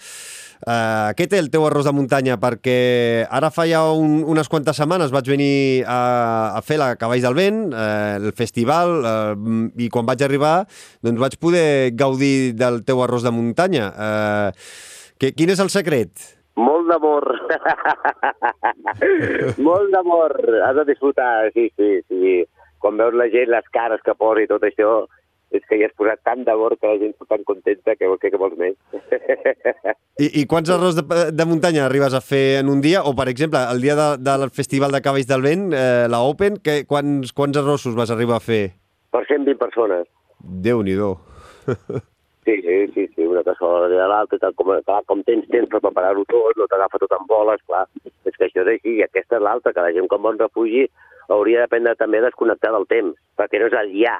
Eh, 0.63 1.09
què 1.19 1.27
té 1.27 1.39
el 1.39 1.49
teu 1.51 1.65
arròs 1.67 1.87
de 1.87 1.91
muntanya? 1.95 2.37
Perquè 2.39 2.77
ara 3.27 3.49
fa 3.51 3.65
ja 3.67 3.83
un, 3.91 4.21
unes 4.31 4.47
quantes 4.51 4.79
setmanes 4.79 5.11
vaig 5.11 5.27
venir 5.31 5.83
a, 5.83 6.55
a 6.55 6.61
fer 6.63 6.77
la 6.79 6.93
Cavalls 6.99 7.25
del 7.27 7.35
Vent, 7.39 7.65
eh, 7.71 8.15
el 8.21 8.31
festival, 8.37 8.95
eh, 9.03 9.59
i 9.83 9.89
quan 9.91 10.07
vaig 10.07 10.23
arribar 10.23 10.61
doncs 11.03 11.19
vaig 11.19 11.35
poder 11.39 11.91
gaudir 11.99 12.53
del 12.55 12.83
teu 12.87 13.03
arròs 13.03 13.27
de 13.27 13.35
muntanya. 13.35 13.91
Eh, 13.91 14.51
que, 15.23 15.31
quin 15.31 15.53
és 15.53 15.61
el 15.63 15.71
secret? 15.71 16.27
Molt 16.59 16.89
d'amor. 16.91 17.25
Molt 19.67 19.93
d'amor. 19.95 20.35
Has 20.67 20.75
de 20.81 20.85
disfrutar, 20.91 21.49
sí, 21.55 21.69
sí, 21.79 21.95
sí. 22.11 22.43
Quan 22.83 22.99
veus 22.99 23.15
la 23.15 23.29
gent, 23.31 23.49
les 23.53 23.69
cares 23.73 24.03
que 24.03 24.17
posa 24.19 24.43
i 24.43 24.49
tot 24.51 24.67
això, 24.67 25.05
és 25.55 25.63
que 25.69 25.79
hi 25.79 25.87
has 25.87 25.95
posat 25.95 26.19
tant 26.27 26.43
d'amor 26.43 26.75
que 26.81 26.91
la 26.91 26.99
gent 26.99 27.15
està 27.15 27.29
tan 27.31 27.47
contenta 27.47 27.95
que, 27.95 28.11
que, 28.19 28.33
que 28.33 28.41
vols 28.41 28.59
més. 28.59 28.75
I, 30.23 30.27
I 30.41 30.45
quants 30.49 30.69
arròs 30.75 30.99
de, 30.99 31.07
de 31.31 31.47
muntanya 31.47 31.87
arribes 31.87 32.13
a 32.13 32.21
fer 32.21 32.59
en 32.59 32.69
un 32.73 32.83
dia? 32.83 33.05
O, 33.07 33.15
per 33.17 33.29
exemple, 33.31 33.63
el 33.71 33.81
dia 33.81 33.95
de, 33.97 34.07
del 34.21 34.49
Festival 34.53 34.93
de 34.93 35.01
Cavalls 35.05 35.29
del 35.31 35.45
Vent, 35.45 35.69
eh, 35.71 36.05
la 36.11 36.21
Open, 36.27 36.59
que, 36.61 36.83
quants, 36.89 37.31
quants 37.33 37.63
arrossos 37.63 37.95
vas 37.97 38.11
arribar 38.13 38.41
a 38.41 38.45
fer? 38.51 38.63
per 39.13 39.23
120 39.29 39.59
persones. 39.61 40.09
Déu-n'hi-do. 40.65 41.13
Sí, 42.43 42.57
sí, 42.59 42.77
sí, 42.93 43.07
sí, 43.15 43.22
una 43.33 43.43
cassola 43.45 43.87
de 43.91 43.97
l'altra, 43.99 44.37
i 44.37 44.41
tal, 44.43 44.53
com, 44.57 44.73
clar, 44.85 45.01
com 45.09 45.23
tens 45.27 45.47
temps 45.51 45.69
per 45.71 45.81
preparar-ho 45.83 46.23
tot, 46.29 46.57
no 46.59 46.67
t'agafa 46.71 47.01
tot 47.01 47.15
en 47.17 47.25
boles, 47.29 47.61
clar, 47.67 47.85
és 48.05 48.35
que 48.37 48.47
això 48.47 48.63
és 48.63 48.71
així, 48.75 48.97
i 48.99 49.03
aquesta 49.05 49.39
és 49.39 49.43
l'altra, 49.45 49.73
que 49.73 49.85
la 49.85 49.93
gent 49.95 50.07
a 50.09 50.21
un 50.29 50.39
refugi 50.39 50.85
hauria 51.33 51.63
d'aprendre 51.63 51.95
també 51.99 52.19
a 52.19 52.27
desconnectar 52.27 52.71
del 52.75 52.87
temps, 52.87 53.17
perquè 53.39 53.59
no 53.61 53.69
és 53.71 53.77
el 53.81 53.93
ja. 53.99 54.17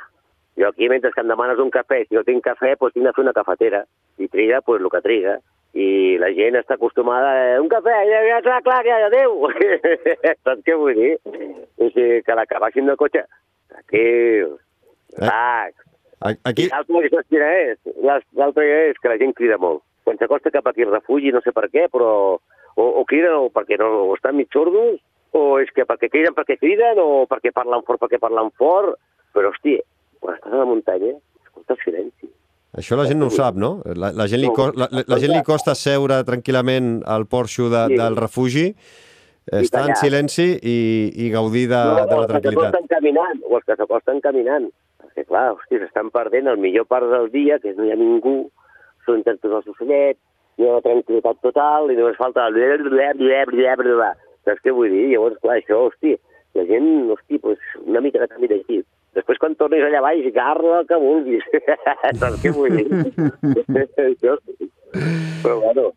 Jo 0.60 0.68
aquí, 0.70 0.88
mentre 0.90 1.12
que 1.12 1.22
em 1.22 1.28
demanes 1.32 1.58
un 1.60 1.72
cafè, 1.74 2.04
si 2.06 2.16
no 2.16 2.22
tinc 2.24 2.44
cafè, 2.46 2.76
doncs 2.78 2.94
tinc 2.94 3.08
de 3.08 3.14
fer 3.16 3.24
una 3.24 3.34
cafetera, 3.34 3.84
i 4.22 4.28
triga, 4.30 4.62
doncs, 4.66 4.84
el 4.84 4.90
que 4.94 5.02
triga. 5.02 5.38
I 5.74 5.88
la 6.22 6.30
gent 6.38 6.54
està 6.60 6.76
acostumada 6.78 7.32
a 7.56 7.62
un 7.62 7.70
cafè, 7.72 7.96
ja, 8.06 8.20
ja, 8.28 8.42
clar, 8.46 8.60
clar, 8.62 8.84
ja, 8.86 9.00
adéu. 9.08 9.48
Saps 10.46 10.62
què 10.68 10.76
vull 10.78 10.94
dir? 11.00 11.16
O 11.82 11.88
sigui, 11.90 12.22
que 12.22 12.36
la 12.38 12.46
que 12.46 12.62
baixin 12.62 12.86
del 12.92 13.00
cotxe, 13.02 13.26
tranquil, 13.74 14.54
relax, 15.18 15.74
A- 15.82 15.93
Aquí, 16.24 16.70
saps 16.72 17.28
quina 17.30 17.50
és? 17.68 17.78
L'al- 18.02 18.24
L'altre 18.40 18.66
és 18.90 19.00
que 19.02 19.10
la 19.12 19.18
gent 19.20 19.34
crida 19.36 19.58
molt. 19.60 19.82
Quan 20.04 20.18
s'acosta 20.20 20.52
cap 20.52 20.68
aquí 20.68 20.84
al 20.84 20.92
refugi, 20.92 21.32
no 21.32 21.42
sé 21.44 21.52
per 21.56 21.70
què, 21.72 21.88
però 21.92 22.10
o, 22.40 22.84
o 22.84 23.04
criden 23.06 23.34
o 23.40 23.50
perquè 23.54 23.78
no 23.80 23.90
o 24.10 24.16
estan 24.16 24.36
mig 24.38 24.48
sordos, 24.54 25.00
o 25.34 25.60
és 25.60 25.70
que 25.76 25.86
perquè 25.90 26.10
criden 26.12 26.36
perquè 26.38 26.58
criden, 26.60 27.00
o 27.00 27.26
perquè 27.30 27.52
parlen 27.54 27.84
fort 27.88 28.02
perquè 28.02 28.20
parlen 28.22 28.52
fort, 28.60 28.96
però, 29.34 29.50
hosti, 29.52 29.78
quan 30.20 30.36
estàs 30.38 30.54
a 30.54 30.60
la 30.64 30.66
muntanya, 30.70 31.14
escolta 31.44 31.74
el 31.74 31.80
silenci. 31.84 32.30
això 32.74 32.96
la 32.98 33.06
gent 33.06 33.20
no 33.20 33.28
ho 33.28 33.34
sap, 33.34 33.56
no? 33.56 33.82
La, 33.86 34.12
la, 34.12 34.26
gent, 34.28 34.42
li 34.42 34.50
co 34.54 34.72
la, 34.74 34.88
la, 34.92 35.04
la 35.08 35.18
gent 35.22 35.32
li 35.36 35.44
costa 35.46 35.76
seure 35.78 36.24
tranquil·lament 36.26 37.04
al 37.06 37.26
porxo 37.28 37.70
de, 37.70 37.84
Sí. 37.94 37.98
del 38.00 38.16
refugi, 38.18 38.68
estar 39.52 39.84
en 39.90 39.96
silenci 40.00 40.46
i, 40.62 40.78
i 41.26 41.30
gaudir 41.30 41.68
de, 41.68 41.76
de 41.76 41.76
la 41.76 42.04
els 42.04 42.10
que 42.10 42.32
tranquil·litat. 42.32 42.72
s'acosten 42.72 42.88
caminant, 42.88 43.42
o 43.50 43.58
els 43.58 43.66
que 43.68 43.76
s'acosten 43.76 44.22
caminant. 44.22 44.70
Perquè, 45.14 45.30
clar, 45.30 45.52
hosti, 45.54 45.78
s'estan 45.78 46.08
perdent 46.10 46.50
el 46.50 46.58
millor 46.58 46.88
part 46.90 47.06
del 47.06 47.30
dia, 47.30 47.60
que 47.62 47.70
no 47.78 47.86
hi 47.86 47.92
ha 47.94 47.98
ningú, 48.00 48.50
són 49.06 49.22
tots 49.28 49.46
els 49.46 49.68
ocellets, 49.70 50.18
hi 50.58 50.66
ha 50.66 50.72
una 50.72 50.82
tranquil·litat 50.82 51.38
total, 51.46 51.92
i 51.94 51.98
només 52.00 52.18
falta 52.18 52.48
el... 52.50 52.58
Saps 54.44 54.60
què 54.66 54.74
vull 54.76 54.90
dir? 54.90 55.14
Llavors, 55.14 55.38
clar, 55.40 55.62
això, 55.62 55.86
hosti, 55.86 56.18
la 56.58 56.66
gent, 56.68 56.90
hosti, 57.14 57.38
pues, 57.46 57.62
una 57.86 58.02
mica 58.02 58.20
de 58.20 58.28
camí 58.28 58.50
d'així. 58.50 58.82
Després, 59.14 59.38
quan 59.40 59.54
tornis 59.56 59.86
allà 59.86 60.02
baix, 60.02 60.26
garra 60.34 60.82
el 60.82 60.88
que 60.90 60.98
vulguis. 61.00 61.46
Saps 62.20 62.42
què 62.42 62.52
vull 62.58 62.74
dir? 62.74 62.90
Però, 65.44 65.56
bueno, 65.62 65.92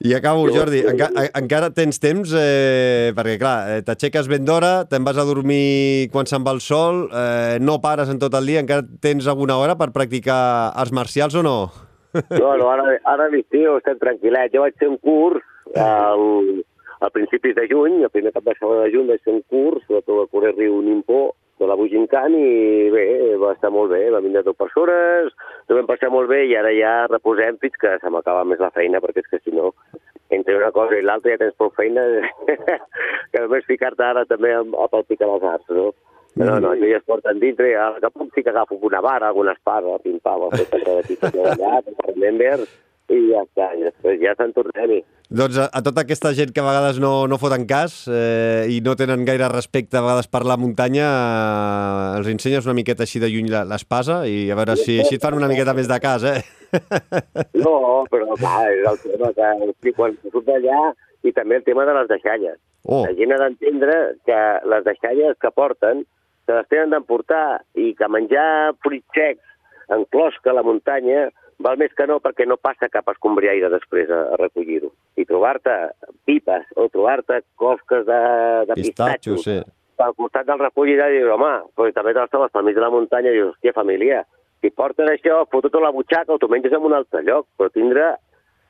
I 0.00 0.12
acabo, 0.14 0.46
Jo- 0.46 0.54
Jordi, 0.60 0.78
enca 0.86 1.08
a- 1.10 1.30
encara 1.40 1.70
tens 1.74 1.98
temps, 1.98 2.30
eh, 2.38 3.10
perquè 3.16 3.36
clar, 3.40 3.56
eh, 3.78 3.82
t'aixeques 3.82 4.28
ben 4.30 4.44
d'hora, 4.46 4.84
te'n 4.86 5.02
vas 5.04 5.18
a 5.18 5.24
dormir 5.26 6.08
quan 6.12 6.24
se'n 6.26 6.44
va 6.46 6.52
el 6.54 6.60
sol, 6.60 7.08
eh, 7.10 7.58
no 7.60 7.80
pares 7.82 8.08
en 8.08 8.18
tot 8.22 8.32
el 8.38 8.46
dia, 8.46 8.60
encara 8.60 8.86
tens 9.02 9.26
alguna 9.26 9.56
hora 9.58 9.74
per 9.76 9.90
practicar 9.90 10.70
arts 10.74 10.92
marcials 10.92 11.34
o 11.34 11.42
no? 11.42 11.56
No, 12.30 12.56
no, 12.56 12.70
ara, 12.70 12.84
ara 13.04 13.26
a 13.26 13.28
l'estiu 13.28 13.76
estem 13.76 13.98
tranquil·lets. 13.98 14.54
Jo 14.54 14.62
vaig 14.62 14.78
fer 14.78 14.88
un 14.88 14.96
curs 15.02 15.42
al, 15.76 16.64
a 17.00 17.10
principis 17.10 17.54
de 17.58 17.66
juny, 17.68 17.98
el 18.02 18.10
primer 18.10 18.32
cap 18.32 18.44
de 18.46 18.54
setmana 18.54 18.86
de 18.86 18.92
juny 18.94 19.08
vaig 19.10 19.20
fer 19.26 19.34
un 19.34 19.42
curs 19.50 19.82
de 19.90 20.00
tot 20.06 20.22
el 20.22 20.28
correr 20.30 20.54
riu 20.56 20.80
Nimpó, 20.82 21.34
de 21.58 21.68
la 21.68 21.76
Bujincan, 21.78 22.34
i 22.38 22.88
bé, 22.94 23.04
va 23.40 23.52
estar 23.54 23.70
molt 23.74 23.92
bé, 23.92 24.04
va 24.14 24.22
vindre 24.24 24.44
10 24.46 24.58
persones, 24.58 25.32
ho 25.68 25.78
vam 25.78 25.88
passar 25.88 26.10
molt 26.14 26.30
bé 26.30 26.44
i 26.48 26.56
ara 26.58 26.72
ja 26.76 26.92
reposem 27.10 27.58
fins 27.62 27.78
que 27.80 27.96
se 28.02 28.12
m'acaba 28.14 28.44
més 28.48 28.62
la 28.62 28.72
feina, 28.74 29.02
perquè 29.04 29.24
és 29.24 29.30
que 29.32 29.42
si 29.44 29.54
no, 29.56 29.72
entre 30.30 30.58
una 30.58 30.70
cosa 30.72 30.98
i 30.98 31.04
l'altra 31.04 31.34
ja 31.34 31.42
tens 31.42 31.56
prou 31.58 31.72
feina 31.76 32.04
que 33.32 33.42
només 33.42 33.66
ficar-te 33.68 34.04
ara 34.04 34.26
també 34.28 34.54
a, 34.54 34.62
a 34.62 34.88
palpicar 34.92 35.30
les 35.32 35.48
arts, 35.54 35.72
no? 35.74 35.90
No, 36.38 36.58
no, 36.62 36.70
això 36.70 36.86
ja 36.86 36.98
es 37.00 37.06
porten 37.08 37.40
dintre, 37.42 37.72
a 37.74 37.88
que 37.98 38.10
puc 38.14 38.34
sí 38.34 38.44
que 38.46 38.52
agafo 38.52 38.76
una 38.86 39.00
vara, 39.02 39.32
alguna 39.32 39.56
espada, 39.56 39.96
pim-pam, 40.04 40.44
a 40.46 40.50
fer 40.54 40.82
de 40.84 40.98
aquí, 41.00 41.16
allà, 41.26 41.80
remember, 42.12 42.60
i 43.08 43.18
ja 43.30 43.44
està, 43.44 43.70
i 43.78 43.86
després 43.86 44.20
ja 44.20 44.34
se'n 44.38 44.52
tornem-hi. 44.56 45.00
Doncs 45.28 45.58
a, 45.60 45.66
a 45.68 45.82
tota 45.84 46.04
aquesta 46.04 46.32
gent 46.36 46.54
que 46.56 46.62
a 46.62 46.66
vegades 46.66 46.98
no, 47.02 47.12
no 47.28 47.36
foten 47.40 47.66
cas 47.68 48.06
eh, 48.08 48.64
i 48.72 48.78
no 48.84 48.94
tenen 48.96 49.26
gaire 49.28 49.50
respecte 49.52 49.98
a 49.98 50.04
vegades 50.04 50.28
per 50.32 50.44
la 50.48 50.56
muntanya, 50.60 51.08
eh, 51.08 52.18
els 52.20 52.30
ensenyes 52.32 52.68
una 52.68 52.76
miqueta 52.78 53.04
així 53.04 53.20
de 53.20 53.28
lluny 53.32 53.50
l'espasa 53.52 54.22
i 54.28 54.46
a 54.52 54.56
veure 54.56 54.76
si 54.80 54.98
així 55.02 55.18
et 55.18 55.24
fan 55.24 55.36
una 55.36 55.50
miqueta 55.50 55.76
més 55.76 55.90
de 55.90 55.98
cas, 56.04 56.24
eh? 56.24 56.40
No, 57.64 58.04
però 58.12 58.36
clar, 58.36 58.70
és 58.72 58.88
el 58.88 59.02
tema 59.04 59.32
que 59.36 59.92
quan 59.96 60.16
surt 60.22 60.48
d'allà 60.48 60.80
i 61.24 61.32
també 61.36 61.58
el 61.60 61.66
tema 61.66 61.84
de 61.88 61.96
les 61.96 62.08
deixalles. 62.12 62.56
Oh, 62.84 63.02
La 63.04 63.12
gent 63.16 63.34
ha 63.34 63.40
d'entendre 63.42 63.96
que 64.28 64.38
les 64.72 64.84
deixalles 64.86 65.36
que 65.42 65.52
porten 65.52 66.04
se 66.48 66.56
les 66.56 66.68
tenen 66.72 66.94
d'emportar 66.94 67.60
i 67.76 67.92
que 67.98 68.08
menjar 68.08 68.72
fruits 68.84 69.16
secs 69.16 69.44
en 69.92 70.04
closca 70.12 70.52
a 70.52 70.56
la 70.56 70.64
muntanya 70.64 71.28
val 71.64 71.78
més 71.80 71.94
que 71.98 72.06
no 72.06 72.18
perquè 72.22 72.46
no 72.46 72.58
passa 72.60 72.90
cap 72.92 73.08
escombriaire 73.10 73.70
després 73.72 74.10
a, 74.10 74.20
a 74.34 74.38
recollir-ho. 74.40 74.92
I 75.18 75.26
trobar-te 75.26 75.74
pipes 76.28 76.70
o 76.76 76.86
trobar-te 76.92 77.42
closques 77.58 78.06
de, 78.06 78.20
de 78.70 78.78
pistatxo, 78.78 79.34
pistatxos 79.34 79.46
sí. 79.46 79.58
al 80.04 80.14
costat 80.18 80.46
del 80.46 80.62
refugi 80.62 80.94
i 80.94 81.00
dius, 81.16 81.32
home, 81.34 81.52
però 81.74 81.90
també 81.96 82.14
te 82.14 82.22
les 82.22 82.34
trobes 82.34 82.54
pel 82.54 82.68
mig 82.68 82.78
de 82.78 82.84
la 82.84 82.92
muntanya 82.94 83.34
i 83.34 83.40
dius, 83.40 83.56
hòstia, 83.56 83.74
família, 83.76 84.22
si 84.62 84.70
porten 84.74 85.10
això, 85.10 85.42
foto 85.50 85.68
tota 85.68 85.84
la 85.84 85.94
butxaca 85.94 86.34
o 86.34 86.38
t'ho 86.38 86.50
menges 86.50 86.74
en 86.74 86.86
un 86.86 86.96
altre 86.96 87.22
lloc, 87.26 87.46
però 87.58 87.70
tindrà 87.74 88.14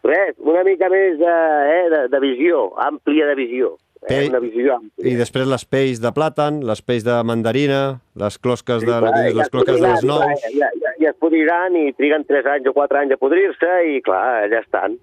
res, 0.05 0.37
una 0.39 0.65
mica 0.65 0.89
més 0.93 1.19
de, 1.21 1.37
eh, 1.75 1.87
de, 1.93 2.03
de 2.13 2.21
visió, 2.25 2.69
àmplia 2.85 3.29
de 3.29 3.37
visió. 3.39 3.75
Eh? 4.07 4.29
una 4.29 4.41
visió 4.43 4.75
àmplia. 4.77 5.11
I 5.11 5.15
després 5.19 5.49
les 5.51 5.65
pells 5.69 6.01
de 6.03 6.13
plàtan, 6.15 6.61
les 6.67 6.83
pells 6.85 7.05
de 7.07 7.17
mandarina, 7.27 7.81
les 8.21 8.39
closques 8.39 8.85
de, 8.85 8.95
clar, 8.95 9.13
les 9.15 9.37
ja 9.37 9.49
closques 9.53 9.81
de 9.81 9.85
les 9.85 10.07
nous... 10.07 10.45
Ja, 10.55 10.71
ja, 10.83 10.93
ja 11.03 11.13
es 11.13 11.19
podriran 11.23 11.77
i 11.79 11.93
triguen 11.99 12.27
3 12.29 12.51
anys 12.55 12.71
o 12.71 12.75
4 12.77 13.03
anys 13.03 13.17
a 13.17 13.21
podrir-se 13.21 13.73
i, 13.93 14.03
clar, 14.07 14.49
ja 14.53 14.63
estan. 14.63 14.99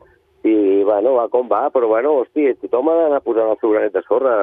I, 0.46 0.56
bueno, 0.86 1.16
va 1.18 1.28
com 1.34 1.50
va, 1.52 1.66
però, 1.74 1.90
bueno, 1.92 2.20
hosti, 2.22 2.52
tothom 2.62 2.92
ha 2.92 2.98
d'anar 3.02 3.24
posant 3.26 3.52
el 3.54 3.60
seu 3.62 3.74
granet 3.74 3.96
de 3.96 4.06
sorra. 4.06 4.36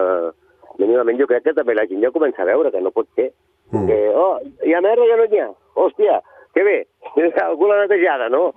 Mínimament 0.80 1.20
jo 1.20 1.28
crec 1.30 1.46
que 1.46 1.56
també 1.56 1.76
la 1.76 1.86
gent 1.86 2.02
ja 2.02 2.12
comença 2.14 2.42
a 2.42 2.48
veure 2.48 2.72
que 2.74 2.80
no 2.82 2.94
pot 2.94 3.08
ser. 3.14 3.30
Mm. 3.72 3.86
Que, 3.88 3.98
oh, 4.18 4.36
hi 4.66 4.74
ha 4.74 4.82
merda 4.84 5.06
que 5.08 5.18
no 5.20 5.28
n'hi 5.30 5.42
ha. 5.44 5.50
Hòstia, 5.78 6.18
que 6.56 6.64
bé, 6.66 6.78
algú 7.46 7.70
l'ha 7.70 7.84
netejada, 7.84 8.28
no? 8.32 8.50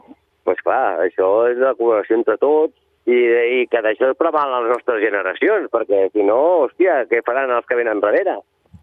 Doncs 0.46 0.62
pues 0.62 0.66
clar, 0.66 1.00
això 1.02 1.28
és 1.50 1.58
una 1.58 1.74
col·laboració 1.74 2.20
entre 2.20 2.36
tots 2.38 2.76
i, 3.06 3.18
i 3.62 3.68
que 3.70 3.82
d'això 3.86 4.12
es 4.12 4.20
preval 4.20 4.52
les 4.56 4.72
nostres 4.74 5.02
generacions, 5.04 5.70
perquè 5.74 6.08
si 6.12 6.26
no, 6.26 6.40
hòstia, 6.66 7.04
què 7.10 7.22
faran 7.26 7.54
els 7.54 7.68
que 7.70 7.78
venen 7.78 8.02
darrere? 8.02 8.40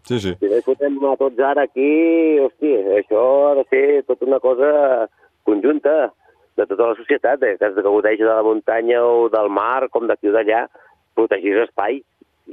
Sí, 0.07 0.19
sí. 0.19 0.33
Si 0.39 0.49
no 0.51 0.59
hi 0.59 0.65
fotem 0.65 0.97
a 1.07 1.15
tots 1.19 1.39
ara 1.43 1.67
aquí, 1.67 2.39
hòstia, 2.43 2.81
això 2.99 3.23
ha 3.49 3.53
de 3.59 3.67
ser 3.71 3.85
tota 4.07 4.27
una 4.27 4.39
cosa 4.43 4.71
conjunta 5.47 6.11
de 6.55 6.65
tota 6.69 6.89
la 6.91 6.95
societat, 6.95 7.43
eh, 7.43 7.57
que 7.59 7.69
es 7.69 7.83
gaudeix 7.85 8.19
de 8.19 8.29
la 8.29 8.43
muntanya 8.43 9.03
o 9.03 9.29
del 9.29 9.49
mar, 9.49 9.89
com 9.89 10.07
d'aquí 10.07 10.29
o 10.29 10.35
d'allà, 10.35 10.65
protegir 11.15 11.55
l'espai. 11.57 12.01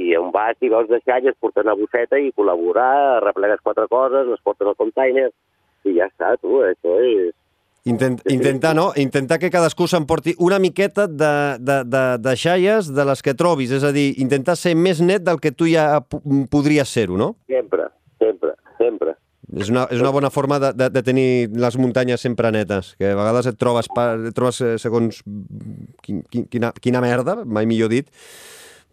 I 0.01 0.15
on 0.17 0.31
vas 0.31 0.57
i 0.63 0.71
veus 0.71 0.89
deixar 0.89 1.19
i 1.23 1.29
es 1.33 1.39
porten 1.43 1.67
una 1.67 1.75
bosseta 1.75 2.19
i 2.19 2.31
col·laborar, 2.33 3.23
replegues 3.25 3.63
quatre 3.67 3.89
coses, 3.91 4.29
les 4.31 4.43
portes 4.47 4.71
al 4.71 4.79
container, 4.79 5.29
i 5.85 5.97
ja 5.99 6.07
està, 6.11 6.37
tu, 6.43 6.63
això 6.65 6.99
és... 7.03 7.35
Intent, 7.85 8.21
intentar, 8.29 8.75
no? 8.77 8.91
Intentar 8.97 9.39
que 9.41 9.49
cadascú 9.49 9.87
s'emporti 9.89 10.35
una 10.39 10.59
miqueta 10.61 11.07
de, 11.09 11.57
de, 11.59 11.79
de, 11.89 12.03
de 12.21 12.35
xaies 12.37 12.91
de 12.93 13.07
les 13.09 13.23
que 13.25 13.33
trobis, 13.33 13.73
és 13.73 13.87
a 13.87 13.93
dir, 13.97 14.11
intentar 14.21 14.59
ser 14.61 14.75
més 14.77 15.01
net 15.01 15.25
del 15.25 15.41
que 15.41 15.55
tu 15.57 15.69
ja 15.71 16.03
podries 16.53 16.93
ser-ho, 16.93 17.17
no? 17.17 17.33
Sempre, 17.49 17.89
sempre, 18.21 18.53
sempre. 18.77 19.17
És 19.57 19.73
una, 19.73 19.87
és 19.91 19.99
una 19.99 20.13
bona 20.13 20.29
forma 20.31 20.61
de, 20.61 20.75
de, 20.77 20.91
de 20.93 21.03
tenir 21.03 21.31
les 21.57 21.79
muntanyes 21.81 22.21
sempre 22.21 22.53
netes, 22.53 22.93
que 23.01 23.09
a 23.15 23.17
vegades 23.17 23.49
et 23.49 23.57
trobes, 23.59 23.89
et 23.89 24.37
trobes 24.37 24.61
eh, 24.61 24.77
segons 24.79 25.25
quin, 26.05 26.21
quin, 26.29 26.45
quina, 26.53 26.75
quina 26.77 27.03
merda, 27.03 27.41
mai 27.47 27.67
millor 27.67 27.91
dit, 27.91 28.13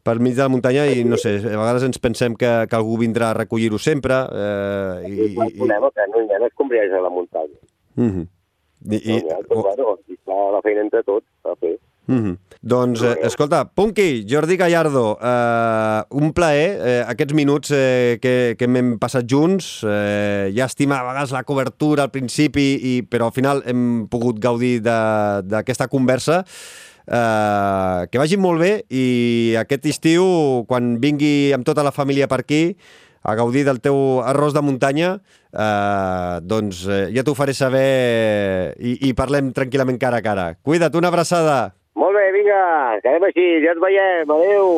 per 0.07 0.15
mig 0.23 0.37
de 0.37 0.45
la 0.45 0.49
muntanya 0.49 0.87
i 0.87 1.03
no 1.03 1.19
sé, 1.19 1.35
a 1.43 1.59
vegades 1.59 1.83
ens 1.83 1.99
pensem 1.99 2.39
que, 2.39 2.53
que 2.71 2.79
algú 2.79 2.95
vindrà 3.03 3.33
a 3.33 3.37
recollir-ho 3.41 3.77
sempre 3.83 4.23
eh, 4.31 5.03
I, 5.03 5.11
i, 5.11 5.27
i, 5.27 5.27
i, 5.27 5.51
i... 5.59 5.67
que 5.67 6.39
no 6.39 6.47
escombrialls 6.47 6.95
a 6.95 7.03
la 7.03 7.11
muntanya. 7.11 7.59
mm 7.99 8.09
-hmm. 8.09 8.25
I, 8.89 8.97
I, 8.97 9.19
però, 9.49 9.61
bueno, 9.61 9.93
aquí 9.97 10.15
està 10.15 10.37
la 10.55 10.63
feina 10.65 10.85
entre 10.85 11.03
tots 11.03 11.27
a 11.43 11.55
fer. 11.59 11.77
Mm 12.07 12.19
-hmm. 12.23 12.37
Doncs, 12.61 13.01
eh, 13.01 13.17
escolta, 13.21 13.65
Punky, 13.65 14.25
Jordi 14.29 14.55
Gallardo, 14.57 15.17
eh, 15.21 16.01
un 16.09 16.31
plaer 16.33 16.79
eh, 16.79 17.03
aquests 17.07 17.33
minuts 17.33 17.71
eh, 17.71 18.17
que, 18.21 18.55
que 18.57 18.65
hem 18.65 18.97
passat 18.97 19.25
junts. 19.29 19.83
Eh, 19.83 20.49
llàstima 20.55 20.99
a 20.99 21.03
vegades 21.03 21.31
la 21.31 21.43
cobertura 21.43 22.03
al 22.03 22.11
principi, 22.11 22.79
i, 22.81 23.03
però 23.03 23.25
al 23.25 23.31
final 23.31 23.61
hem 23.65 24.07
pogut 24.07 24.39
gaudir 24.39 24.81
d'aquesta 24.81 25.87
conversa. 25.87 26.43
Eh, 27.07 28.07
que 28.11 28.19
vagi 28.19 28.35
molt 28.35 28.59
bé 28.59 28.83
i 28.89 29.55
aquest 29.55 29.85
estiu, 29.85 30.65
quan 30.67 30.97
vingui 30.99 31.53
amb 31.53 31.63
tota 31.63 31.83
la 31.83 31.91
família 31.91 32.27
per 32.27 32.39
aquí, 32.39 32.75
a 33.27 33.35
gaudir 33.35 33.65
del 33.67 33.81
teu 33.83 34.21
arròs 34.23 34.55
de 34.55 34.63
muntanya, 34.63 35.17
eh, 35.51 36.35
doncs 36.47 36.85
eh, 36.87 37.01
ja 37.15 37.25
t'ho 37.27 37.35
faré 37.35 37.55
saber 37.57 37.87
i, 38.79 38.95
i 39.09 39.15
parlem 39.17 39.51
tranquil·lament 39.55 39.99
cara 39.99 40.21
a 40.21 40.25
cara. 40.25 40.47
Cuida't, 40.63 40.95
una 40.95 41.11
abraçada. 41.11 41.57
Molt 41.99 42.15
bé, 42.15 42.29
vinga, 42.31 42.63
quedem 43.03 43.27
així, 43.27 43.49
ja 43.65 43.75
ens 43.75 43.83
veiem, 43.83 44.31
adeu. 44.31 44.71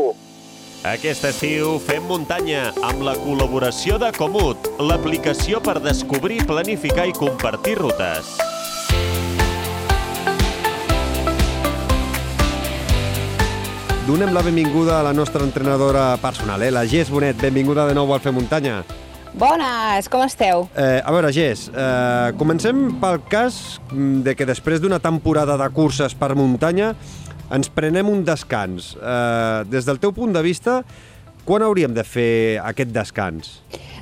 Aquest 0.90 1.26
estiu 1.28 1.74
fem 1.84 2.06
muntanya 2.08 2.70
amb 2.88 3.04
la 3.04 3.18
col·laboració 3.20 4.00
de 4.02 4.14
Comut, 4.16 4.70
l'aplicació 4.80 5.60
per 5.62 5.82
descobrir, 5.84 6.46
planificar 6.48 7.10
i 7.10 7.18
compartir 7.18 7.76
rutes. 7.82 8.38
Donem 14.10 14.32
la 14.34 14.41
benvinguda 14.41 14.95
a 15.00 15.04
la 15.04 15.12
nostra 15.13 15.43
entrenadora 15.43 16.17
personal, 16.17 16.63
eh? 16.63 16.72
la 16.74 16.82
Gés 16.89 17.12
Bonet. 17.13 17.38
Benvinguda 17.38 17.84
de 17.86 17.93
nou 17.93 18.10
al 18.10 18.22
Fer 18.24 18.32
Muntanya. 18.34 18.80
Bones, 19.38 20.08
com 20.10 20.24
esteu? 20.26 20.63
Eh, 20.74 20.98
a 20.98 21.13
veure, 21.13 21.30
Gés, 21.30 21.67
eh, 21.69 22.32
comencem 22.39 22.88
pel 22.98 23.19
cas 23.30 23.78
mm, 23.91 24.24
de 24.26 24.34
que 24.34 24.48
després 24.50 24.82
d'una 24.82 24.98
temporada 24.98 25.60
de 25.62 25.67
curses 25.78 26.17
per 26.17 26.32
muntanya 26.34 26.95
ens 27.54 27.69
prenem 27.69 28.10
un 28.10 28.26
descans. 28.26 28.95
Eh, 28.98 29.69
des 29.69 29.86
del 29.86 30.02
teu 30.02 30.10
punt 30.17 30.34
de 30.34 30.41
vista, 30.41 30.80
quan 31.45 31.62
hauríem 31.62 31.93
de 31.93 32.02
fer 32.02 32.34
aquest 32.65 32.89
descans? 32.89 33.60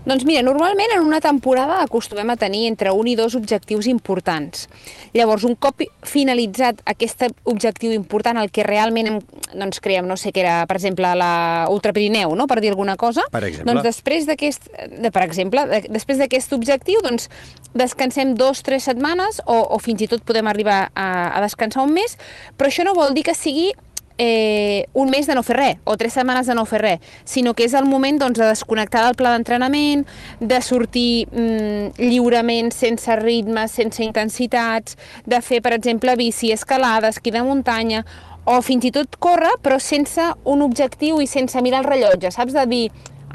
Doncs 0.07 0.23
mira, 0.23 0.41
normalment 0.45 0.93
en 0.95 1.03
una 1.03 1.19
temporada 1.19 1.81
acostumem 1.83 2.29
a 2.31 2.37
tenir 2.39 2.67
entre 2.69 2.93
un 2.95 3.09
i 3.11 3.15
dos 3.19 3.35
objectius 3.35 3.89
importants. 3.91 4.67
Llavors, 5.11 5.43
un 5.43 5.57
cop 5.59 5.83
finalitzat 6.07 6.79
aquest 6.87 7.25
objectiu 7.43 7.91
important, 7.91 8.39
el 8.39 8.47
que 8.53 8.63
realment 8.63 9.09
hem, 9.11 9.17
doncs, 9.51 9.81
creiem, 9.83 10.07
no 10.07 10.15
sé 10.15 10.31
què 10.31 10.45
era, 10.45 10.61
per 10.69 10.77
exemple, 10.79 11.11
la 11.19 11.31
Ultra 11.73 11.91
Pirineu, 11.91 12.37
no? 12.39 12.47
per 12.47 12.61
dir 12.63 12.71
alguna 12.71 12.95
cosa, 12.95 13.25
Per 13.31 13.43
exemple. 13.43 13.73
doncs 13.73 13.83
després 13.83 14.29
d'aquest, 14.29 14.69
de, 14.95 15.11
per 15.11 15.25
exemple, 15.25 15.65
de, 15.67 15.81
després 15.91 16.21
d'aquest 16.23 16.55
objectiu, 16.55 17.03
doncs 17.03 17.27
descansem 17.75 18.31
dos, 18.39 18.63
tres 18.63 18.87
setmanes 18.87 19.41
o, 19.45 19.59
o 19.75 19.81
fins 19.83 20.05
i 20.05 20.07
tot 20.07 20.23
podem 20.23 20.47
arribar 20.47 20.85
a, 20.95 21.09
a 21.35 21.43
descansar 21.43 21.83
un 21.83 21.91
mes, 21.97 22.15
però 22.55 22.71
això 22.71 22.87
no 22.87 22.95
vol 22.95 23.11
dir 23.17 23.27
que 23.27 23.35
sigui 23.35 23.73
eh, 24.17 24.87
un 24.93 25.09
mes 25.09 25.27
de 25.27 25.35
no 25.35 25.43
fer 25.45 25.57
res, 25.57 25.81
o 25.85 25.97
tres 25.97 26.13
setmanes 26.17 26.47
de 26.47 26.55
no 26.57 26.65
fer 26.65 26.81
res, 26.81 27.17
sinó 27.25 27.53
que 27.53 27.65
és 27.67 27.75
el 27.77 27.85
moment 27.85 28.19
doncs, 28.19 28.39
de 28.39 28.47
desconnectar 28.49 29.03
del 29.05 29.17
pla 29.19 29.33
d'entrenament, 29.35 30.05
de 30.39 30.61
sortir 30.61 31.27
mm, 31.31 31.97
lliurement, 32.01 32.71
sense 32.73 33.19
ritmes, 33.21 33.75
sense 33.77 34.03
intensitats, 34.03 34.97
de 35.25 35.41
fer, 35.41 35.61
per 35.61 35.75
exemple, 35.77 36.15
bici, 36.17 36.51
escalada, 36.51 37.13
esquí 37.13 37.31
de 37.31 37.43
muntanya, 37.45 38.05
o 38.47 38.61
fins 38.63 38.87
i 38.87 38.93
tot 38.95 39.19
córrer, 39.19 39.57
però 39.61 39.77
sense 39.83 40.23
un 40.47 40.63
objectiu 40.63 41.19
i 41.21 41.27
sense 41.27 41.61
mirar 41.61 41.83
el 41.83 41.89
rellotge, 41.89 42.31
saps? 42.31 42.55
De 42.55 42.63
dir, 42.71 42.85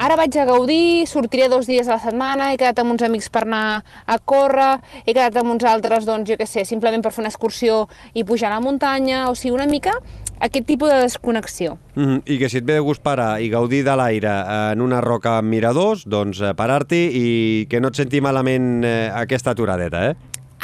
ara 0.00 0.16
vaig 0.16 0.38
a 0.40 0.46
gaudir, 0.48 1.04
sortiré 1.06 1.50
dos 1.52 1.68
dies 1.68 1.86
a 1.86 1.98
la 1.98 2.00
setmana, 2.00 2.48
he 2.52 2.56
quedat 2.56 2.80
amb 2.80 2.94
uns 2.94 3.04
amics 3.04 3.28
per 3.28 3.44
anar 3.44 3.82
a 4.06 4.16
córrer, 4.18 4.78
he 5.04 5.12
quedat 5.12 5.36
amb 5.36 5.52
uns 5.52 5.68
altres, 5.68 6.08
doncs, 6.08 6.30
jo 6.30 6.38
què 6.40 6.48
sé, 6.48 6.64
simplement 6.64 7.04
per 7.04 7.12
fer 7.12 7.26
una 7.26 7.32
excursió 7.32 7.84
i 8.14 8.24
pujar 8.24 8.48
a 8.50 8.56
la 8.56 8.64
muntanya, 8.64 9.26
o 9.28 9.36
sigui, 9.36 9.52
una 9.58 9.68
mica 9.68 9.98
aquest 10.42 10.66
tipus 10.66 10.90
de 10.90 11.00
desconnexió. 11.06 11.78
Mm 11.94 12.04
-hmm. 12.04 12.22
I 12.26 12.38
que 12.38 12.48
si 12.48 12.58
et 12.58 12.64
ve 12.64 12.74
de 12.74 12.80
gust 12.80 13.02
parar 13.02 13.40
i 13.40 13.48
gaudir 13.48 13.84
de 13.84 13.96
l'aire 13.96 14.72
en 14.72 14.80
una 14.80 15.00
roca 15.00 15.38
amb 15.38 15.48
miradors, 15.48 16.04
doncs 16.04 16.40
eh, 16.40 16.54
parar-t'hi 16.54 17.10
i 17.14 17.66
que 17.70 17.80
no 17.80 17.88
et 17.88 17.94
senti 17.94 18.20
malament 18.20 18.84
eh, 18.84 19.10
aquesta 19.14 19.50
aturadeta, 19.50 20.10
eh? 20.10 20.16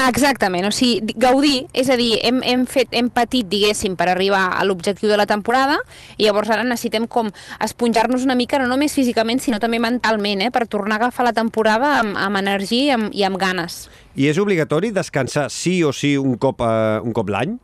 Exactament, 0.07 0.65
o 0.65 0.71
sigui, 0.71 1.01
di- 1.03 1.15
gaudir, 1.19 1.67
és 1.73 1.89
a 1.91 1.97
dir, 1.97 2.21
hem, 2.23 2.41
hem, 2.45 2.67
fet, 2.67 2.87
hem 2.93 3.09
patit, 3.11 3.49
diguéssim, 3.51 3.97
per 3.97 4.09
arribar 4.09 4.53
a 4.55 4.65
l'objectiu 4.65 5.09
de 5.09 5.17
la 5.17 5.27
temporada 5.27 5.79
i 6.17 6.25
llavors 6.25 6.49
ara 6.51 6.63
necessitem 6.63 7.09
com 7.09 7.33
esponjar-nos 7.59 8.23
una 8.23 8.37
mica, 8.37 8.61
no 8.61 8.69
només 8.69 8.95
físicament, 8.95 9.41
sinó 9.41 9.59
també 9.59 9.81
mentalment, 9.81 10.41
eh, 10.41 10.53
per 10.53 10.69
tornar 10.69 10.95
a 10.95 10.99
agafar 11.03 11.25
la 11.27 11.33
temporada 11.33 11.99
amb, 11.99 12.17
amb 12.17 12.37
energia 12.37 12.85
i 12.85 12.91
amb, 12.91 13.11
i 13.13 13.25
amb 13.25 13.37
ganes. 13.37 13.91
I 14.15 14.29
és 14.29 14.39
obligatori 14.39 14.93
descansar 14.93 15.51
sí 15.51 15.83
o 15.83 15.93
sí 15.93 16.17
un 16.17 16.37
cop, 16.39 16.61
eh, 16.61 17.01
un 17.03 17.13
cop 17.13 17.29
l'any? 17.29 17.59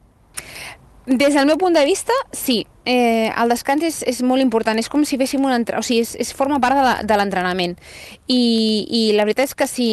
Des 1.06 1.34
del 1.34 1.44
meu 1.44 1.58
punt 1.60 1.74
de 1.76 1.84
vista, 1.84 2.12
sí. 2.32 2.66
Eh, 2.86 3.30
el 3.36 3.50
descans 3.52 3.82
és, 3.84 3.98
és 4.08 4.22
molt 4.24 4.40
important, 4.40 4.76
és 4.80 4.88
com 4.88 5.04
si 5.04 5.18
féssim 5.20 5.44
un 5.44 5.52
entre... 5.52 5.76
o 5.76 5.84
sigui, 5.84 6.00
és, 6.04 6.14
és 6.20 6.32
forma 6.36 6.56
part 6.60 6.80
de 6.80 6.94
de 7.08 7.18
l'entrenament. 7.20 7.74
I, 8.26 8.40
I 8.88 9.02
la 9.16 9.26
veritat 9.28 9.50
és 9.50 9.56
que 9.56 9.68
si 9.68 9.88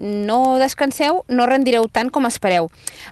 no 0.00 0.56
descanseu, 0.60 1.24
no 1.28 1.48
rendireu 1.48 1.88
tant 1.92 2.08
com 2.12 2.28
espereu. 2.28 2.70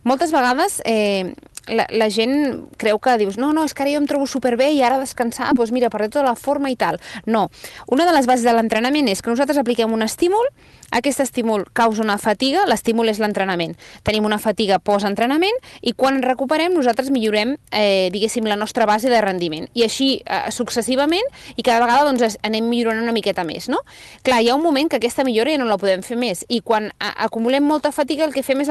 Moltes 0.09 0.33
vegades 0.33 0.81
eh, 0.89 1.35
la, 1.69 1.87
la 1.91 2.09
gent 2.13 2.67
creu 2.81 2.99
que 3.03 3.17
dius 3.21 3.39
no, 3.41 3.53
no, 3.57 3.65
és 3.65 3.75
que 3.75 3.85
ara 3.85 3.95
jo 3.95 4.03
em 4.03 4.09
trobo 4.11 4.29
superbé 4.31 4.71
i 4.75 4.83
ara 4.85 5.01
descansar, 5.01 5.53
doncs 5.57 5.73
mira, 5.75 5.91
perdré 5.93 6.11
tota 6.13 6.27
la 6.27 6.37
forma 6.37 6.71
i 6.73 6.77
tal. 6.77 7.01
No. 7.27 7.49
Una 7.93 8.07
de 8.09 8.15
les 8.17 8.29
bases 8.31 8.45
de 8.47 8.55
l'entrenament 8.57 9.09
és 9.11 9.23
que 9.23 9.33
nosaltres 9.33 9.61
apliquem 9.61 9.93
un 9.93 10.05
estímul, 10.05 10.49
aquest 10.95 11.21
estímul 11.21 11.65
causa 11.73 12.03
una 12.03 12.19
fatiga, 12.23 12.65
l'estímul 12.71 13.09
és 13.11 13.19
l'entrenament. 13.19 13.75
Tenim 14.07 14.27
una 14.29 14.39
fatiga 14.39 14.79
post-entrenament 14.79 15.57
i 15.83 15.95
quan 15.97 16.21
ens 16.21 16.27
recuperem 16.27 16.75
nosaltres 16.77 17.11
millorem, 17.11 17.57
eh, 17.73 18.11
diguéssim, 18.15 18.47
la 18.47 18.57
nostra 18.57 18.87
base 18.87 19.11
de 19.11 19.21
rendiment. 19.21 19.67
I 19.75 19.83
així 19.89 20.11
eh, 20.23 20.51
successivament 20.55 21.27
i 21.57 21.63
cada 21.63 21.81
vegada 21.83 22.05
doncs, 22.07 22.39
anem 22.47 22.69
millorant 22.71 23.03
una 23.03 23.15
miqueta 23.17 23.43
més, 23.45 23.69
no? 23.69 23.81
Clar, 24.23 24.43
hi 24.43 24.53
ha 24.53 24.55
un 24.55 24.63
moment 24.63 24.89
que 24.89 25.01
aquesta 25.01 25.25
millora 25.25 25.51
ja 25.51 25.59
no 25.59 25.67
la 25.67 25.81
podem 25.81 26.05
fer 26.07 26.17
més 26.21 26.45
i 26.49 26.61
quan 26.61 26.91
acumulem 27.01 27.67
molta 27.67 27.91
fatiga 27.93 28.25
el 28.29 28.35
que 28.35 28.45
fem 28.47 28.63
és 28.63 28.71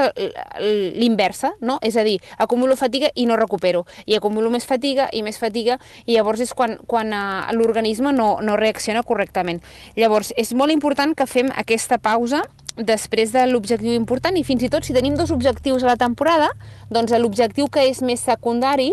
l'inversa, 0.96 1.54
no? 1.60 1.80
És 1.84 1.98
a 1.98 2.06
dir, 2.08 2.20
acumulo 2.38 2.78
fatiga 2.84 3.12
i 3.16 3.28
no 3.30 3.40
recupero, 3.40 3.86
i 4.06 4.18
acumulo 4.20 4.52
més 4.54 4.68
fatiga 4.70 5.10
i 5.12 5.24
més 5.26 5.40
fatiga 5.42 5.80
i 6.06 6.18
llavors 6.18 6.44
és 6.44 6.54
quan, 6.54 6.78
quan 6.88 7.14
eh, 7.16 7.54
l'organisme 7.56 8.14
no, 8.16 8.36
no 8.44 8.60
reacciona 8.60 9.06
correctament. 9.08 9.64
Llavors, 9.96 10.34
és 10.38 10.54
molt 10.54 10.76
important 10.76 11.16
que 11.16 11.30
fem 11.30 11.52
aquesta 11.56 11.98
pausa 11.98 12.44
després 12.78 13.34
de 13.34 13.44
l'objectiu 13.48 13.94
important 13.94 14.38
i 14.38 14.46
fins 14.46 14.64
i 14.66 14.70
tot 14.74 14.86
si 14.86 14.96
tenim 14.96 15.18
dos 15.18 15.32
objectius 15.32 15.84
a 15.84 15.92
la 15.92 16.00
temporada, 16.00 16.50
doncs 16.90 17.14
l'objectiu 17.14 17.70
que 17.70 17.86
és 17.90 18.02
més 18.02 18.24
secundari 18.26 18.92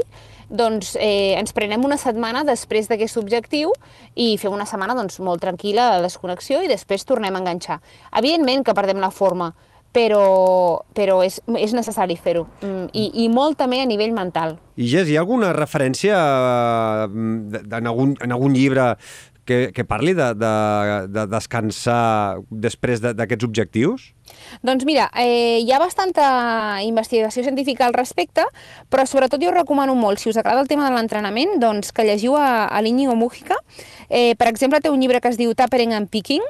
doncs 0.51 0.97
eh, 0.99 1.39
ens 1.39 1.55
prenem 1.55 1.85
una 1.87 1.97
setmana 1.97 2.43
després 2.45 2.91
d'aquest 2.91 3.21
objectiu 3.21 3.71
i 4.19 4.35
fem 4.37 4.53
una 4.53 4.67
setmana 4.67 4.97
doncs, 4.99 5.21
molt 5.23 5.41
tranquil·la 5.45 5.87
de 5.95 6.05
desconnexió 6.09 6.61
i 6.61 6.71
després 6.71 7.07
tornem 7.07 7.37
a 7.37 7.41
enganxar. 7.41 7.79
Evidentment 8.19 8.67
que 8.67 8.75
perdem 8.75 9.01
la 9.01 9.13
forma, 9.15 9.53
però, 9.93 10.83
però 10.95 11.21
és, 11.27 11.41
és 11.59 11.75
necessari 11.75 12.17
fer-ho, 12.17 12.47
mm, 12.63 12.91
I, 12.95 13.07
i 13.25 13.29
molt 13.33 13.59
també 13.59 13.81
a 13.83 13.89
nivell 13.89 14.15
mental. 14.15 14.59
I 14.81 14.87
Gés, 14.89 15.11
hi 15.11 15.19
ha 15.19 15.25
alguna 15.25 15.53
referència 15.57 16.17
eh, 17.09 17.65
en 17.81 17.91
algun, 17.91 18.15
en 18.23 18.37
algun 18.37 18.55
llibre 18.55 18.95
que, 19.51 19.73
que 19.75 19.85
parli 19.85 20.15
de, 20.15 20.31
de, 20.39 20.55
de 21.11 21.27
descansar 21.27 22.39
després 22.51 23.03
d'aquests 23.03 23.47
objectius? 23.49 24.13
Doncs 24.63 24.87
mira, 24.87 25.09
eh, 25.19 25.59
hi 25.59 25.73
ha 25.75 25.81
bastanta 25.83 26.27
investigació 26.87 27.43
científica 27.43 27.89
al 27.89 27.97
respecte, 27.97 28.45
però 28.91 29.07
sobretot 29.09 29.43
jo 29.43 29.51
recomano 29.55 29.97
molt, 29.99 30.23
si 30.23 30.31
us 30.31 30.39
agrada 30.39 30.63
el 30.63 30.71
tema 30.71 30.87
de 30.87 30.95
l'entrenament, 30.95 31.59
doncs 31.63 31.91
que 31.97 32.07
llegiu 32.07 32.37
a, 32.39 32.69
a 32.71 32.83
l'Iñigo 32.85 33.17
Mújica, 33.19 33.59
Eh, 34.11 34.35
per 34.37 34.49
exemple, 34.51 34.81
té 34.83 34.91
un 34.91 35.01
llibre 35.01 35.21
que 35.23 35.31
es 35.31 35.39
diu 35.39 35.55
Tapering 35.55 35.95
and 35.95 36.11
Picking, 36.11 36.43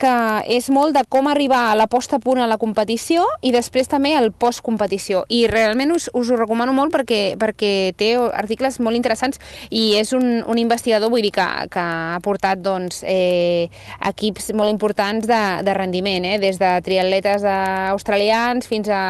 que 0.00 0.14
és 0.50 0.66
molt 0.72 0.96
de 0.96 1.04
com 1.12 1.28
arribar 1.30 1.68
a 1.70 1.76
la 1.78 1.86
posta 1.86 2.16
a 2.16 2.22
punt 2.22 2.40
a 2.42 2.48
la 2.50 2.58
competició 2.58 3.26
i 3.44 3.52
després 3.54 3.86
també 3.92 4.16
al 4.16 4.32
post-competició. 4.32 5.22
I 5.28 5.44
realment 5.52 5.92
us, 5.94 6.08
us 6.16 6.32
ho 6.32 6.38
recomano 6.40 6.74
molt 6.74 6.94
perquè, 6.94 7.36
perquè 7.38 7.92
té 8.00 8.14
articles 8.16 8.80
molt 8.82 8.98
interessants 8.98 9.38
i 9.70 9.92
és 10.00 10.10
un, 10.16 10.40
un 10.48 10.58
investigador, 10.58 11.12
vull 11.12 11.22
dir, 11.22 11.34
que, 11.36 11.46
que 11.70 11.84
ha 11.84 12.18
portat 12.24 12.64
doncs, 12.64 13.02
eh, 13.06 13.68
equips 14.08 14.50
molt 14.58 14.72
importants 14.72 15.28
de, 15.28 15.42
de 15.62 15.76
rendiment, 15.76 16.26
eh? 16.26 16.40
des 16.42 16.58
de 16.58 16.72
triatletes 16.82 17.44
australians 17.44 18.66
fins 18.66 18.88
a 18.88 19.02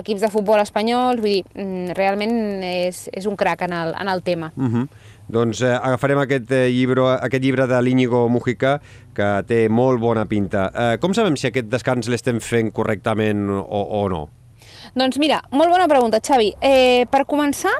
equips 0.00 0.24
de 0.24 0.32
futbol 0.32 0.64
espanyols, 0.64 1.20
vull 1.20 1.38
dir, 1.38 1.44
mm, 1.54 1.94
realment 1.98 2.64
és, 2.64 3.06
és 3.12 3.28
un 3.30 3.38
crac 3.38 3.68
en 3.68 3.76
el, 3.76 3.94
en 4.00 4.08
el 4.08 4.24
tema. 4.26 4.52
Uh 4.56 4.66
-huh. 4.72 4.88
Doncs 5.30 5.62
eh, 5.62 5.72
agafarem 5.76 6.20
aquest, 6.24 6.50
eh, 6.50 6.68
llibre, 6.74 7.06
aquest 7.16 7.44
llibre 7.44 7.66
de 7.70 7.78
l'Íñigo 7.82 8.24
Mujica, 8.32 8.78
que 9.14 9.30
té 9.46 9.62
molt 9.70 10.02
bona 10.02 10.26
pinta. 10.30 10.68
Eh, 10.74 10.94
com 11.02 11.14
sabem 11.14 11.38
si 11.38 11.50
aquest 11.50 11.70
descans 11.70 12.10
l'estem 12.10 12.40
fent 12.42 12.72
correctament 12.74 13.46
o, 13.60 13.82
o 14.00 14.06
no? 14.10 14.24
Doncs 14.98 15.20
mira, 15.22 15.42
molt 15.54 15.70
bona 15.70 15.86
pregunta, 15.90 16.18
Xavi. 16.24 16.54
Eh, 16.60 17.06
per 17.10 17.26
començar, 17.30 17.76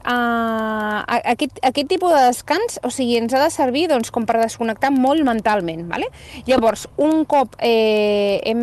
Uh, 0.00 1.04
aquest, 1.28 1.58
aquest 1.60 1.88
tipus 1.90 2.08
de 2.14 2.20
descans 2.30 2.78
o 2.80 2.88
sigui, 2.88 3.18
ens 3.20 3.34
ha 3.36 3.40
de 3.42 3.50
servir 3.52 3.82
doncs, 3.90 4.08
com 4.08 4.24
per 4.24 4.38
desconnectar 4.40 4.88
molt 4.94 5.20
mentalment. 5.28 5.82
Vale? 5.90 6.08
Llavors, 6.48 6.86
un 6.96 7.26
cop 7.28 7.58
eh, 7.60 8.40
hem, 8.48 8.62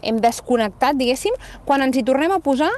hem 0.00 0.20
desconnectat, 0.24 0.96
diguéssim, 0.96 1.36
quan 1.68 1.84
ens 1.84 1.98
hi 2.00 2.06
tornem 2.08 2.32
a 2.32 2.40
posar, 2.40 2.70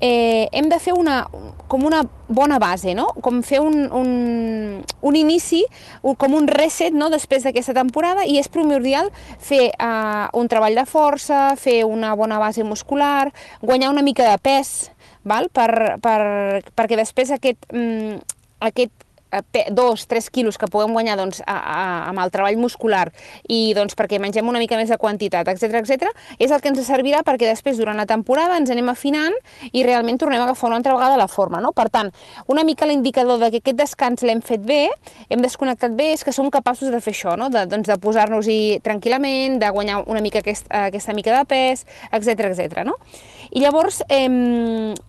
eh, 0.00 0.48
hem 0.52 0.68
de 0.68 0.78
fer 0.82 0.94
una, 0.96 1.24
com 1.68 1.84
una 1.84 2.02
bona 2.28 2.58
base, 2.58 2.94
no? 2.94 3.08
com 3.22 3.42
fer 3.46 3.60
un, 3.62 3.84
un, 3.92 4.82
un 5.02 5.16
inici, 5.16 5.62
com 6.02 6.34
un 6.34 6.48
reset 6.48 6.94
no? 6.96 7.10
després 7.12 7.44
d'aquesta 7.44 7.76
temporada 7.76 8.24
i 8.26 8.38
és 8.40 8.50
primordial 8.52 9.10
fer 9.38 9.68
eh, 9.70 10.26
un 10.34 10.50
treball 10.50 10.76
de 10.78 10.86
força, 10.88 11.54
fer 11.60 11.82
una 11.84 12.14
bona 12.18 12.40
base 12.42 12.64
muscular, 12.64 13.30
guanyar 13.62 13.92
una 13.92 14.04
mica 14.06 14.26
de 14.30 14.38
pes, 14.42 14.74
val? 15.24 15.48
Per, 15.52 15.98
per, 16.04 16.20
perquè 16.76 16.98
després 17.00 17.32
aquest, 17.34 17.66
mm, 17.72 18.20
aquest 18.70 19.03
dos, 19.70 20.06
tres 20.06 20.30
quilos 20.30 20.58
que 20.58 20.68
puguem 20.70 20.92
guanyar 20.92 21.16
doncs, 21.18 21.40
a, 21.46 21.56
a, 21.56 21.78
amb 22.10 22.22
el 22.22 22.32
treball 22.34 22.58
muscular 22.60 23.08
i 23.48 23.74
doncs, 23.76 23.96
perquè 23.98 24.20
mengem 24.22 24.48
una 24.48 24.60
mica 24.62 24.78
més 24.80 24.90
de 24.92 24.98
quantitat, 25.00 25.48
etc 25.50 25.80
etc, 25.80 26.10
és 26.38 26.50
el 26.50 26.62
que 26.62 26.70
ens 26.72 26.82
servirà 26.86 27.22
perquè 27.26 27.48
després, 27.48 27.78
durant 27.80 27.98
la 27.98 28.06
temporada, 28.06 28.58
ens 28.60 28.70
anem 28.72 28.88
afinant 28.92 29.34
i 29.72 29.84
realment 29.86 30.18
tornem 30.20 30.42
a 30.42 30.48
agafar 30.48 30.70
una 30.70 30.80
altra 30.80 30.94
vegada 30.96 31.18
la 31.20 31.28
forma. 31.28 31.60
No? 31.64 31.72
Per 31.76 31.88
tant, 31.92 32.10
una 32.50 32.64
mica 32.64 32.88
l'indicador 32.88 33.40
de 33.42 33.50
que 33.52 33.62
aquest 33.62 33.78
descans 33.80 34.24
l'hem 34.26 34.42
fet 34.44 34.64
bé, 34.64 34.88
hem 35.28 35.42
desconnectat 35.44 35.94
bé, 35.96 36.12
és 36.14 36.24
que 36.24 36.34
som 36.34 36.50
capaços 36.52 36.92
de 36.92 37.00
fer 37.04 37.14
això, 37.14 37.36
no? 37.40 37.50
de, 37.52 37.64
doncs, 37.70 37.88
de 37.90 37.98
posar-nos-hi 38.00 38.80
tranquil·lament, 38.84 39.58
de 39.62 39.70
guanyar 39.74 40.02
una 40.10 40.22
mica 40.24 40.42
aquest, 40.44 40.68
aquesta 40.68 41.14
mica 41.16 41.36
de 41.38 41.44
pes, 41.48 41.86
etc 42.12 42.50
etc. 42.50 42.84
no? 42.86 42.98
I 43.54 43.62
llavors, 43.62 44.02
eh, 44.08 44.28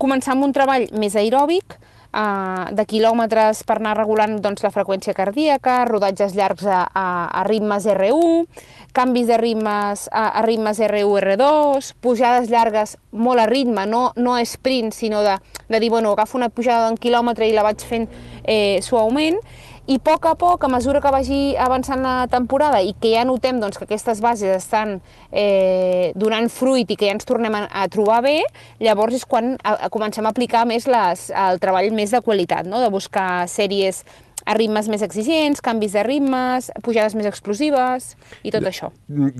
començar 0.01 0.35
amb 0.35 0.47
un 0.47 0.55
treball 0.55 0.89
més 0.93 1.15
aeròbic, 1.19 1.77
uh, 2.15 2.71
de 2.75 2.85
quilòmetres 2.87 3.63
per 3.67 3.77
anar 3.79 3.97
regulant 3.99 4.37
doncs, 4.41 4.63
la 4.63 4.71
freqüència 4.73 5.15
cardíaca, 5.17 5.81
rodatges 5.89 6.35
llargs 6.37 6.65
a, 6.65 6.85
a, 6.87 7.05
a 7.27 7.43
ritmes 7.47 7.85
R1, 7.91 8.47
canvis 8.95 9.27
de 9.27 9.37
ritmes 9.41 10.07
a, 10.11 10.29
a 10.39 10.45
ritmes 10.47 10.79
R1, 10.79 11.35
R2, 11.35 11.91
pujades 12.01 12.49
llargues 12.49 12.95
molt 13.11 13.43
a 13.43 13.49
ritme, 13.51 13.85
no, 13.89 14.07
no 14.15 14.39
sprint, 14.47 14.95
sinó 14.95 15.21
de, 15.27 15.37
de 15.67 15.83
dir, 15.83 15.91
bueno, 15.91 16.15
agafo 16.15 16.39
una 16.39 16.49
pujada 16.49 16.87
d'un 16.87 16.99
quilòmetre 17.01 17.49
i 17.49 17.55
la 17.55 17.67
vaig 17.67 17.83
fent 17.83 18.07
eh, 18.43 18.79
suaument, 18.85 19.41
i 19.85 19.99
a 19.99 20.01
poc 20.01 20.25
a 20.25 20.33
poc, 20.33 20.63
a 20.65 20.69
mesura 20.71 21.01
que 21.01 21.11
vagi 21.13 21.39
avançant 21.61 22.01
la 22.01 22.25
temporada 22.31 22.79
i 22.81 22.95
que 22.97 23.11
ja 23.13 23.25
notem 23.27 23.59
doncs, 23.61 23.77
que 23.77 23.85
aquestes 23.85 24.21
bases 24.23 24.57
estan 24.57 24.97
eh, 25.29 26.11
donant 26.17 26.49
fruit 26.49 26.89
i 26.89 26.97
que 26.97 27.05
ja 27.05 27.13
ens 27.13 27.27
tornem 27.29 27.53
a, 27.53 27.65
a 27.69 27.85
trobar 27.93 28.23
bé, 28.25 28.39
llavors 28.81 29.19
és 29.19 29.25
quan 29.29 29.53
a, 29.61 29.75
a 29.85 29.91
comencem 29.93 30.25
a 30.25 30.33
aplicar 30.33 30.65
més 30.65 30.89
les, 30.89 31.29
el 31.29 31.61
treball 31.61 31.93
més 31.93 32.15
de 32.15 32.23
qualitat, 32.25 32.65
no? 32.65 32.81
de 32.81 32.89
buscar 32.89 33.45
sèries 33.51 34.01
a 34.45 34.53
ritmes 34.53 34.87
més 34.91 35.01
exigents, 35.05 35.61
canvis 35.63 35.95
de 35.95 36.03
ritmes, 36.05 36.69
pujades 36.85 37.15
més 37.17 37.25
explosives 37.25 38.11
i 38.45 38.53
tot 38.53 38.65
això. 38.69 38.91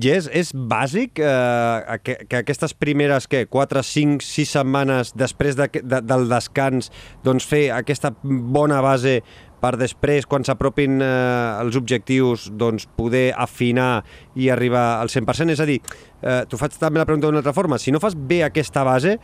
Jess, 0.02 0.26
és 0.34 0.50
bàsic 0.52 1.22
eh, 1.22 1.98
que, 2.02 2.18
que 2.26 2.40
aquestes 2.42 2.74
primeres 2.74 3.28
què, 3.30 3.44
4, 3.50 3.84
5, 3.86 4.26
6 4.26 4.54
setmanes 4.58 5.14
després 5.14 5.58
de, 5.58 5.68
de, 5.78 6.02
del 6.02 6.26
descans 6.30 6.90
doncs 7.26 7.46
fer 7.46 7.68
aquesta 7.76 8.12
bona 8.22 8.82
base 8.84 9.20
per 9.60 9.74
després, 9.80 10.26
quan 10.28 10.44
s'apropin 10.46 11.00
eh, 11.00 11.62
els 11.62 11.78
objectius, 11.78 12.50
doncs 12.52 12.88
poder 12.98 13.30
afinar 13.36 14.04
i 14.36 14.50
arribar 14.52 15.00
al 15.00 15.10
100%? 15.12 15.54
És 15.56 15.62
a 15.62 15.68
dir, 15.68 15.80
eh, 16.22 16.42
t'ho 16.48 16.60
faig 16.60 16.76
també 16.80 17.00
la 17.00 17.08
pregunta 17.08 17.30
d'una 17.30 17.42
altra 17.44 17.56
forma, 17.56 17.80
si 17.80 17.94
no 17.94 18.02
fas 18.02 18.16
bé 18.16 18.42
aquesta 18.46 18.84
base, 18.86 19.16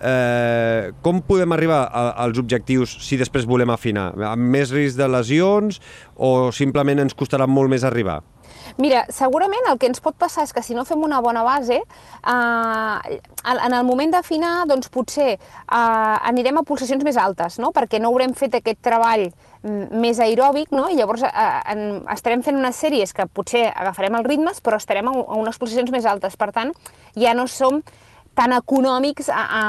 eh, 0.00 0.90
com 1.02 1.20
podem 1.24 1.52
arribar 1.56 1.84
a, 1.86 2.08
als 2.24 2.38
objectius 2.38 2.98
si 3.04 3.18
després 3.20 3.46
volem 3.48 3.70
afinar? 3.74 4.10
Amb 4.30 4.50
més 4.54 4.72
risc 4.74 4.98
de 4.98 5.08
lesions 5.10 5.80
o 6.16 6.50
simplement 6.54 7.04
ens 7.04 7.16
costarà 7.16 7.46
molt 7.46 7.72
més 7.72 7.86
arribar? 7.86 8.20
Mira, 8.78 9.04
segurament 9.10 9.66
el 9.70 9.78
que 9.80 9.88
ens 9.88 10.02
pot 10.04 10.16
passar 10.18 10.44
és 10.46 10.52
que 10.54 10.62
si 10.62 10.74
no 10.76 10.84
fem 10.86 11.00
una 11.02 11.20
bona 11.24 11.42
base, 11.46 11.78
eh, 11.78 13.18
en 13.48 13.74
el 13.74 13.84
moment 13.86 14.12
d'afinar, 14.12 14.66
doncs 14.70 14.90
potser 14.92 15.30
eh, 15.34 16.16
anirem 16.30 16.60
a 16.60 16.64
pulsacions 16.68 17.04
més 17.06 17.16
altes, 17.16 17.58
no? 17.62 17.72
perquè 17.74 18.00
no 18.02 18.12
haurem 18.12 18.34
fet 18.38 18.58
aquest 18.58 18.82
treball 18.84 19.28
més 19.62 20.20
aeròbic, 20.22 20.70
no? 20.70 20.86
i 20.92 20.98
llavors 20.98 21.24
eh, 21.26 21.46
en, 21.72 22.02
estarem 22.14 22.44
fent 22.46 22.60
unes 22.60 22.78
sèries 22.78 23.14
que 23.14 23.26
potser 23.26 23.66
agafarem 23.72 24.18
els 24.20 24.28
ritmes, 24.28 24.60
però 24.62 24.78
estarem 24.78 25.08
a, 25.10 25.16
a 25.16 25.40
unes 25.40 25.58
pulsacions 25.58 25.90
més 25.94 26.06
altes. 26.06 26.36
Per 26.38 26.52
tant, 26.54 26.74
ja 27.18 27.34
no 27.34 27.48
som 27.50 27.82
tan 28.38 28.54
econòmics 28.54 29.32
a, 29.34 29.40
a, 29.42 29.62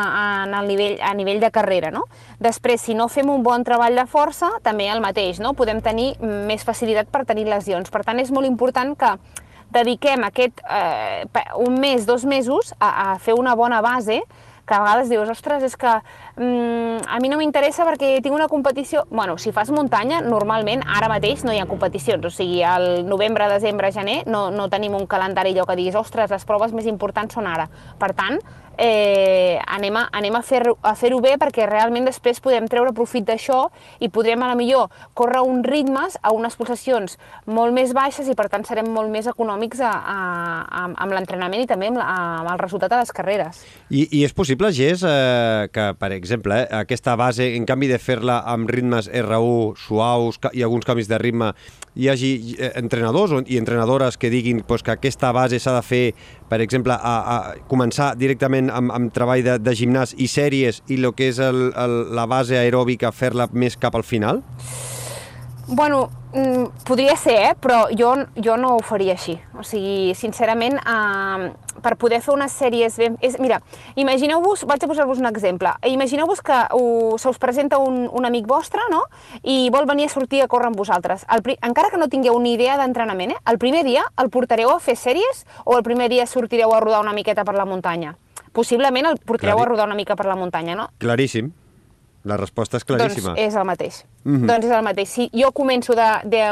a, 0.46 0.62
nivell, 0.68 1.00
a 1.02 1.14
nivell 1.18 1.42
de 1.42 1.50
carrera. 1.54 1.90
No? 1.94 2.06
Després, 2.38 2.84
si 2.86 2.94
no 2.98 3.10
fem 3.10 3.30
un 3.34 3.42
bon 3.46 3.66
treball 3.66 3.98
de 3.98 4.06
força, 4.10 4.52
també 4.66 4.90
el 4.94 5.02
mateix, 5.02 5.42
no? 5.42 5.56
podem 5.58 5.82
tenir 5.82 6.12
més 6.22 6.66
facilitat 6.68 7.10
per 7.10 7.26
tenir 7.26 7.48
lesions. 7.50 7.90
Per 7.90 8.04
tant, 8.06 8.22
és 8.22 8.30
molt 8.36 8.50
important 8.50 8.94
que 9.00 9.16
dediquem 9.74 10.26
aquest 10.26 10.62
eh, 10.66 11.26
un 11.62 11.82
mes, 11.82 12.06
dos 12.06 12.26
mesos 12.30 12.74
a, 12.78 13.14
a 13.14 13.18
fer 13.22 13.38
una 13.38 13.56
bona 13.58 13.82
base 13.86 14.22
que 14.70 14.78
a 14.78 14.84
vegades 14.84 15.10
dius, 15.10 15.30
ostres, 15.34 15.66
és 15.66 15.74
que 15.74 15.96
mm, 16.40 17.06
a 17.08 17.20
mi 17.20 17.30
no 17.30 17.38
m'interessa 17.38 17.86
perquè 17.88 18.16
tinc 18.24 18.36
una 18.36 18.48
competició... 18.48 19.04
Bueno, 19.12 19.38
si 19.38 19.52
fas 19.52 19.70
muntanya, 19.76 20.22
normalment 20.26 20.82
ara 20.88 21.12
mateix 21.12 21.44
no 21.46 21.54
hi 21.54 21.60
ha 21.60 21.68
competicions, 21.70 22.26
o 22.26 22.32
sigui, 22.34 22.64
al 22.64 23.06
novembre, 23.08 23.50
desembre, 23.52 23.92
gener 23.94 24.24
no, 24.26 24.48
no 24.56 24.70
tenim 24.72 24.96
un 24.98 25.06
calendari 25.12 25.54
allò 25.54 25.68
que 25.70 25.78
diguis, 25.80 26.00
ostres, 26.00 26.32
les 26.32 26.48
proves 26.48 26.74
més 26.74 26.88
importants 26.90 27.36
són 27.38 27.50
ara. 27.52 27.68
Per 28.00 28.14
tant, 28.16 28.40
eh, 28.80 29.60
anem 29.68 29.98
a, 30.00 30.06
anem 30.16 30.36
a 30.40 30.42
fer-ho 30.46 30.78
a 30.82 30.96
fer 30.96 31.12
bé 31.20 31.36
perquè 31.42 31.66
realment 31.68 32.08
després 32.08 32.40
podem 32.40 32.68
treure 32.72 32.94
profit 32.96 33.26
d'això 33.28 33.66
i 34.00 34.08
podrem 34.10 34.42
a 34.44 34.52
la 34.52 34.56
millor 34.56 34.88
córrer 35.14 35.42
uns 35.44 35.68
ritmes 35.68 36.16
a 36.22 36.32
unes 36.36 36.56
pulsacions 36.56 37.18
molt 37.46 37.76
més 37.76 37.92
baixes 37.98 38.30
i 38.30 38.36
per 38.40 38.48
tant 38.50 38.64
serem 38.66 38.88
molt 38.94 39.12
més 39.12 39.28
econòmics 39.28 39.82
a, 39.84 39.92
a, 39.92 40.18
a, 40.64 40.86
amb 40.96 41.16
l'entrenament 41.16 41.66
i 41.66 41.68
també 41.68 41.90
amb, 41.92 42.00
la, 42.00 42.08
amb 42.40 42.54
el 42.54 42.62
resultat 42.62 42.94
de 42.94 43.02
les 43.02 43.12
carreres. 43.16 43.62
I, 43.90 44.06
i 44.20 44.24
és 44.24 44.34
possible, 44.38 44.72
Gés, 44.72 45.04
eh, 45.04 45.68
que 45.74 45.90
per 46.00 46.14
exemple 46.16 46.62
eh, 46.64 46.68
aquesta 46.80 47.18
base, 47.20 47.52
en 47.58 47.68
canvi 47.68 47.90
de 47.92 48.00
fer-la 48.00 48.40
amb 48.48 48.70
ritmes 48.72 49.10
R1 49.12 49.76
suaus 49.82 50.40
i 50.54 50.64
alguns 50.64 50.88
canvis 50.88 51.10
de 51.10 51.20
ritme, 51.20 51.52
hi 52.00 52.08
hagi 52.08 52.32
eh, 52.56 52.72
entrenadors 52.80 53.34
i 53.48 53.58
entrenadores 53.60 54.18
que 54.18 54.30
diguin 54.32 54.64
pues, 54.64 54.84
que 54.86 54.94
aquesta 54.96 55.34
base 55.36 55.60
s'ha 55.60 55.76
de 55.76 55.84
fer, 55.84 56.04
per 56.50 56.62
exemple, 56.64 56.96
a, 56.96 57.16
a 57.20 57.38
començar 57.68 58.14
directament 58.20 58.69
amb, 58.74 58.94
amb 58.96 59.14
treball 59.14 59.44
de, 59.46 59.58
de 59.62 59.74
gimnàs 59.76 60.16
i 60.18 60.30
sèries 60.32 60.84
i 60.88 61.00
el 61.00 61.12
que 61.16 61.30
és 61.34 61.42
el, 61.44 61.70
el, 61.76 61.98
la 62.16 62.26
base 62.30 62.58
aeròbica 62.60 63.12
fer-la 63.12 63.50
més 63.54 63.78
cap 63.78 63.96
al 63.96 64.08
final? 64.08 64.44
Bueno, 65.72 66.10
mm, 66.34 66.84
podria 66.84 67.16
ser, 67.16 67.36
eh? 67.52 67.56
però 67.62 67.84
jo, 67.94 68.16
jo 68.42 68.56
no 68.58 68.76
ho 68.76 68.80
faria 68.82 69.14
així. 69.14 69.36
O 69.54 69.62
sigui, 69.62 70.16
sincerament, 70.18 70.80
eh, 70.82 71.52
per 71.84 71.94
poder 72.02 72.24
fer 72.26 72.34
unes 72.34 72.56
sèries 72.58 72.96
ben... 72.98 73.18
És, 73.22 73.38
mira, 73.38 73.60
imagineu-vos, 73.94 74.64
vaig 74.66 74.82
a 74.82 74.90
posar-vos 74.90 75.22
un 75.22 75.30
exemple, 75.30 75.72
imagineu-vos 75.86 76.42
que 76.42 76.58
uh, 76.74 77.18
se 77.22 77.30
us 77.30 77.38
presenta 77.38 77.78
un, 77.78 78.08
un 78.10 78.26
amic 78.26 78.48
vostre, 78.50 78.82
no?, 78.90 79.04
i 79.44 79.70
vol 79.70 79.86
venir 79.86 80.08
a 80.10 80.14
sortir 80.14 80.42
a 80.42 80.48
córrer 80.50 80.72
amb 80.72 80.82
vosaltres. 80.82 81.28
El, 81.30 81.46
encara 81.62 81.94
que 81.94 82.02
no 82.02 82.10
tingueu 82.10 82.40
ni 82.42 82.56
idea 82.58 82.80
d'entrenament, 82.82 83.36
eh? 83.36 83.44
el 83.46 83.62
primer 83.62 83.84
dia 83.86 84.08
el 84.18 84.34
portareu 84.34 84.74
a 84.74 84.80
fer 84.82 84.98
sèries 84.98 85.46
o 85.66 85.78
el 85.78 85.86
primer 85.86 86.10
dia 86.10 86.26
sortireu 86.26 86.74
a 86.74 86.82
rodar 86.82 87.04
una 87.06 87.14
miqueta 87.14 87.46
per 87.46 87.54
la 87.54 87.70
muntanya? 87.70 88.16
Possiblement 88.54 89.06
el 89.06 89.18
portareu 89.18 89.58
Clari... 89.58 89.68
a 89.68 89.70
rodar 89.70 89.88
una 89.88 89.96
mica 89.96 90.16
per 90.16 90.26
la 90.26 90.36
muntanya, 90.36 90.76
no? 90.76 90.90
Claríssim. 91.00 91.52
La 92.28 92.36
resposta 92.38 92.78
és 92.78 92.84
claríssima. 92.84 93.32
Doncs 93.32 93.42
és 93.46 93.56
el 93.56 93.66
mateix. 93.66 94.04
Mm 94.24 94.36
-hmm. 94.36 94.48
Doncs 94.48 94.66
és 94.66 94.72
el 94.72 94.84
mateix. 94.84 95.10
Si 95.10 95.30
jo 95.34 95.52
començo 95.52 95.96
de, 95.96 96.10
de, 96.26 96.44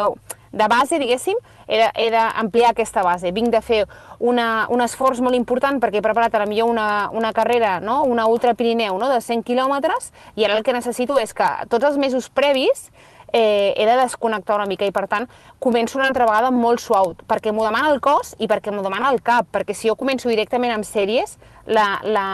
de 0.51 0.67
base, 0.67 0.99
diguéssim, 0.99 1.35
he 1.67 2.09
d'ampliar 2.09 2.71
aquesta 2.71 3.03
base. 3.03 3.31
Vinc 3.31 3.49
de 3.49 3.61
fer 3.61 3.85
una, 4.19 4.67
un 4.69 4.81
esforç 4.81 5.19
molt 5.19 5.35
important 5.35 5.79
perquè 5.79 5.99
he 5.99 6.01
preparat 6.01 6.35
a 6.35 6.39
la 6.39 6.45
millor 6.45 6.69
una, 6.69 7.09
una 7.11 7.33
carrera, 7.33 7.79
no? 7.79 8.03
una 8.03 8.27
ultra 8.27 8.53
Pirineu 8.53 8.97
no? 8.97 9.09
de 9.09 9.19
100 9.21 9.43
quilòmetres, 9.43 10.11
i 10.35 10.45
ara 10.45 10.57
el 10.57 10.63
que 10.63 10.73
necessito 10.73 11.19
és 11.19 11.33
que 11.33 11.47
tots 11.67 11.83
els 11.83 11.97
mesos 11.97 12.29
previs 12.29 12.89
eh, 13.33 13.73
he 13.75 13.85
de 13.85 13.95
desconnectar 13.99 14.55
una 14.55 14.67
mica 14.69 14.87
i 14.87 14.93
per 14.95 15.07
tant 15.07 15.27
començo 15.59 15.97
una 15.99 16.07
altra 16.07 16.27
vegada 16.29 16.51
molt 16.51 16.83
suau 16.83 17.13
perquè 17.27 17.53
m'ho 17.53 17.65
demana 17.67 17.91
el 17.93 18.01
cos 18.01 18.35
i 18.39 18.47
perquè 18.47 18.73
m'ho 18.73 18.85
demana 18.85 19.11
el 19.11 19.21
cap 19.21 19.49
perquè 19.51 19.75
si 19.75 19.89
jo 19.89 19.95
començo 19.99 20.29
directament 20.29 20.73
amb 20.75 20.87
sèries 20.87 21.37
la, 21.65 21.97
la... 22.03 22.27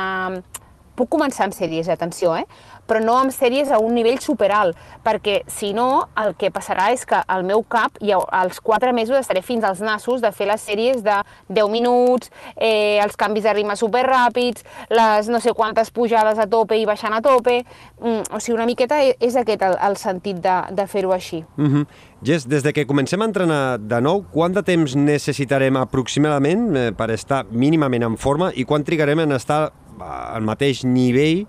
puc 0.93 1.09
començar 1.09 1.47
amb 1.47 1.55
sèries, 1.57 1.89
atenció, 1.89 2.35
eh? 2.37 2.45
Però 2.87 3.01
no 3.03 3.15
amb 3.17 3.33
sèries 3.33 3.71
a 3.71 3.79
un 3.81 3.93
nivell 3.95 4.19
superalt, 4.23 4.77
perquè 5.03 5.41
si 5.47 5.73
no, 5.73 6.07
el 6.19 6.35
que 6.39 6.51
passarà 6.53 6.89
és 6.93 7.05
que 7.07 7.19
al 7.27 7.45
meu 7.47 7.63
cap, 7.63 7.97
i 8.01 8.13
als 8.13 8.59
4 8.63 8.93
mesos 8.93 9.17
estaré 9.19 9.41
fins 9.41 9.63
als 9.63 9.81
nassos 9.83 10.21
de 10.21 10.31
fer 10.31 10.47
les 10.49 10.61
sèries 10.61 11.03
de 11.03 11.19
10 11.49 11.71
minuts, 11.71 12.31
eh, 12.55 12.99
els 13.03 13.15
canvis 13.19 13.43
de 13.47 13.53
ritme 13.53 13.75
superràpids, 13.79 14.63
les 14.89 15.29
no 15.29 15.41
sé 15.43 15.53
quantes 15.53 15.91
pujades 15.91 16.39
a 16.39 16.47
tope 16.47 16.77
i 16.77 16.85
baixant 16.85 17.13
a 17.13 17.21
tope, 17.21 17.63
mm, 18.01 18.33
o 18.33 18.39
sigui, 18.39 18.57
una 18.57 18.69
miqueta 18.69 19.01
e, 19.03 19.15
és 19.19 19.35
aquest 19.35 19.61
el, 19.61 19.77
el 19.81 19.97
sentit 19.97 20.41
de, 20.43 20.57
de 20.71 20.87
fer-ho 20.87 21.13
així. 21.13 21.43
Mm 21.57 21.67
-hmm. 21.67 21.85
Jess, 22.23 22.47
des 22.47 22.63
de 22.63 22.71
que 22.71 22.85
comencem 22.87 23.21
a 23.21 23.25
entrenar 23.25 23.79
de 23.79 23.99
nou, 24.01 24.23
quant 24.31 24.53
de 24.53 24.63
temps 24.63 24.95
necessitarem 24.95 25.75
aproximadament 25.75 26.75
eh, 26.75 26.91
per 26.95 27.11
estar 27.11 27.45
mínimament 27.51 28.03
en 28.03 28.15
forma 28.17 28.51
i 28.55 28.63
quan 28.63 28.83
trigarem 28.83 29.19
en 29.19 29.31
estar 29.31 29.73
al 29.99 30.41
mateix 30.41 30.83
nivell 30.83 31.47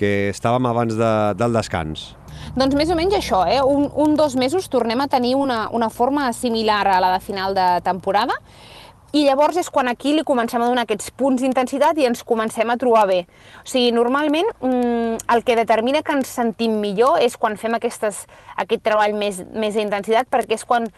que 0.00 0.30
estàvem 0.32 0.66
abans 0.66 0.96
de, 0.98 1.12
del 1.38 1.56
descans. 1.56 2.12
Doncs 2.54 2.76
més 2.76 2.90
o 2.90 2.98
menys 2.98 3.16
això, 3.16 3.44
eh? 3.48 3.60
un, 3.62 3.88
un 3.94 4.14
dos 4.18 4.36
mesos 4.36 4.68
tornem 4.70 5.00
a 5.00 5.08
tenir 5.08 5.34
una, 5.38 5.68
una 5.72 5.90
forma 5.90 6.32
similar 6.32 6.86
a 6.88 7.00
la 7.02 7.14
de 7.16 7.20
final 7.24 7.54
de 7.56 7.68
temporada 7.86 8.36
i 9.14 9.22
llavors 9.22 9.56
és 9.60 9.68
quan 9.70 9.86
aquí 9.86 10.10
li 10.16 10.24
comencem 10.26 10.62
a 10.62 10.66
donar 10.66 10.84
aquests 10.88 11.12
punts 11.14 11.42
d'intensitat 11.42 11.98
i 12.02 12.06
ens 12.08 12.24
comencem 12.26 12.70
a 12.70 12.76
trobar 12.80 13.04
bé. 13.06 13.20
O 13.62 13.68
sigui, 13.70 13.92
normalment 13.94 14.48
mmm, 14.58 15.20
el 15.30 15.44
que 15.46 15.54
determina 15.54 16.02
que 16.02 16.16
ens 16.18 16.32
sentim 16.34 16.80
millor 16.82 17.20
és 17.22 17.36
quan 17.38 17.54
fem 17.60 17.76
aquestes, 17.78 18.24
aquest 18.58 18.82
treball 18.82 19.14
més, 19.14 19.38
més 19.54 19.78
d'intensitat 19.78 20.26
perquè 20.32 20.58
és 20.58 20.66
quan 20.66 20.90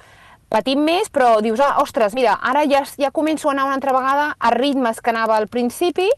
patim 0.49 0.81
més, 0.87 1.11
però 1.13 1.43
dius, 1.45 1.61
ah, 1.61 1.75
ostres, 1.83 2.17
mira, 2.17 2.39
ara 2.41 2.65
ja, 2.71 2.87
ja 2.97 3.13
començo 3.13 3.51
a 3.51 3.53
anar 3.53 3.67
una 3.69 3.77
altra 3.77 3.93
vegada 3.93 4.31
a 4.39 4.53
ritmes 4.55 5.03
que 5.03 5.13
anava 5.13 5.37
al 5.37 5.49
principi, 5.53 6.09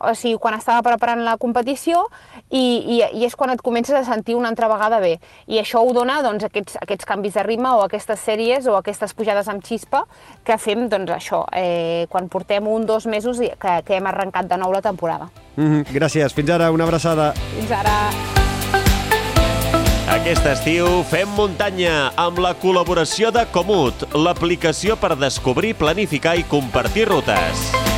o 0.00 0.14
sigui, 0.14 0.38
quan 0.40 0.56
estava 0.58 0.82
preparant 0.82 1.24
la 1.24 1.36
competició 1.40 2.06
i, 2.50 2.60
i, 2.60 3.00
i 3.20 3.24
és 3.26 3.36
quan 3.36 3.52
et 3.54 3.62
comences 3.62 3.96
a 3.96 4.04
sentir 4.06 4.36
una 4.38 4.50
altra 4.52 4.68
vegada 4.68 5.00
bé. 5.02 5.18
I 5.46 5.60
això 5.62 5.82
ho 5.84 5.92
dona 5.96 6.20
doncs, 6.22 6.44
aquests, 6.48 6.78
aquests 6.82 7.08
canvis 7.08 7.34
de 7.38 7.46
ritme 7.46 7.72
o 7.74 7.84
aquestes 7.84 8.20
sèries 8.20 8.68
o 8.70 8.76
aquestes 8.78 9.14
pujades 9.14 9.48
amb 9.48 9.64
xispa 9.64 10.04
que 10.44 10.58
fem 10.58 10.88
doncs, 10.88 11.12
això, 11.14 11.44
eh, 11.52 12.06
quan 12.10 12.28
portem 12.28 12.66
un 12.68 12.86
dos 12.86 13.06
mesos 13.06 13.38
que, 13.38 13.80
que 13.84 13.98
hem 13.98 14.06
arrencat 14.06 14.48
de 14.50 14.60
nou 14.60 14.72
la 14.72 14.82
temporada. 14.82 15.30
Mm 15.56 15.66
-hmm. 15.70 15.84
Gràcies. 15.92 16.34
Fins 16.34 16.50
ara. 16.50 16.70
Una 16.70 16.84
abraçada. 16.84 17.32
Fins 17.32 17.70
ara. 17.70 18.10
Aquest 20.04 20.44
estiu 20.46 21.00
fem 21.08 21.30
muntanya 21.32 22.12
amb 22.20 22.38
la 22.38 22.52
col·laboració 22.60 23.32
de 23.32 23.46
Comut, 23.54 24.04
l'aplicació 24.12 24.98
per 25.00 25.16
descobrir, 25.16 25.74
planificar 25.80 26.36
i 26.36 26.44
compartir 26.44 27.08
rutes. 27.08 27.93